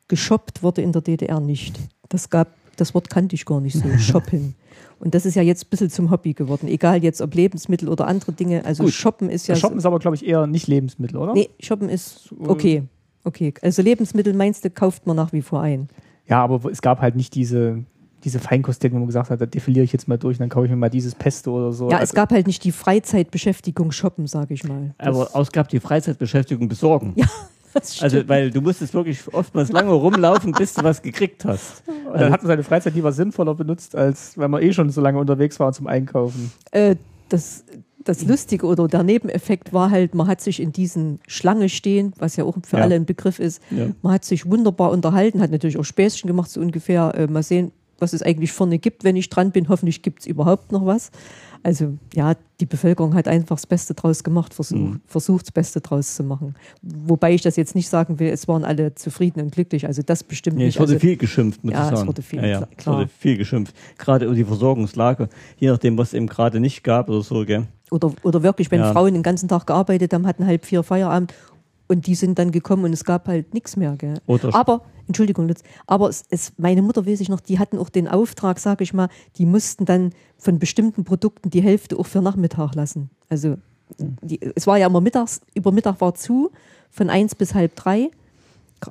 geshoppt 0.09 0.61
wurde 0.61 0.81
in 0.81 0.91
der 0.91 1.01
DDR 1.01 1.39
nicht. 1.39 1.79
Das 2.09 2.29
gab, 2.29 2.49
das 2.75 2.93
Wort 2.93 3.09
kannte 3.09 3.35
ich 3.35 3.45
gar 3.45 3.61
nicht 3.61 3.77
so, 3.77 3.87
shoppen. 3.97 4.55
Und 5.05 5.13
das 5.13 5.23
ist 5.27 5.35
ja 5.35 5.43
jetzt 5.43 5.65
ein 5.65 5.69
bisschen 5.69 5.91
zum 5.91 6.09
Hobby 6.09 6.33
geworden. 6.33 6.67
Egal 6.67 7.03
jetzt 7.03 7.21
ob 7.21 7.35
Lebensmittel 7.35 7.87
oder 7.89 8.07
andere 8.07 8.31
Dinge. 8.31 8.65
Also 8.65 8.83
Gut. 8.85 8.91
shoppen 8.93 9.29
ist 9.29 9.45
ja. 9.47 9.53
Das 9.53 9.59
Shoppen 9.61 9.77
ist 9.77 9.85
aber, 9.85 9.99
glaube 9.99 10.15
ich, 10.15 10.25
eher 10.25 10.47
nicht 10.47 10.65
Lebensmittel, 10.65 11.17
oder? 11.17 11.33
nee, 11.33 11.47
shoppen 11.59 11.89
ist 11.89 12.33
okay. 12.39 12.81
Okay. 13.23 13.53
Also 13.61 13.83
Lebensmittel 13.83 14.33
meinst 14.33 14.65
du, 14.65 14.71
kauft 14.71 15.05
man 15.05 15.15
nach 15.15 15.31
wie 15.31 15.43
vor 15.43 15.61
ein. 15.61 15.89
Ja, 16.27 16.43
aber 16.43 16.71
es 16.71 16.81
gab 16.81 17.01
halt 17.01 17.15
nicht 17.15 17.35
diese, 17.35 17.83
diese 18.23 18.39
Feinkostthemen, 18.39 18.95
wo 18.95 18.99
man 19.01 19.05
gesagt 19.07 19.29
hat, 19.29 19.39
da 19.39 19.45
defiliere 19.45 19.83
ich 19.83 19.93
jetzt 19.93 20.07
mal 20.07 20.17
durch 20.17 20.37
und 20.37 20.41
dann 20.41 20.49
kaufe 20.49 20.65
ich 20.65 20.71
mir 20.71 20.77
mal 20.77 20.89
dieses 20.89 21.13
Pesto 21.13 21.55
oder 21.55 21.71
so. 21.71 21.89
Ja, 21.91 21.97
Also, 21.97 22.09
es 22.09 22.13
gab 22.15 22.31
halt 22.31 22.47
nicht 22.47 22.63
die 22.63 22.71
Freizeitbeschäftigung 22.71 23.91
shoppen, 23.91 24.25
sage 24.25 24.55
ich 24.55 24.63
mal. 24.63 24.95
Das- 24.97 25.07
Aber 25.07 25.39
es 25.41 25.51
gab 25.51 25.69
die 25.69 25.79
Freizeitbeschäftigung 25.79 26.67
besorgen. 26.67 27.13
Ja. 27.15 27.27
Also, 28.01 28.27
weil 28.27 28.51
du 28.51 28.61
musstest 28.61 28.93
wirklich 28.93 29.21
oftmals 29.33 29.71
lange 29.71 29.91
rumlaufen, 29.91 30.51
bis 30.53 30.73
du 30.73 30.83
was 30.83 31.01
gekriegt 31.01 31.43
hast. 31.45 31.83
Und 31.87 32.19
dann 32.19 32.31
hat 32.31 32.41
man 32.41 32.47
seine 32.47 32.63
Freizeit 32.63 32.93
lieber 32.95 33.11
sinnvoller 33.11 33.53
benutzt, 33.55 33.95
als 33.95 34.37
wenn 34.37 34.49
man 34.51 34.61
eh 34.63 34.71
schon 34.73 34.89
so 34.89 35.01
lange 35.01 35.19
unterwegs 35.19 35.59
war 35.59 35.73
zum 35.73 35.87
Einkaufen. 35.87 36.51
Äh, 36.71 36.95
das, 37.29 37.65
das 38.03 38.23
Lustige 38.23 38.65
oder 38.67 38.87
der 38.87 39.03
Nebeneffekt 39.03 39.73
war 39.73 39.89
halt, 39.91 40.15
man 40.15 40.27
hat 40.27 40.39
sich 40.41 40.61
in 40.61 40.71
diesen 40.71 41.19
Schlange 41.27 41.69
stehen, 41.69 42.13
was 42.17 42.35
ja 42.37 42.43
auch 42.45 42.55
für 42.65 42.77
Ja. 42.77 42.83
alle 42.83 42.95
ein 42.95 43.05
Begriff 43.05 43.39
ist, 43.39 43.61
Ja. 43.71 43.87
man 44.01 44.13
hat 44.13 44.23
sich 44.25 44.45
wunderbar 44.49 44.91
unterhalten, 44.91 45.41
hat 45.41 45.51
natürlich 45.51 45.77
auch 45.77 45.83
Späßchen 45.85 46.27
gemacht, 46.27 46.49
so 46.49 46.61
ungefähr, 46.61 47.13
äh, 47.15 47.27
mal 47.27 47.43
sehen, 47.43 47.71
was 47.97 48.11
es 48.13 48.21
eigentlich 48.21 48.51
vorne 48.51 48.77
gibt, 48.77 49.03
wenn 49.05 49.15
ich 49.15 49.29
dran 49.29 49.51
bin. 49.51 49.69
Hoffentlich 49.69 50.01
gibt 50.01 50.19
es 50.19 50.25
überhaupt 50.27 50.71
noch 50.73 50.85
was. 50.85 51.11
Also 51.65 51.97
ja, 52.13 52.35
die 52.59 52.67
Bevölkerung 52.67 53.15
hat 53.15 53.27
einfach 53.27 53.55
das 53.55 53.65
Beste 53.65 53.95
draus 53.95 54.23
gemacht, 54.23 54.53
versuch, 54.53 54.77
Mhm. 54.77 55.01
versucht 55.07 55.47
das 55.47 55.51
Beste 55.51 55.81
draus 55.81 56.13
zu 56.13 56.23
machen. 56.23 56.53
Wobei 56.83 57.33
ich 57.33 57.41
das 57.41 57.55
jetzt 57.55 57.73
nicht 57.73 57.89
sagen 57.89 58.19
will, 58.19 58.29
es 58.29 58.47
waren 58.47 58.63
alle 58.63 58.93
zufrieden 58.93 59.41
und 59.41 59.51
glücklich. 59.51 59.87
Also 59.87 60.03
das 60.03 60.23
bestimmt 60.23 60.57
Nee, 60.57 60.65
nicht. 60.65 60.75
es 60.75 60.79
wurde 60.79 60.93
also, 60.93 60.99
viel 60.99 61.17
geschimpft, 61.17 61.63
muss 61.63 61.73
Ja, 61.73 61.79
ich 61.87 61.91
es 61.91 61.97
sagen. 61.97 62.07
wurde 62.07 62.21
viel, 62.21 62.39
ja, 62.39 62.45
ja, 62.45 62.59
klar- 62.59 62.69
Es 62.77 62.85
wurde 63.07 63.09
viel 63.17 63.37
geschimpft. 63.37 63.75
Gerade 63.97 64.25
über 64.25 64.35
die 64.35 64.43
Versorgungslage, 64.45 65.27
je 65.57 65.69
nachdem, 65.69 65.97
was 65.97 66.09
es 66.09 66.13
eben 66.13 66.27
gerade 66.27 66.59
nicht 66.59 66.83
gab 66.83 67.09
oder 67.09 67.23
so, 67.23 67.43
gell? 67.43 67.65
Oder, 67.89 68.11
oder 68.21 68.43
wirklich, 68.43 68.69
wenn 68.69 68.81
Ja. 68.81 68.91
Frauen 68.91 69.13
den 69.15 69.23
ganzen 69.23 69.49
Tag 69.49 69.65
gearbeitet 69.65 70.13
haben, 70.13 70.27
hatten 70.27 70.45
halb 70.45 70.65
vier 70.65 70.83
Feierabend 70.83 71.33
und 71.87 72.07
die 72.07 72.15
sind 72.15 72.39
dann 72.39 72.51
gekommen 72.51 72.85
und 72.85 72.93
es 72.93 73.03
gab 73.03 73.27
halt 73.27 73.53
nichts 73.53 73.75
mehr. 73.77 73.95
Gell? 73.97 74.19
Oder- 74.27 74.53
aber, 74.55 74.81
Entschuldigung, 75.07 75.47
Lutz, 75.47 75.61
aber 75.87 76.09
es, 76.09 76.23
es, 76.29 76.53
meine 76.57 76.81
Mutter 76.81 77.05
weiß 77.05 77.19
ich 77.21 77.29
noch, 77.29 77.39
die 77.39 77.59
hatten 77.59 77.77
auch 77.77 77.89
den 77.89 78.07
Auftrag, 78.07 78.59
sage 78.59 78.83
ich 78.83 78.93
mal, 78.93 79.09
die 79.37 79.45
mussten 79.45 79.85
dann 79.85 80.11
von 80.37 80.59
bestimmten 80.59 81.03
Produkten 81.03 81.49
die 81.49 81.61
Hälfte 81.61 81.97
auch 81.97 82.07
für 82.07 82.21
Nachmittag 82.21 82.75
lassen. 82.75 83.09
Also 83.29 83.57
die, 84.21 84.39
es 84.55 84.65
war 84.67 84.77
ja 84.77 84.87
immer 84.87 85.01
mittags, 85.01 85.41
über 85.53 85.71
Mittag 85.71 86.01
war 86.01 86.15
zu, 86.15 86.51
von 86.89 87.09
eins 87.09 87.35
bis 87.35 87.53
halb 87.53 87.75
drei, 87.75 88.09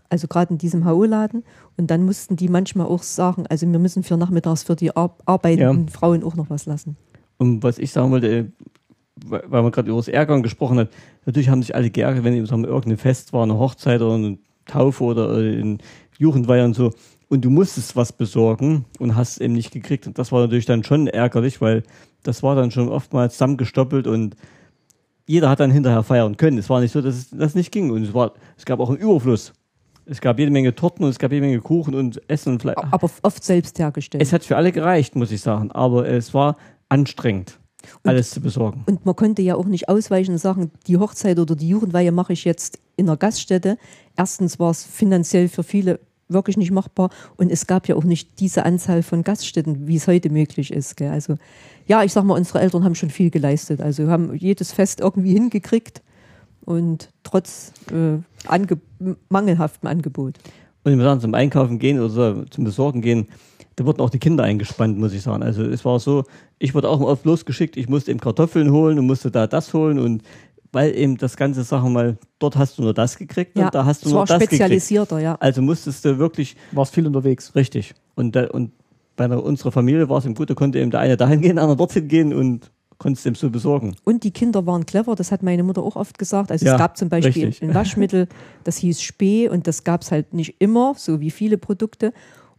also 0.08 0.28
gerade 0.28 0.52
in 0.52 0.58
diesem 0.58 0.84
HO-Laden. 0.84 1.42
Und 1.76 1.90
dann 1.90 2.04
mussten 2.04 2.36
die 2.36 2.48
manchmal 2.48 2.86
auch 2.86 3.02
sagen, 3.02 3.46
also 3.48 3.70
wir 3.70 3.78
müssen 3.78 4.02
für 4.02 4.16
nachmittags 4.16 4.62
für 4.62 4.76
die 4.76 4.94
Ar 4.96 5.16
arbeitenden 5.26 5.88
Frauen 5.88 6.22
auch 6.22 6.36
noch 6.36 6.50
was 6.50 6.66
lassen. 6.66 6.96
Und 7.38 7.62
was 7.64 7.78
ich 7.78 7.90
sagen 7.92 8.12
wollte, 8.12 8.28
äh, 8.28 8.44
weil 9.16 9.62
man 9.62 9.70
gerade 9.70 9.88
über 9.88 9.98
das 9.98 10.08
Ärgern 10.08 10.42
gesprochen 10.42 10.78
hat, 10.78 10.90
natürlich 11.24 11.48
haben 11.48 11.62
sich 11.62 11.74
alle 11.74 11.90
geärgert, 11.90 12.24
wenn 12.24 12.46
sagen 12.46 12.62
wir, 12.62 12.68
irgendein 12.68 12.98
Fest 12.98 13.32
war, 13.32 13.44
eine 13.44 13.58
Hochzeit 13.58 14.00
oder 14.00 14.14
eine 14.14 14.38
Taufe 14.66 15.04
oder 15.04 15.38
äh, 15.38 15.60
ein 15.60 15.78
Jugendweiher 16.18 16.64
und 16.64 16.74
so. 16.74 16.92
Und 17.28 17.44
du 17.44 17.50
musstest 17.50 17.96
was 17.96 18.12
besorgen 18.12 18.84
und 18.98 19.16
hast 19.16 19.32
es 19.32 19.38
eben 19.38 19.54
nicht 19.54 19.72
gekriegt. 19.72 20.06
Und 20.06 20.18
das 20.18 20.30
war 20.30 20.40
natürlich 20.40 20.66
dann 20.66 20.84
schon 20.84 21.06
ärgerlich, 21.06 21.60
weil 21.60 21.82
das 22.22 22.42
war 22.42 22.54
dann 22.54 22.70
schon 22.70 22.88
oftmals 22.88 23.34
zusammengestoppelt 23.34 24.06
und 24.06 24.36
jeder 25.26 25.48
hat 25.48 25.60
dann 25.60 25.70
hinterher 25.70 26.02
feiern 26.02 26.36
können. 26.36 26.58
Es 26.58 26.68
war 26.68 26.80
nicht 26.80 26.92
so, 26.92 27.00
dass 27.00 27.14
es 27.14 27.30
das 27.30 27.54
nicht 27.54 27.72
ging. 27.72 27.90
Und 27.90 28.02
es, 28.02 28.14
war, 28.14 28.32
es 28.56 28.64
gab 28.64 28.80
auch 28.80 28.90
einen 28.90 28.98
Überfluss. 28.98 29.52
Es 30.06 30.20
gab 30.20 30.38
jede 30.38 30.50
Menge 30.50 30.74
Torten 30.74 31.04
und 31.04 31.10
es 31.10 31.18
gab 31.18 31.32
jede 31.32 31.46
Menge 31.46 31.60
Kuchen 31.60 31.94
und 31.94 32.20
Essen 32.28 32.52
und 32.52 32.60
Fleisch. 32.60 32.76
Aber 32.76 33.10
oft 33.22 33.42
selbst 33.42 33.78
hergestellt. 33.78 34.22
Es 34.22 34.34
hat 34.34 34.44
für 34.44 34.56
alle 34.56 34.70
gereicht, 34.70 35.16
muss 35.16 35.32
ich 35.32 35.40
sagen. 35.40 35.70
Aber 35.72 36.06
es 36.06 36.34
war 36.34 36.56
anstrengend, 36.90 37.58
alles 38.02 38.30
zu 38.30 38.40
besorgen. 38.40 38.84
Und 38.86 39.04
man 39.04 39.16
konnte 39.16 39.42
ja 39.42 39.54
auch 39.54 39.66
nicht 39.66 39.88
ausweichen 39.88 40.32
und 40.32 40.38
sagen, 40.38 40.70
die 40.86 40.98
Hochzeit 40.98 41.38
oder 41.38 41.56
die 41.56 41.68
Jugendweihe 41.68 42.12
mache 42.12 42.32
ich 42.32 42.44
jetzt 42.44 42.78
in 42.96 43.08
einer 43.08 43.16
Gaststätte. 43.16 43.78
Erstens 44.16 44.58
war 44.58 44.70
es 44.70 44.84
finanziell 44.84 45.48
für 45.48 45.62
viele 45.62 46.00
wirklich 46.28 46.56
nicht 46.56 46.70
machbar 46.70 47.10
und 47.36 47.50
es 47.50 47.66
gab 47.66 47.86
ja 47.86 47.96
auch 47.96 48.04
nicht 48.04 48.40
diese 48.40 48.64
Anzahl 48.64 49.02
von 49.02 49.22
Gaststätten, 49.22 49.86
wie 49.86 49.96
es 49.96 50.06
heute 50.06 50.30
möglich 50.30 50.72
ist. 50.72 50.96
Gell? 50.96 51.10
Also 51.10 51.36
ja, 51.86 52.02
ich 52.02 52.12
sag 52.12 52.24
mal, 52.24 52.34
unsere 52.34 52.60
Eltern 52.60 52.84
haben 52.84 52.94
schon 52.94 53.10
viel 53.10 53.30
geleistet. 53.30 53.80
Also 53.80 54.08
haben 54.08 54.34
jedes 54.34 54.72
Fest 54.72 55.00
irgendwie 55.00 55.32
hingekriegt 55.32 56.02
und 56.64 57.10
trotz 57.22 57.72
äh, 57.90 58.18
ange 58.48 58.78
mangelhaftem 59.28 59.88
Angebot. 59.88 60.38
Und 60.82 60.92
ich 60.92 60.96
muss 60.96 61.04
sagen, 61.04 61.20
zum 61.20 61.34
Einkaufen 61.34 61.78
gehen 61.78 62.00
oder 62.00 62.44
zum 62.50 62.64
Besorgen 62.64 63.00
gehen, 63.00 63.28
da 63.76 63.84
wurden 63.84 64.00
auch 64.00 64.10
die 64.10 64.18
Kinder 64.18 64.44
eingespannt, 64.44 64.98
muss 64.98 65.12
ich 65.12 65.22
sagen. 65.22 65.42
Also 65.42 65.62
es 65.64 65.84
war 65.84 65.98
so, 66.00 66.24
ich 66.58 66.74
wurde 66.74 66.88
auch 66.88 67.00
oft 67.00 67.24
losgeschickt, 67.24 67.76
ich 67.76 67.88
musste 67.88 68.10
eben 68.10 68.20
Kartoffeln 68.20 68.70
holen 68.70 68.98
und 68.98 69.06
musste 69.06 69.30
da 69.30 69.46
das 69.46 69.72
holen 69.74 69.98
und 69.98 70.22
weil 70.72 70.96
eben 70.96 71.16
das 71.18 71.36
ganze 71.36 71.62
Sachen 71.62 71.92
mal, 71.92 72.16
dort 72.40 72.56
hast 72.56 72.78
du 72.78 72.82
nur 72.82 72.94
das 72.94 73.16
gekriegt 73.16 73.56
Ja, 73.56 73.66
und 73.66 73.74
da 73.74 73.84
hast 73.84 74.02
du 74.04 74.06
es 74.08 74.12
nur 74.12 74.20
war 74.20 74.26
das 74.26 74.40
gekriegt. 74.40 74.54
spezialisierter, 74.62 75.20
ja. 75.20 75.36
Also 75.38 75.62
musstest 75.62 76.04
du 76.04 76.18
wirklich 76.18 76.56
Warst 76.72 76.92
viel 76.94 77.06
unterwegs. 77.06 77.54
richtig. 77.54 77.94
Und, 78.16 78.34
da, 78.34 78.48
und 78.50 78.72
bei 79.16 79.28
unserer 79.36 79.70
Familie 79.70 80.08
war 80.08 80.18
es 80.18 80.24
eben 80.24 80.34
gut, 80.34 80.50
da 80.50 80.54
konnte 80.54 80.80
eben 80.80 80.90
der 80.90 80.98
eine 81.00 81.16
dahin 81.16 81.40
gehen, 81.40 81.54
der 81.56 81.62
andere 81.64 81.76
dorthin 81.76 82.08
gehen 82.08 82.34
und 82.34 82.72
konntest 82.98 83.24
eben 83.26 83.36
so 83.36 83.50
besorgen. 83.50 83.94
Und 84.04 84.24
die 84.24 84.32
Kinder 84.32 84.66
waren 84.66 84.84
clever, 84.86 85.14
das 85.14 85.30
hat 85.30 85.44
meine 85.44 85.62
Mutter 85.62 85.82
auch 85.82 85.94
oft 85.94 86.18
gesagt. 86.18 86.50
Also 86.50 86.66
Ja, 86.66 86.72
es 86.72 86.78
gab 86.78 86.96
zum 86.96 87.08
Beispiel 87.08 87.46
richtig. 87.46 87.68
ein 87.68 87.74
Waschmittel, 87.74 88.28
das 88.64 88.76
hieß 88.78 89.00
Spee 89.00 89.48
und 89.48 89.68
das 89.68 89.84
gab 89.84 90.02
es 90.02 90.10
halt 90.10 90.34
nicht 90.34 90.56
immer, 90.60 90.94
so 90.96 91.20
wie 91.20 91.30
viele 91.30 91.56
Produkte. 91.58 92.12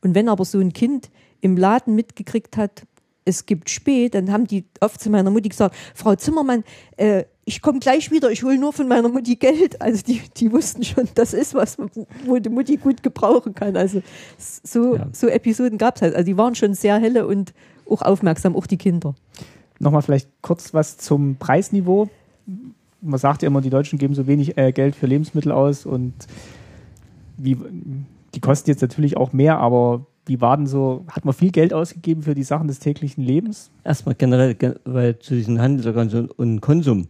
Und 0.05 0.13
wenn 0.13 0.29
aber 0.29 0.45
so 0.45 0.59
ein 0.59 0.71
Kind 0.71 1.09
im 1.41 1.57
Laden 1.57 1.95
mitgekriegt 1.95 2.57
hat, 2.57 2.83
es 3.25 3.47
gibt 3.47 3.71
Spee, 3.71 4.07
dann 4.07 4.31
haben 4.31 4.45
die 4.45 4.65
oft 4.81 5.01
zu 5.01 5.09
meiner 5.09 5.31
Mutti 5.31 5.49
gesagt, 5.49 5.75
Frau 5.95 6.15
Zimmermann, 6.15 6.63
äh, 6.97 7.23
ich 7.43 7.59
komme 7.63 7.79
gleich 7.79 8.11
wieder, 8.11 8.29
ich 8.29 8.43
hole 8.43 8.59
nur 8.59 8.71
von 8.71 8.87
meiner 8.87 9.09
Mutti 9.09 9.35
Geld. 9.35 9.81
Also 9.81 10.03
die, 10.03 10.21
die 10.37 10.51
wussten 10.51 10.83
schon, 10.83 11.07
das 11.15 11.33
ist 11.33 11.55
was, 11.55 11.77
wo 12.27 12.37
die 12.37 12.49
Mutti 12.49 12.77
gut 12.77 13.01
gebrauchen 13.01 13.55
kann. 13.55 13.75
Also 13.75 14.03
so, 14.37 14.95
Ja. 14.97 15.07
so 15.11 15.27
Episoden 15.27 15.79
gab 15.79 15.95
es 15.95 16.03
halt. 16.03 16.13
Also 16.13 16.25
die 16.27 16.37
waren 16.37 16.53
schon 16.53 16.75
sehr 16.75 16.99
helle 16.99 17.25
und 17.25 17.55
auch 17.89 18.03
aufmerksam, 18.03 18.55
auch 18.55 18.67
die 18.67 18.77
Kinder. 18.77 19.15
Nochmal 19.79 20.03
vielleicht 20.03 20.29
kurz 20.43 20.71
was 20.75 20.97
zum 20.97 21.37
Preisniveau. 21.37 22.09
Man 23.01 23.19
sagt 23.19 23.41
ja 23.41 23.47
immer, 23.47 23.61
die 23.61 23.71
Deutschen 23.71 23.97
geben 23.97 24.13
so 24.13 24.27
wenig 24.27 24.55
äh, 24.55 24.71
Geld 24.71 24.95
für 24.95 25.07
Lebensmittel 25.07 25.51
aus 25.51 25.87
und 25.87 26.13
wie, 27.37 27.57
die 28.35 28.41
kosten 28.41 28.69
jetzt 28.69 28.81
natürlich 28.81 29.17
auch 29.17 29.33
mehr, 29.33 29.57
aber 29.59 30.05
wie 30.25 30.41
war 30.41 30.57
denn 30.57 30.65
so, 30.67 31.05
hat 31.09 31.23
man 31.25 31.33
viel 31.33 31.51
Geld 31.51 31.73
ausgegeben 31.73 32.23
für 32.23 32.33
die 32.35 32.43
Sachen 32.43 32.67
des 32.67 32.79
täglichen 32.79 33.23
Lebens? 33.23 33.69
Erstmal 33.83 34.15
generell, 34.15 34.55
ge- 34.55 34.75
weil 34.85 35.19
zu 35.19 35.35
diesen 35.35 35.61
Handelsorganisationen 35.61 36.31
und 36.31 36.61
Konsum, 36.61 37.07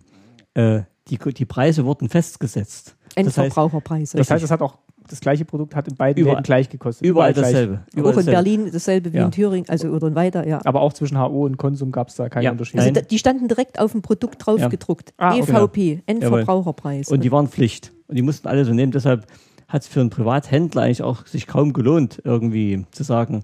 äh, 0.54 0.82
die, 1.08 1.18
die 1.18 1.46
Preise 1.46 1.86
wurden 1.86 2.10
festgesetzt. 2.10 2.96
Das 3.16 3.26
heißt, 3.28 3.38
Endverbraucherpreise. 3.38 4.18
Das 4.18 4.30
heißt, 4.30 4.44
es 4.44 4.52
hat 4.52 4.62
auch 4.62 4.80
das 5.08 5.20
gleiche 5.22 5.46
Produkt 5.46 5.76
hat 5.76 5.88
in 5.88 5.96
beiden 5.96 6.20
Überall- 6.20 6.38
Läden 6.38 6.44
gleich 6.44 6.68
gekostet. 6.68 7.06
überall 7.08 7.32
gleich. 7.32 7.52
dasselbe. 7.52 7.86
Überall 7.94 8.08
auch 8.16 8.18
in 8.20 8.26
dasselbe. 8.26 8.32
Berlin 8.44 8.70
dasselbe 8.74 9.14
wie 9.14 9.18
Ja. 9.18 9.26
in 9.26 9.32
Thüringen, 9.32 9.70
also 9.70 9.88
oder 9.90 10.08
in 10.08 10.16
weiter, 10.16 10.48
ja. 10.48 10.60
Aber 10.66 10.82
auch 10.82 10.94
zwischen 10.94 11.18
HO 11.20 11.46
und 11.46 11.58
Konsum 11.58 11.92
gab 11.92 12.08
es 12.10 12.16
da 12.16 12.28
keinen 12.28 12.44
Ja. 12.44 12.52
Unterschied. 12.52 12.80
Also 12.80 12.92
die 13.00 13.20
standen 13.20 13.48
direkt 13.48 13.80
auf 13.80 13.92
dem 13.92 14.02
Produkt 14.02 14.46
drauf 14.46 14.60
Ja. 14.60 14.68
gedruckt. 14.68 15.14
Ah, 15.18 15.36
okay. 15.38 15.42
EVP, 15.52 16.02
Endverbraucherpreis. 16.08 17.10
Und 17.10 17.24
die 17.24 17.32
waren 17.32 17.48
Pflicht. 17.48 17.92
Und 18.08 18.16
die 18.16 18.22
mussten 18.24 18.48
alle 18.48 18.66
so 18.66 18.74
nehmen. 18.74 18.92
Deshalb 18.92 19.26
hat 19.68 19.82
es 19.82 19.88
für 19.88 20.02
einen 20.02 20.10
Privathändler 20.10 20.84
eigentlich 20.84 21.02
auch 21.04 21.26
sich 21.26 21.48
kaum 21.48 21.74
gelohnt, 21.74 22.22
irgendwie 22.24 22.86
zu 22.92 23.04
sagen, 23.04 23.44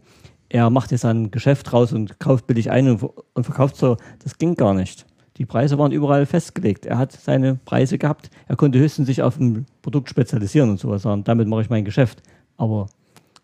er 0.49 0.69
macht 0.69 0.91
jetzt 0.91 1.05
ein 1.05 1.31
Geschäft 1.31 1.71
raus 1.71 1.93
und 1.93 2.19
kauft 2.19 2.45
billig 2.47 2.69
ein 2.71 2.89
und, 2.89 3.09
und 3.33 3.43
verkauft 3.43 3.77
so. 3.77 3.97
Das 4.23 4.37
ging 4.37 4.55
gar 4.55 4.73
nicht. 4.73 5.05
Die 5.37 5.45
Preise 5.45 5.77
waren 5.77 5.91
überall 5.93 6.25
festgelegt. 6.25 6.85
Er 6.85 6.97
hat 6.97 7.13
seine 7.13 7.55
Preise 7.55 7.97
gehabt. 7.97 8.29
Er 8.47 8.57
konnte 8.57 8.77
höchstens 8.77 9.07
sich 9.07 9.23
auf 9.23 9.39
ein 9.39 9.65
Produkt 9.81 10.09
spezialisieren 10.09 10.69
und 10.69 10.79
sowas 10.79 11.03
sagen. 11.03 11.23
Damit 11.23 11.47
mache 11.47 11.61
ich 11.61 11.69
mein 11.69 11.85
Geschäft. 11.85 12.21
Aber 12.57 12.87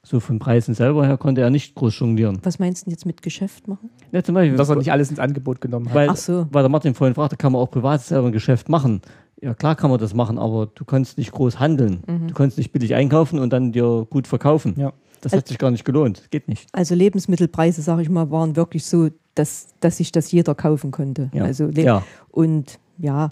so 0.03 0.19
von 0.19 0.38
Preisen 0.38 0.73
selber 0.73 1.05
her 1.05 1.17
konnte 1.17 1.41
er 1.41 1.49
nicht 1.49 1.75
groß 1.75 1.97
jonglieren. 1.99 2.39
Was 2.43 2.59
meinst 2.59 2.82
du 2.82 2.86
denn 2.86 2.91
jetzt 2.91 3.05
mit 3.05 3.21
Geschäft 3.21 3.67
machen? 3.67 3.89
Ja, 4.11 4.21
zum 4.23 4.36
Beispiel, 4.36 4.57
dass 4.57 4.69
er 4.69 4.75
nicht 4.75 4.91
alles 4.91 5.09
ins 5.09 5.19
Angebot 5.19 5.59
genommen 5.61 5.88
hat. 5.89 5.95
weil, 5.95 6.09
Ach 6.09 6.17
so. 6.17 6.47
weil 6.51 6.63
der 6.63 6.69
Martin 6.69 6.93
vorhin 6.93 7.15
fragte, 7.15 7.36
kann 7.38 7.51
man 7.53 7.61
auch 7.61 7.71
privat 7.71 8.01
selber 8.01 8.28
ein 8.28 8.34
Geschäft 8.34 8.69
machen? 8.69 9.01
Ja, 9.42 9.54
klar 9.54 9.76
kann 9.76 9.90
man 9.90 10.00
das 10.00 10.14
machen, 10.14 10.38
aber 10.40 10.68
du 10.74 10.84
kannst 10.84 11.18
nicht 11.18 11.32
groß 11.32 11.60
handeln. 11.60 12.02
Du 12.28 12.34
kannst 12.34 12.58
nicht 12.58 12.72
billig 12.72 12.96
einkaufen 12.96 13.38
und 13.40 13.54
dann 13.54 13.72
dir 13.72 14.08
gut 14.10 14.28
verkaufen. 14.28 14.74
Ja. 14.78 14.94
Das 15.22 15.34
hat 15.34 15.48
sich 15.48 15.58
gar 15.58 15.72
nicht 15.72 15.86
gelohnt. 15.86 16.30
Geht 16.32 16.48
nicht. 16.48 16.68
Also 16.72 16.96
Lebensmittelpreise, 16.96 17.82
sage 17.82 18.02
ich 18.02 18.10
mal, 18.10 18.32
waren 18.32 18.56
wirklich 18.56 18.86
so, 18.86 19.10
dass, 19.36 19.68
dass 19.80 19.98
sich 19.98 20.12
das 20.12 20.32
jeder 20.32 20.56
kaufen 20.56 20.92
konnte. 20.92 21.30
Ja. 21.34 21.44
Also 21.44 21.70
Ja. 21.70 22.04
Und 22.30 22.80
ja, 22.98 23.30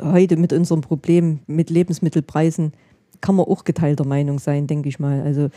heute 0.00 0.36
mit 0.36 0.52
unserem 0.52 0.80
Problem 0.80 1.40
mit 1.46 1.70
Lebensmittelpreisen 1.70 2.72
kann 3.20 3.36
man 3.36 3.46
auch 3.46 3.64
geteilter 3.64 4.04
Meinung 4.04 4.38
sein, 4.38 4.66
denke 4.66 4.88
ich 4.88 4.98
mal. 4.98 5.22
Also 5.22 5.48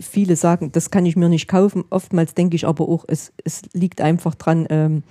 viele 0.00 0.36
sagen, 0.36 0.70
das 0.72 0.90
kann 0.90 1.06
ich 1.06 1.16
mir 1.16 1.28
nicht 1.28 1.48
kaufen. 1.48 1.84
Oftmals 1.90 2.34
denke 2.34 2.56
ich 2.56 2.66
aber 2.66 2.88
auch, 2.88 3.04
es, 3.08 3.32
es 3.42 3.62
liegt 3.72 4.00
einfach 4.00 4.34
dran, 4.34 4.66
ähm, 4.68 5.02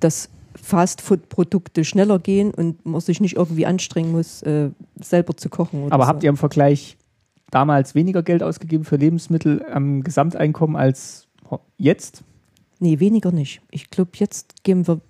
dass 0.00 0.28
Fastfood-Produkte 0.54 1.84
schneller 1.84 2.18
gehen 2.18 2.52
und 2.52 2.84
man 2.84 3.00
sich 3.00 3.20
nicht 3.20 3.36
irgendwie 3.36 3.66
anstrengen 3.66 4.12
muss, 4.12 4.42
äh, 4.42 4.70
selber 5.00 5.36
zu 5.36 5.48
kochen. 5.48 5.90
Aber 5.90 6.04
so. 6.04 6.08
habt 6.08 6.22
ihr 6.22 6.30
im 6.30 6.36
Vergleich 6.36 6.96
damals 7.50 7.94
weniger 7.94 8.22
Geld 8.22 8.42
ausgegeben 8.42 8.84
für 8.84 8.96
Lebensmittel 8.96 9.64
am 9.72 10.02
Gesamteinkommen 10.02 10.76
als 10.76 11.26
jetzt? 11.76 12.22
Nee, 12.78 13.00
weniger 13.00 13.32
nicht. 13.32 13.60
Ich 13.70 13.90
glaube, 13.90 14.12
jetzt 14.14 14.64
geben 14.64 14.86
wir 14.86 15.00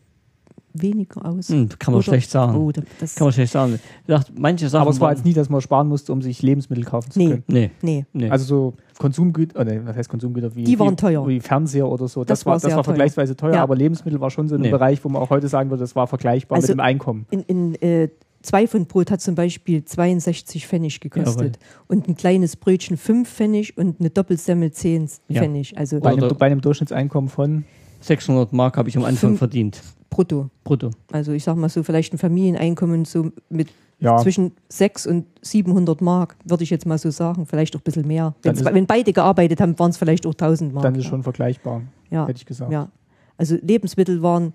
weniger 0.72 1.24
aus. 1.26 1.48
Hm, 1.48 1.68
kann 1.78 1.92
man 1.92 1.98
Oder- 1.98 2.04
schlecht 2.04 2.30
sagen. 2.30 2.56
Oh, 2.56 2.70
da- 2.72 2.82
das, 3.00 3.14
Kann 3.14 3.26
man 3.26 3.32
schlecht 3.32 3.52
sagen. 3.52 3.74
Ich 3.74 4.06
dachte, 4.06 4.32
manche 4.36 4.68
Sachen. 4.68 4.82
Aber 4.82 4.90
es 4.90 5.00
war 5.00 5.10
jetzt 5.12 5.24
nie, 5.24 5.32
dass 5.32 5.48
man 5.48 5.60
sparen 5.60 5.88
musste, 5.88 6.12
um 6.12 6.22
sich 6.22 6.42
Lebensmittel 6.42 6.84
kaufen 6.84 7.10
zu 7.10 7.18
Nee. 7.18 7.28
können. 7.28 7.44
Nee, 7.48 7.70
nee. 7.82 8.04
nee. 8.12 8.30
Also 8.30 8.44
so 8.44 8.74
Konsumgüter, 8.98 9.60
oder 9.60 9.84
was 9.86 9.96
heißt 9.96 10.08
Konsumgüter? 10.08 10.54
Wie, 10.54 10.64
Die 10.64 10.78
waren 10.78 10.92
wie, 10.92 10.96
teuer. 10.96 11.26
Wie 11.26 11.40
Fernseher 11.40 11.88
oder 11.88 12.06
so. 12.08 12.20
Das, 12.24 12.40
Das 12.40 12.46
war, 12.46 12.52
war 12.52 12.60
das 12.60 12.64
war 12.64 12.70
teuer. 12.76 12.84
vergleichsweise 12.84 13.36
teuer, 13.36 13.54
Ja. 13.54 13.62
aber 13.62 13.76
Lebensmittel 13.76 14.20
war 14.20 14.30
schon 14.30 14.48
so 14.48 14.54
ein 14.56 14.60
Nee. 14.60 14.70
Bereich, 14.70 15.04
wo 15.04 15.08
man 15.08 15.22
auch 15.22 15.30
heute 15.30 15.48
sagen 15.48 15.70
würde, 15.70 15.82
das 15.82 15.96
war 15.96 16.06
vergleichbar 16.06 16.56
Also 16.56 16.68
mit 16.68 16.78
dem 16.78 16.80
Einkommen. 16.80 17.26
In, 17.30 17.42
in 17.42 17.74
äh, 17.82 18.08
zwei 18.42 18.66
Pfund 18.66 18.88
Brot 18.88 19.10
hat 19.10 19.20
zum 19.20 19.34
Beispiel 19.34 19.84
62 19.84 20.66
Pfennig 20.66 21.00
gekostet. 21.00 21.58
Und 21.88 22.08
ein 22.08 22.16
kleines 22.16 22.56
Brötchen 22.56 22.96
5 22.96 23.28
Pfennig 23.28 23.76
und 23.76 24.00
eine 24.00 24.10
Doppelsemmel 24.10 24.70
10 24.72 25.08
Ja. 25.28 25.40
Pfennig. 25.42 25.76
Also 25.78 26.00
Bei 26.00 26.10
einem, 26.12 26.28
bei 26.38 26.46
einem 26.46 26.60
Durchschnittseinkommen 26.60 27.28
von 27.30 27.64
600 28.00 28.52
Mark 28.52 28.76
habe 28.76 28.88
ich 28.88 28.96
am 28.96 29.04
Anfang 29.04 29.30
Fünf- 29.30 29.38
verdient. 29.38 29.82
brutto. 30.08 30.50
Brutto. 30.64 30.90
Also 31.12 31.32
ich 31.32 31.44
sag 31.44 31.56
mal 31.56 31.68
so, 31.68 31.82
vielleicht 31.82 32.12
ein 32.12 32.18
Familieneinkommen 32.18 33.04
so 33.04 33.30
mit 33.48 33.68
ja, 33.98 34.16
zwischen 34.16 34.52
6 34.70 35.06
und 35.06 35.26
700 35.42 36.00
Mark, 36.00 36.36
würde 36.44 36.64
ich 36.64 36.70
jetzt 36.70 36.86
mal 36.86 36.96
so 36.98 37.10
sagen. 37.10 37.44
Vielleicht 37.46 37.76
auch 37.76 37.80
ein 37.80 37.84
bisschen 37.84 38.06
mehr. 38.06 38.34
Wenn, 38.42 38.86
beide 38.86 39.12
gearbeitet 39.12 39.60
haben, 39.60 39.78
waren 39.78 39.90
es 39.90 39.98
vielleicht 39.98 40.26
auch 40.26 40.32
1000 40.32 40.72
Mark. 40.72 40.82
dann 40.84 40.94
ist 40.94 41.04
ja. 41.04 41.10
schon 41.10 41.22
vergleichbar, 41.22 41.82
ja. 42.10 42.26
hätte 42.26 42.38
ich 42.38 42.46
gesagt. 42.46 42.72
Ja, 42.72 42.88
also 43.36 43.56
Lebensmittel 43.60 44.22
waren, 44.22 44.54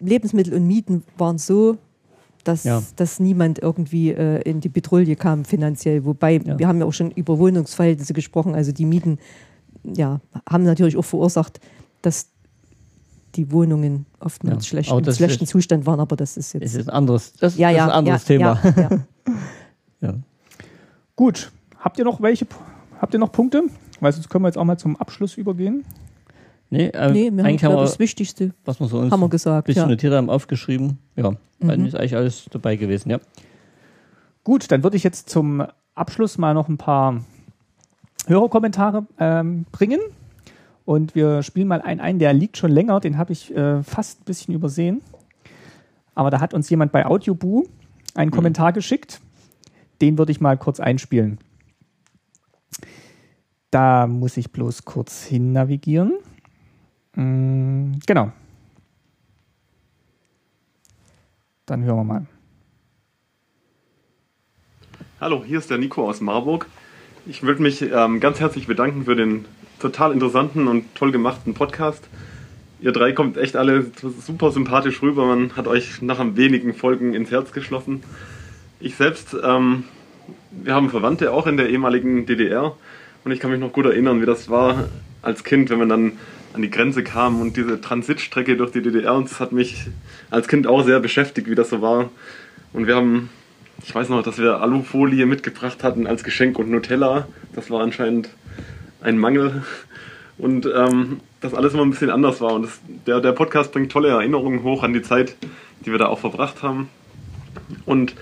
Lebensmittel 0.00 0.54
und 0.54 0.66
Mieten 0.66 1.02
waren 1.18 1.38
so, 1.38 1.76
dass, 2.44 2.62
Ja. 2.64 2.82
dass 2.94 3.18
niemand 3.18 3.58
irgendwie 3.58 4.10
äh, 4.12 4.40
in 4.48 4.60
die 4.60 4.68
Petrouille 4.68 5.16
kam 5.16 5.44
finanziell. 5.44 6.04
Wobei, 6.04 6.36
Ja. 6.44 6.58
wir 6.58 6.68
haben 6.68 6.78
ja 6.78 6.86
auch 6.86 6.92
schon 6.92 7.10
über 7.10 7.38
Wohnungsverhältnisse 7.38 8.12
gesprochen, 8.12 8.54
also 8.54 8.70
die 8.72 8.84
Mieten 8.84 9.18
ja, 9.82 10.20
haben 10.48 10.62
natürlich 10.64 10.96
auch 10.96 11.04
verursacht, 11.04 11.60
dass 12.02 12.28
die 13.36 13.52
Wohnungen 13.52 14.06
oftmals 14.20 14.64
Ja, 14.66 14.68
schlecht, 14.70 14.90
im 14.92 15.02
das 15.02 15.16
schlechten 15.18 15.44
ist- 15.44 15.50
Zustand 15.50 15.86
waren, 15.86 16.00
aber 16.00 16.16
das 16.16 16.36
ist 16.36 16.52
jetzt... 16.54 16.74
ist 16.74 16.88
ein 16.88 16.94
anderes, 16.94 17.32
das, 17.34 17.56
ja, 17.56 17.68
das 17.68 17.76
ja, 17.76 17.84
ist 17.86 17.90
ein 17.92 17.96
anderes 17.98 18.22
ja, 18.22 18.36
Thema. 18.36 18.60
Ja, 18.64 18.88
ja. 18.90 19.00
Ja. 20.00 20.14
Gut, 21.16 21.50
habt 21.78 21.98
ihr 21.98 22.04
noch 22.04 22.20
welche, 22.20 22.46
habt 23.00 23.14
ihr 23.14 23.18
noch 23.20 23.32
Punkte? 23.32 23.62
Weil 24.00 24.12
sonst 24.12 24.28
können 24.28 24.44
wir 24.44 24.48
jetzt 24.48 24.58
auch 24.58 24.64
mal 24.64 24.78
zum 24.78 24.96
Abschluss 24.96 25.36
übergehen. 25.38 25.84
Nee, 26.68 26.86
äh, 26.88 27.10
Nee, 27.12 27.30
wir 27.32 27.44
eigentlich 27.44 27.64
haben 27.64 27.72
wir, 27.74 27.80
das 27.80 27.98
Wichtigste 27.98 28.52
was 28.64 28.78
wir 28.80 28.88
so 28.88 28.98
uns 28.98 29.10
haben 29.12 29.20
wir 29.20 29.26
ein 29.26 29.30
gesagt. 29.30 29.66
bisschen 29.66 29.84
Ja. 29.84 29.88
notiert 29.88 30.12
haben, 30.12 30.28
aufgeschrieben. 30.28 30.98
Ja, 31.16 31.32
dann 31.60 31.80
Mhm. 31.80 31.86
ist 31.86 31.94
eigentlich 31.94 32.14
alles 32.16 32.44
dabei 32.50 32.76
gewesen, 32.76 33.08
ja. 33.10 33.20
Gut, 34.44 34.70
dann 34.70 34.82
würde 34.82 34.96
ich 34.98 35.02
jetzt 35.04 35.30
zum 35.30 35.64
Abschluss 35.94 36.36
mal 36.38 36.52
noch 36.54 36.68
ein 36.68 36.76
paar 36.76 37.22
Hörerkommentare 38.26 39.06
ähm, 39.18 39.64
bringen. 39.72 40.00
Und 40.86 41.16
wir 41.16 41.42
spielen 41.42 41.66
mal 41.66 41.82
einen 41.82 42.00
ein, 42.00 42.20
der 42.20 42.32
liegt 42.32 42.56
schon 42.56 42.70
länger, 42.70 43.00
den 43.00 43.18
habe 43.18 43.32
ich 43.32 43.54
äh, 43.54 43.82
fast 43.82 44.20
ein 44.20 44.24
bisschen 44.24 44.54
übersehen. 44.54 45.02
Aber 46.14 46.30
da 46.30 46.40
hat 46.40 46.54
uns 46.54 46.70
jemand 46.70 46.92
bei 46.92 47.04
Audioboo 47.04 47.66
einen 48.14 48.30
Kommentar 48.30 48.72
geschickt. 48.72 49.20
Den 50.00 50.16
würde 50.16 50.30
ich 50.30 50.40
mal 50.40 50.56
kurz 50.56 50.78
einspielen. 50.78 51.38
Da 53.72 54.06
muss 54.06 54.36
ich 54.36 54.52
bloß 54.52 54.84
kurz 54.84 55.24
hin 55.24 55.52
navigieren. 55.52 56.12
Mm, 57.16 57.94
genau. 58.06 58.30
Dann 61.66 61.82
hören 61.82 61.96
wir 61.96 62.04
mal. 62.04 62.26
Hallo, 65.20 65.42
hier 65.44 65.58
ist 65.58 65.68
der 65.68 65.78
Nico 65.78 66.08
aus 66.08 66.20
Marburg. 66.20 66.68
Ich 67.26 67.42
würde 67.42 67.60
mich 67.60 67.82
ähm, 67.82 68.20
ganz 68.20 68.38
herzlich 68.38 68.68
bedanken 68.68 69.04
für 69.04 69.16
den 69.16 69.46
total 69.78 70.12
interessanten 70.12 70.68
und 70.68 70.94
toll 70.94 71.12
gemachten 71.12 71.54
Podcast. 71.54 72.08
Ihr 72.80 72.92
drei 72.92 73.12
kommt 73.12 73.36
echt 73.36 73.56
alle 73.56 73.86
super 74.20 74.52
sympathisch 74.52 75.02
rüber. 75.02 75.26
Man 75.26 75.56
hat 75.56 75.66
euch 75.66 76.02
nach 76.02 76.20
wenigen 76.36 76.74
Folgen 76.74 77.14
ins 77.14 77.30
Herz 77.30 77.52
geschlossen. 77.52 78.02
Ich 78.80 78.96
selbst, 78.96 79.36
ähm, 79.42 79.84
wir 80.50 80.74
haben 80.74 80.90
Verwandte 80.90 81.32
auch 81.32 81.46
in 81.46 81.56
der 81.56 81.70
ehemaligen 81.70 82.26
DDR 82.26 82.76
und 83.24 83.32
ich 83.32 83.40
kann 83.40 83.50
mich 83.50 83.60
noch 83.60 83.72
gut 83.72 83.86
erinnern, 83.86 84.20
wie 84.20 84.26
das 84.26 84.50
war 84.50 84.88
als 85.22 85.44
Kind, 85.44 85.70
wenn 85.70 85.78
man 85.78 85.88
dann 85.88 86.12
an 86.52 86.62
die 86.62 86.70
Grenze 86.70 87.02
kam 87.02 87.40
und 87.40 87.56
diese 87.56 87.80
Transitstrecke 87.80 88.56
durch 88.56 88.72
die 88.72 88.82
DDR. 88.82 89.14
Und 89.14 89.30
das 89.30 89.40
hat 89.40 89.52
mich 89.52 89.86
als 90.30 90.48
Kind 90.48 90.66
auch 90.66 90.84
sehr 90.84 91.00
beschäftigt, 91.00 91.48
wie 91.48 91.54
das 91.54 91.70
so 91.70 91.82
war. 91.82 92.10
Und 92.72 92.86
wir 92.86 92.96
haben 92.96 93.30
ich 93.84 93.94
weiß 93.94 94.08
noch, 94.08 94.22
dass 94.22 94.38
wir 94.38 94.60
Alufolie 94.60 95.26
mitgebracht 95.26 95.84
hatten 95.84 96.06
als 96.06 96.24
Geschenk 96.24 96.58
und 96.58 96.70
Nutella. 96.70 97.28
Das 97.54 97.70
war 97.70 97.82
anscheinend 97.82 98.30
ein 99.00 99.18
Mangel. 99.18 99.62
Und 100.38 100.66
ähm, 100.66 101.20
das 101.40 101.54
alles 101.54 101.74
immer 101.74 101.84
ein 101.84 101.90
bisschen 101.90 102.10
anders 102.10 102.40
war. 102.40 102.52
Und 102.54 102.62
das, 102.62 102.80
der, 103.06 103.20
der 103.20 103.32
Podcast 103.32 103.72
bringt 103.72 103.90
tolle 103.90 104.08
Erinnerungen 104.08 104.62
hoch 104.62 104.82
an 104.82 104.92
die 104.92 105.02
Zeit, 105.02 105.36
die 105.80 105.90
wir 105.90 105.98
da 105.98 106.06
auch 106.06 106.18
verbracht 106.18 106.62
haben. 106.62 106.88
Und 107.86 108.14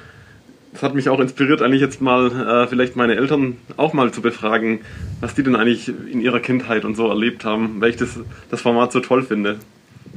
das 0.73 0.83
hat 0.83 0.95
mich 0.95 1.09
auch 1.09 1.21
inspiriert, 1.21 1.63
eigentlich 1.63 1.81
jetzt 1.81 2.01
mal 2.01 2.31
äh, 2.33 2.67
vielleicht 2.67 2.97
meine 2.97 3.15
Eltern 3.15 3.57
auch 3.77 3.93
mal 3.93 4.11
zu 4.11 4.23
befragen, 4.23 4.81
was 5.21 5.35
die 5.35 5.45
denn 5.45 5.55
eigentlich 5.55 5.89
in 5.89 6.21
ihrer 6.21 6.41
Kindheit 6.41 6.85
und 6.85 6.97
so 6.97 7.09
erlebt 7.09 7.45
haben, 7.45 7.81
weil 7.81 7.91
ich 7.91 7.97
das, 7.97 8.19
das 8.51 8.61
Format 8.61 8.91
so 8.91 9.01
toll 9.01 9.23
finde. 9.23 9.59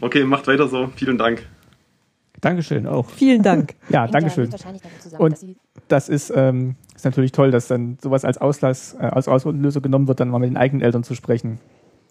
Okay, 0.01 0.24
macht 0.24 0.47
weiter 0.47 0.68
so. 0.68 0.89
Vielen 0.95 1.18
Dank. 1.18 1.45
Dankeschön 2.41 2.86
auch. 2.88 3.10
Vielen 3.10 3.43
Dank. 3.43 3.76
Ja, 3.89 4.03
Hängt 4.03 4.16
Dankeschön. 4.16 4.51
wahrscheinlich 4.51 4.82
damit 4.82 5.01
zusammen, 5.01 5.24
Und 5.24 5.32
dass 5.34 5.41
sie 5.41 5.55
das 5.88 6.10
ist, 6.10 6.34
ähm, 6.36 6.76
ist 6.97 7.05
natürlich 7.05 7.31
toll, 7.31 7.51
dass 7.51 7.67
dann 7.67 7.97
sowas 8.01 8.25
als 8.25 8.39
Auslass, 8.39 8.95
äh, 8.99 9.03
als 9.03 9.27
Auslöser 9.27 9.81
genommen 9.81 10.07
wird, 10.07 10.19
dann 10.19 10.29
mal 10.29 10.39
mit 10.39 10.49
den 10.49 10.57
eigenen 10.57 10.81
Eltern 10.81 11.03
zu 11.03 11.13
sprechen. 11.15 11.59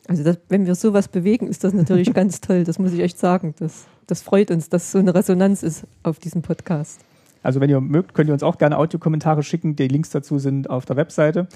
Also 0.09 0.22
das, 0.22 0.39
wenn 0.49 0.64
wir 0.64 0.76
sowas 0.76 1.09
bewegen, 1.09 1.49
ist 1.49 1.64
das 1.64 1.72
natürlich 1.72 2.14
ganz 2.14 2.41
toll. 2.41 2.64
Das 2.64 2.78
muss 2.78 2.93
ich 2.93 3.01
echt 3.01 3.18
sagen. 3.18 3.55
Das, 3.59 3.87
das 4.07 4.22
freut 4.22 4.51
uns, 4.51 4.68
dass 4.68 4.93
so 4.93 4.99
eine 4.99 5.14
Resonanz 5.14 5.64
ist 5.64 5.84
auf 6.05 6.20
diesem 6.20 6.43
Podcast. 6.43 7.01
Also 7.43 7.61
wenn 7.61 7.68
ihr 7.68 7.80
mögt, 7.80 8.14
könnt 8.14 8.30
ihr 8.30 8.32
uns 8.32 8.45
auch 8.45 8.59
gerne 8.59 8.78
Audiokommentare 8.78 9.43
schicken. 9.43 9.74
Die 9.74 9.89
Links 9.89 10.11
dazu 10.11 10.39
sind 10.39 10.70
auf 10.70 10.84
der 10.84 10.97
Webseite. 10.97 11.49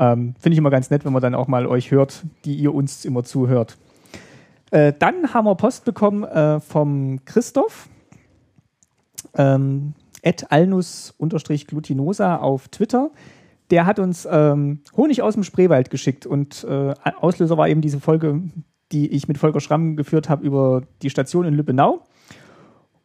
Ähm, 0.00 0.34
Finde 0.40 0.54
ich 0.54 0.58
immer 0.58 0.70
ganz 0.70 0.90
nett, 0.90 1.04
wenn 1.04 1.12
man 1.12 1.22
dann 1.22 1.36
auch 1.36 1.46
mal 1.46 1.66
euch 1.66 1.92
hört, 1.92 2.24
die 2.44 2.56
ihr 2.56 2.74
uns 2.74 3.04
immer 3.04 3.22
zuhört. 3.22 3.78
Äh, 4.72 4.92
dann 4.98 5.34
haben 5.34 5.44
wir 5.44 5.54
Post 5.54 5.84
bekommen 5.84 6.24
äh, 6.24 6.58
vom 6.58 7.24
Christoph. 7.24 7.88
Ähm, 9.34 9.94
alnus-glutinosa 10.22 12.36
auf 12.36 12.68
Twitter. 12.68 13.10
Der 13.70 13.86
hat 13.86 13.98
uns 13.98 14.28
ähm, 14.30 14.80
Honig 14.96 15.22
aus 15.22 15.34
dem 15.34 15.44
Spreewald 15.44 15.90
geschickt 15.90 16.26
und 16.26 16.64
äh, 16.64 16.94
Auslöser 17.20 17.56
war 17.56 17.68
eben 17.68 17.80
diese 17.80 18.00
Folge, 18.00 18.42
die 18.92 19.08
ich 19.08 19.28
mit 19.28 19.38
Volker 19.38 19.60
Schramm 19.60 19.96
geführt 19.96 20.28
habe 20.28 20.44
über 20.44 20.82
die 21.00 21.10
Station 21.10 21.46
in 21.46 21.54
Lübbenau. 21.54 22.02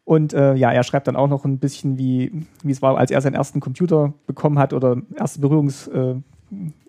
Und 0.03 0.33
äh, 0.33 0.55
ja, 0.55 0.71
er 0.71 0.83
schreibt 0.83 1.07
dann 1.07 1.17
auch 1.17 1.27
noch 1.27 1.43
ein 1.43 1.59
bisschen, 1.59 1.97
wie, 1.97 2.45
wie 2.63 2.71
es 2.71 2.81
war, 2.81 2.97
als 2.97 3.11
er 3.11 3.19
seinen 3.19 3.33
ersten 3.33 3.59
Computer 3.59 4.13
bekommen 4.25 4.57
hat 4.57 4.71
oder 4.71 4.97
erste 5.15 5.41
Berührungs, 5.41 5.87
äh, 5.87 6.15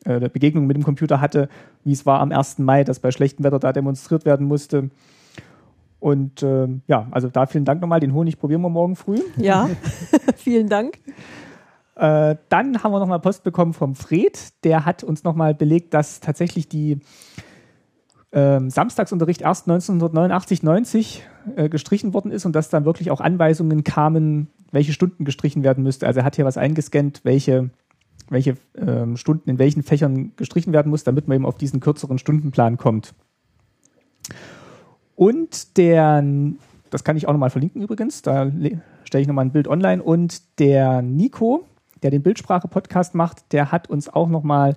äh, 0.04 0.28
Begegnung 0.28 0.66
mit 0.66 0.76
dem 0.76 0.84
Computer 0.84 1.20
hatte, 1.20 1.48
wie 1.82 1.92
es 1.92 2.06
war 2.06 2.20
am 2.20 2.30
1. 2.30 2.58
Mai, 2.58 2.84
dass 2.84 3.00
bei 3.00 3.10
schlechtem 3.10 3.44
Wetter 3.44 3.58
da 3.58 3.72
demonstriert 3.72 4.24
werden 4.24 4.46
musste. 4.46 4.90
Und 6.00 6.42
äh, 6.42 6.68
ja, 6.86 7.08
also 7.10 7.28
da 7.28 7.46
vielen 7.46 7.64
Dank 7.64 7.80
nochmal. 7.80 8.00
Den 8.00 8.14
Honig 8.14 8.38
probieren 8.38 8.62
wir 8.62 8.68
morgen 8.68 8.96
früh. 8.96 9.18
Ja, 9.36 9.68
vielen 10.36 10.68
Dank. 10.68 10.98
Äh, 11.96 12.36
dann 12.48 12.82
haben 12.82 12.92
wir 12.92 13.00
nochmal 13.00 13.20
Post 13.20 13.42
bekommen 13.42 13.74
vom 13.74 13.94
Fred. 13.94 14.64
Der 14.64 14.84
hat 14.84 15.02
uns 15.02 15.24
nochmal 15.24 15.54
belegt, 15.54 15.94
dass 15.94 16.20
tatsächlich 16.20 16.68
die 16.68 17.00
ähm, 18.30 18.70
Samstagsunterricht 18.70 19.40
erst 19.40 19.68
1989, 19.68 20.62
90 20.62 21.22
äh, 21.56 21.68
gestrichen 21.68 22.14
worden 22.14 22.30
ist 22.30 22.46
und 22.46 22.54
dass 22.54 22.68
dann 22.68 22.84
wirklich 22.84 23.10
auch 23.10 23.20
Anweisungen 23.20 23.82
kamen, 23.84 24.48
welche 24.70 24.92
Stunden 24.92 25.24
gestrichen 25.24 25.64
werden 25.64 25.82
müsste. 25.82 26.06
Also 26.06 26.20
er 26.20 26.24
hat 26.24 26.36
hier 26.36 26.44
was 26.44 26.58
eingescannt, 26.58 27.22
welche, 27.24 27.70
welche 28.28 28.56
ähm, 28.76 29.16
Stunden 29.16 29.48
in 29.50 29.58
welchen 29.58 29.82
Fächern 29.82 30.32
gestrichen 30.36 30.72
werden 30.72 30.90
muss, 30.90 31.04
damit 31.04 31.26
man 31.26 31.36
eben 31.36 31.46
auf 31.46 31.56
diesen 31.56 31.80
kürzeren 31.80 32.18
Stundenplan 32.18 32.76
kommt. 32.76 33.14
Und 35.18 35.76
der, 35.76 36.22
das 36.90 37.02
kann 37.02 37.16
ich 37.16 37.26
auch 37.26 37.32
nochmal 37.32 37.50
verlinken 37.50 37.82
übrigens, 37.82 38.22
da 38.22 38.44
le- 38.44 38.80
stelle 39.02 39.22
ich 39.22 39.26
nochmal 39.28 39.44
ein 39.46 39.50
Bild 39.50 39.66
online. 39.66 40.00
Und 40.00 40.60
der 40.60 41.02
Nico, 41.02 41.64
der 42.04 42.12
den 42.12 42.22
Bildsprache-Podcast 42.22 43.16
macht, 43.16 43.52
der 43.52 43.72
hat 43.72 43.90
uns 43.90 44.08
auch 44.08 44.28
nochmal 44.28 44.76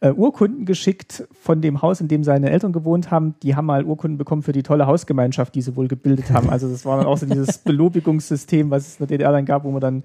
äh, 0.00 0.12
Urkunden 0.12 0.64
geschickt 0.64 1.26
von 1.32 1.60
dem 1.60 1.82
Haus, 1.82 2.00
in 2.00 2.06
dem 2.06 2.22
seine 2.22 2.50
Eltern 2.50 2.72
gewohnt 2.72 3.10
haben. 3.10 3.34
Die 3.42 3.56
haben 3.56 3.66
mal 3.66 3.84
Urkunden 3.84 4.16
bekommen 4.16 4.42
für 4.42 4.52
die 4.52 4.62
tolle 4.62 4.86
Hausgemeinschaft, 4.86 5.56
die 5.56 5.62
sie 5.62 5.74
wohl 5.74 5.88
gebildet 5.88 6.30
haben. 6.30 6.48
Also 6.50 6.68
das 6.70 6.84
war 6.84 6.96
dann 6.98 7.06
auch 7.06 7.18
so 7.18 7.26
dieses 7.26 7.58
Belobigungssystem, 7.64 8.70
was 8.70 8.86
es 8.86 8.92
in 9.00 9.08
der 9.08 9.18
DDR 9.18 9.32
dann 9.32 9.44
gab, 9.44 9.64
wo 9.64 9.72
man 9.72 9.80
dann 9.80 9.96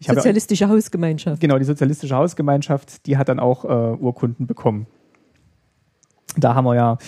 ja- 0.00 0.14
Sozialistische 0.14 0.66
Hausgemeinschaft. 0.68 1.40
Genau, 1.42 1.58
die 1.58 1.64
sozialistische 1.64 2.16
Hausgemeinschaft, 2.16 3.06
die 3.06 3.18
hat 3.18 3.28
dann 3.28 3.38
auch 3.38 3.64
äh, 3.66 3.68
Urkunden 3.68 4.46
bekommen. 4.46 4.86
Da 6.38 6.54
haben 6.54 6.64
wir 6.64 6.74
ja, 6.74 6.98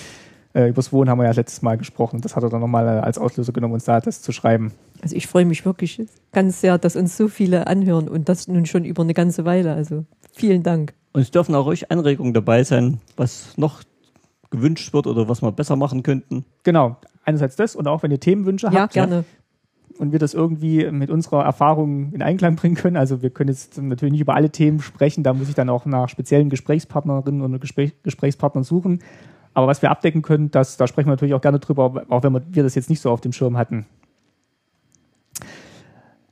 äh, 0.54 0.68
übers 0.68 0.92
Wohnen 0.92 1.10
haben 1.10 1.18
wir 1.18 1.24
ja 1.24 1.32
letztes 1.32 1.62
Mal 1.62 1.76
gesprochen. 1.76 2.20
Das 2.20 2.34
hat 2.36 2.42
er 2.42 2.48
dann 2.48 2.60
nochmal 2.60 2.86
äh, 2.86 3.00
als 3.00 3.18
Auslöser 3.18 3.52
genommen, 3.52 3.74
uns 3.74 3.84
da 3.84 4.00
das 4.00 4.22
zu 4.22 4.32
schreiben. 4.32 4.72
Also 5.02 5.14
ich 5.14 5.26
freue 5.26 5.44
mich 5.44 5.64
wirklich 5.64 6.02
ganz 6.32 6.60
sehr, 6.60 6.78
dass 6.78 6.96
uns 6.96 7.16
so 7.16 7.28
viele 7.28 7.66
anhören 7.66 8.08
und 8.08 8.28
das 8.28 8.48
nun 8.48 8.66
schon 8.66 8.84
über 8.84 9.02
eine 9.02 9.14
ganze 9.14 9.44
Weile. 9.44 9.74
Also 9.74 10.04
vielen 10.32 10.62
Dank. 10.62 10.94
Und 11.12 11.22
es 11.22 11.30
dürfen 11.30 11.54
auch 11.54 11.66
ruhig 11.66 11.90
Anregungen 11.90 12.34
dabei 12.34 12.64
sein, 12.64 13.00
was 13.16 13.56
noch 13.56 13.82
gewünscht 14.50 14.92
wird 14.92 15.06
oder 15.06 15.28
was 15.28 15.42
wir 15.42 15.52
besser 15.52 15.76
machen 15.76 16.02
könnten. 16.02 16.44
Genau, 16.62 16.96
einerseits 17.24 17.56
das 17.56 17.76
und 17.76 17.86
auch 17.86 18.02
wenn 18.02 18.10
ihr 18.10 18.20
Themenwünsche 18.20 18.66
Ja, 18.68 18.82
habt 18.82 18.94
gerne. 18.94 19.24
und 19.98 20.12
wir 20.12 20.18
das 20.18 20.32
irgendwie 20.32 20.90
mit 20.90 21.10
unserer 21.10 21.44
Erfahrung 21.44 22.12
in 22.12 22.22
Einklang 22.22 22.56
bringen 22.56 22.74
können. 22.74 22.96
Also 22.96 23.20
wir 23.20 23.30
können 23.30 23.50
jetzt 23.50 23.80
natürlich 23.80 24.12
nicht 24.12 24.20
über 24.22 24.34
alle 24.34 24.50
Themen 24.50 24.80
sprechen, 24.80 25.22
da 25.22 25.34
muss 25.34 25.48
ich 25.48 25.54
dann 25.54 25.68
auch 25.68 25.84
nach 25.84 26.08
speziellen 26.08 26.48
Gesprächspartnerinnen 26.48 27.42
und 27.42 27.60
Gespräch, 27.60 27.92
Gesprächspartnern 28.02 28.64
suchen. 28.64 29.00
Aber 29.54 29.66
was 29.66 29.82
wir 29.82 29.90
abdecken 29.90 30.22
können, 30.22 30.50
das, 30.50 30.76
da 30.76 30.86
sprechen 30.86 31.08
wir 31.08 31.12
natürlich 31.12 31.34
auch 31.34 31.40
gerne 31.40 31.58
drüber, 31.58 32.04
auch 32.08 32.22
wenn 32.22 32.32
wir, 32.32 32.62
das 32.62 32.74
jetzt 32.74 32.90
nicht 32.90 33.00
so 33.00 33.10
auf 33.10 33.20
dem 33.20 33.32
Schirm 33.32 33.56
hatten. 33.56 33.86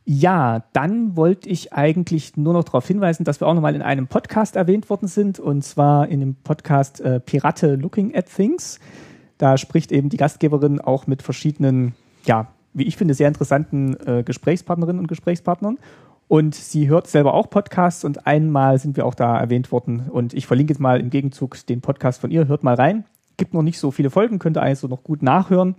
Ja, 0.04 0.62
dann 0.72 1.16
wollte 1.16 1.48
ich 1.48 1.72
eigentlich 1.72 2.36
nur 2.36 2.52
noch 2.52 2.62
darauf 2.62 2.86
hinweisen, 2.86 3.24
dass 3.24 3.40
wir 3.40 3.48
auch 3.48 3.54
nochmal 3.54 3.74
in 3.74 3.82
einem 3.82 4.06
Podcast 4.06 4.54
erwähnt 4.54 4.88
worden 4.88 5.08
sind, 5.08 5.40
und 5.40 5.62
zwar 5.62 6.06
in 6.06 6.20
dem 6.20 6.36
Podcast 6.36 7.00
äh, 7.00 7.18
Pirate 7.18 7.74
Looking 7.74 8.14
at 8.14 8.26
Things. 8.32 8.78
Da 9.38 9.58
spricht 9.58 9.90
eben 9.90 10.08
die 10.08 10.16
Gastgeberin 10.16 10.80
auch 10.80 11.08
mit 11.08 11.22
verschiedenen, 11.22 11.94
ja, 12.24 12.46
wie 12.72 12.84
ich 12.84 12.96
finde, 12.96 13.14
sehr 13.14 13.26
interessanten 13.26 13.96
äh, 14.06 14.22
Gesprächspartnerinnen 14.22 15.00
und 15.00 15.08
Gesprächspartnern. 15.08 15.78
Und 16.28 16.54
sie 16.54 16.88
hört 16.88 17.06
selber 17.06 17.34
auch 17.34 17.48
Podcasts 17.50 18.04
und 18.04 18.26
einmal 18.26 18.78
sind 18.78 18.96
wir 18.96 19.06
auch 19.06 19.14
da 19.14 19.38
erwähnt 19.38 19.70
worden. 19.70 20.08
Und 20.10 20.34
ich 20.34 20.46
verlinke 20.46 20.72
jetzt 20.72 20.80
mal 20.80 20.98
im 20.98 21.10
Gegenzug 21.10 21.64
den 21.66 21.80
Podcast 21.80 22.20
von 22.20 22.30
ihr. 22.30 22.48
Hört 22.48 22.64
mal 22.64 22.74
rein. 22.74 23.04
Gibt 23.36 23.54
noch 23.54 23.62
nicht 23.62 23.78
so 23.78 23.90
viele 23.90 24.10
Folgen, 24.10 24.38
könnt 24.38 24.56
ihr 24.56 24.62
also 24.62 24.88
noch 24.88 25.04
gut 25.04 25.22
nachhören. 25.22 25.76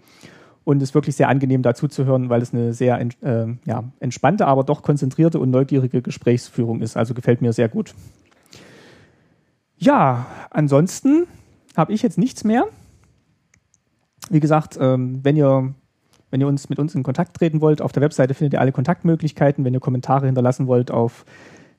Und 0.64 0.82
ist 0.82 0.94
wirklich 0.94 1.16
sehr 1.16 1.30
angenehm 1.30 1.62
dazu 1.62 1.88
zu 1.88 2.06
hören, 2.06 2.30
weil 2.30 2.42
es 2.42 2.54
eine 2.54 2.74
sehr 2.74 3.00
äh, 3.00 3.48
ja, 3.66 3.84
entspannte, 4.00 4.48
aber 4.48 4.64
doch 4.64 4.84
konzentrierte 4.84 5.40
und 5.40 5.50
neugierige 5.50 6.02
Gesprächsführung 6.02 6.82
ist. 6.82 6.98
Also 6.98 7.14
gefällt 7.14 7.42
mir 7.42 7.54
sehr 7.54 7.70
gut. 7.70 7.94
Ja, 9.78 10.26
ansonsten 10.50 11.28
habe 11.76 11.94
ich 11.94 12.02
jetzt 12.02 12.18
nichts 12.18 12.44
mehr. 12.44 12.66
Wie 14.30 14.40
gesagt, 14.40 14.78
ähm, 14.80 15.24
wenn 15.24 15.38
ihr 15.38 15.74
wenn 16.32 16.42
ihr 16.42 16.48
uns 16.48 16.70
mit 16.70 16.80
uns 16.80 16.94
in 16.96 17.04
Kontakt 17.04 17.36
treten 17.38 17.62
wollt, 17.62 17.82
auf 17.82 17.92
der 17.92 18.02
Webseite 18.04 18.34
findet 18.34 18.54
ihr 18.54 18.62
alle 18.62 18.72
Kontaktmöglichkeiten. 18.72 19.64
Wenn 19.66 19.74
ihr 19.74 19.80
Kommentare 19.80 20.26
hinterlassen 20.26 20.68
wollt 20.68 20.92
auf 20.92 21.26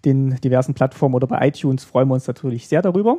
den 0.04 0.36
diversen 0.40 0.74
Plattformen 0.74 1.14
oder 1.14 1.26
bei 1.26 1.46
iTunes 1.48 1.84
freuen 1.84 2.08
wir 2.08 2.14
uns 2.14 2.26
natürlich 2.26 2.68
sehr 2.68 2.82
darüber. 2.82 3.18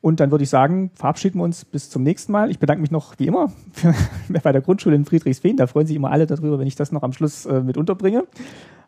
Und 0.00 0.20
dann 0.20 0.30
würde 0.30 0.44
ich 0.44 0.50
sagen, 0.50 0.90
verabschieden 0.94 1.40
wir 1.40 1.44
uns 1.44 1.64
bis 1.64 1.90
zum 1.90 2.04
nächsten 2.04 2.30
Mal. 2.30 2.50
Ich 2.50 2.60
bedanke 2.60 2.80
mich 2.80 2.92
noch 2.92 3.18
wie 3.18 3.26
immer 3.26 3.50
bei 4.42 4.52
der 4.52 4.60
Grundschule 4.60 4.94
in 4.94 5.04
Friedrichsfehn. 5.04 5.56
Da 5.56 5.66
freuen 5.66 5.86
sich 5.88 5.96
immer 5.96 6.12
alle 6.12 6.26
darüber, 6.26 6.58
wenn 6.60 6.68
ich 6.68 6.76
das 6.76 6.92
noch 6.92 7.02
am 7.02 7.12
Schluss 7.12 7.46
äh, 7.46 7.60
mit 7.62 7.76
unterbringe. 7.76 8.24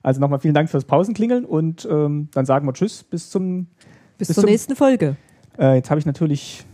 Also 0.02 0.20
nochmal 0.20 0.38
vielen 0.38 0.54
Dank 0.54 0.70
fürs 0.70 0.84
Pausenklingeln 0.84 1.44
und 1.44 1.86
ähm, 1.90 2.28
dann 2.32 2.46
sagen 2.46 2.66
wir 2.66 2.72
Tschüss 2.72 3.02
bis 3.02 3.28
zum 3.28 3.66
Bis, 4.18 4.28
Bis 4.28 4.34
zur 4.36 4.42
zum- 4.44 4.50
nächsten 4.50 4.76
Folge. 4.76 5.16
äh, 5.58 5.74
jetzt 5.74 5.90
habe 5.90 5.98
ich 5.98 6.06
natürlich. 6.06 6.64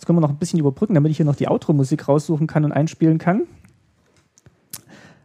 Jetzt 0.00 0.06
können 0.06 0.16
wir 0.16 0.22
noch 0.22 0.30
ein 0.30 0.38
bisschen 0.38 0.58
überbrücken, 0.58 0.94
damit 0.94 1.10
ich 1.10 1.18
hier 1.18 1.26
noch 1.26 1.36
die 1.36 1.46
Outro-Musik 1.46 2.08
raussuchen 2.08 2.46
kann 2.46 2.64
und 2.64 2.72
einspielen 2.72 3.18
kann. 3.18 3.42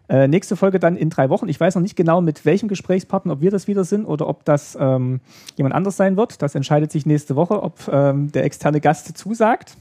Äh, 0.10 0.28
nächste 0.28 0.58
Folge 0.58 0.80
dann 0.80 0.98
in 0.98 1.10
drei 1.10 1.30
Wochen. 1.30 1.48
Ich 1.48 1.58
weiß 1.58 1.76
noch 1.76 1.82
nicht 1.82 1.96
genau, 1.96 2.20
mit 2.20 2.44
welchem 2.44 2.68
Gesprächspartner, 2.68 3.32
ob 3.32 3.40
wir 3.40 3.52
das 3.52 3.70
wieder 3.70 3.86
sind 3.86 4.04
oder 4.04 4.28
ob 4.28 4.44
das 4.44 4.78
ähm, 4.78 5.22
jemand 5.56 5.76
anders 5.76 5.96
sein 5.96 6.18
wird. 6.18 6.42
Das 6.42 6.56
entscheidet 6.56 6.92
sich 6.92 7.06
nächste 7.06 7.38
Woche, 7.38 7.64
ob 7.64 7.88
ähm, 7.90 8.34
der 8.34 8.44
externe 8.44 8.82
Gast 8.82 9.18
zusagt. 9.18 9.78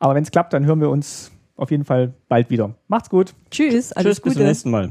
Aber 0.00 0.16
wenn 0.16 0.24
es 0.24 0.32
klappt, 0.32 0.54
dann 0.54 0.66
hören 0.66 0.80
wir 0.80 0.90
uns 0.90 1.30
auf 1.54 1.70
jeden 1.70 1.84
Fall 1.84 2.12
bald 2.28 2.50
wieder. 2.50 2.74
Macht's 2.88 3.10
gut. 3.10 3.32
Tschüss, 3.52 3.92
alles 3.92 4.16
Tschüss, 4.16 4.24
bis 4.24 4.32
zum 4.32 4.40
Gute. 4.40 4.48
nächsten 4.48 4.70
Mal. 4.72 4.90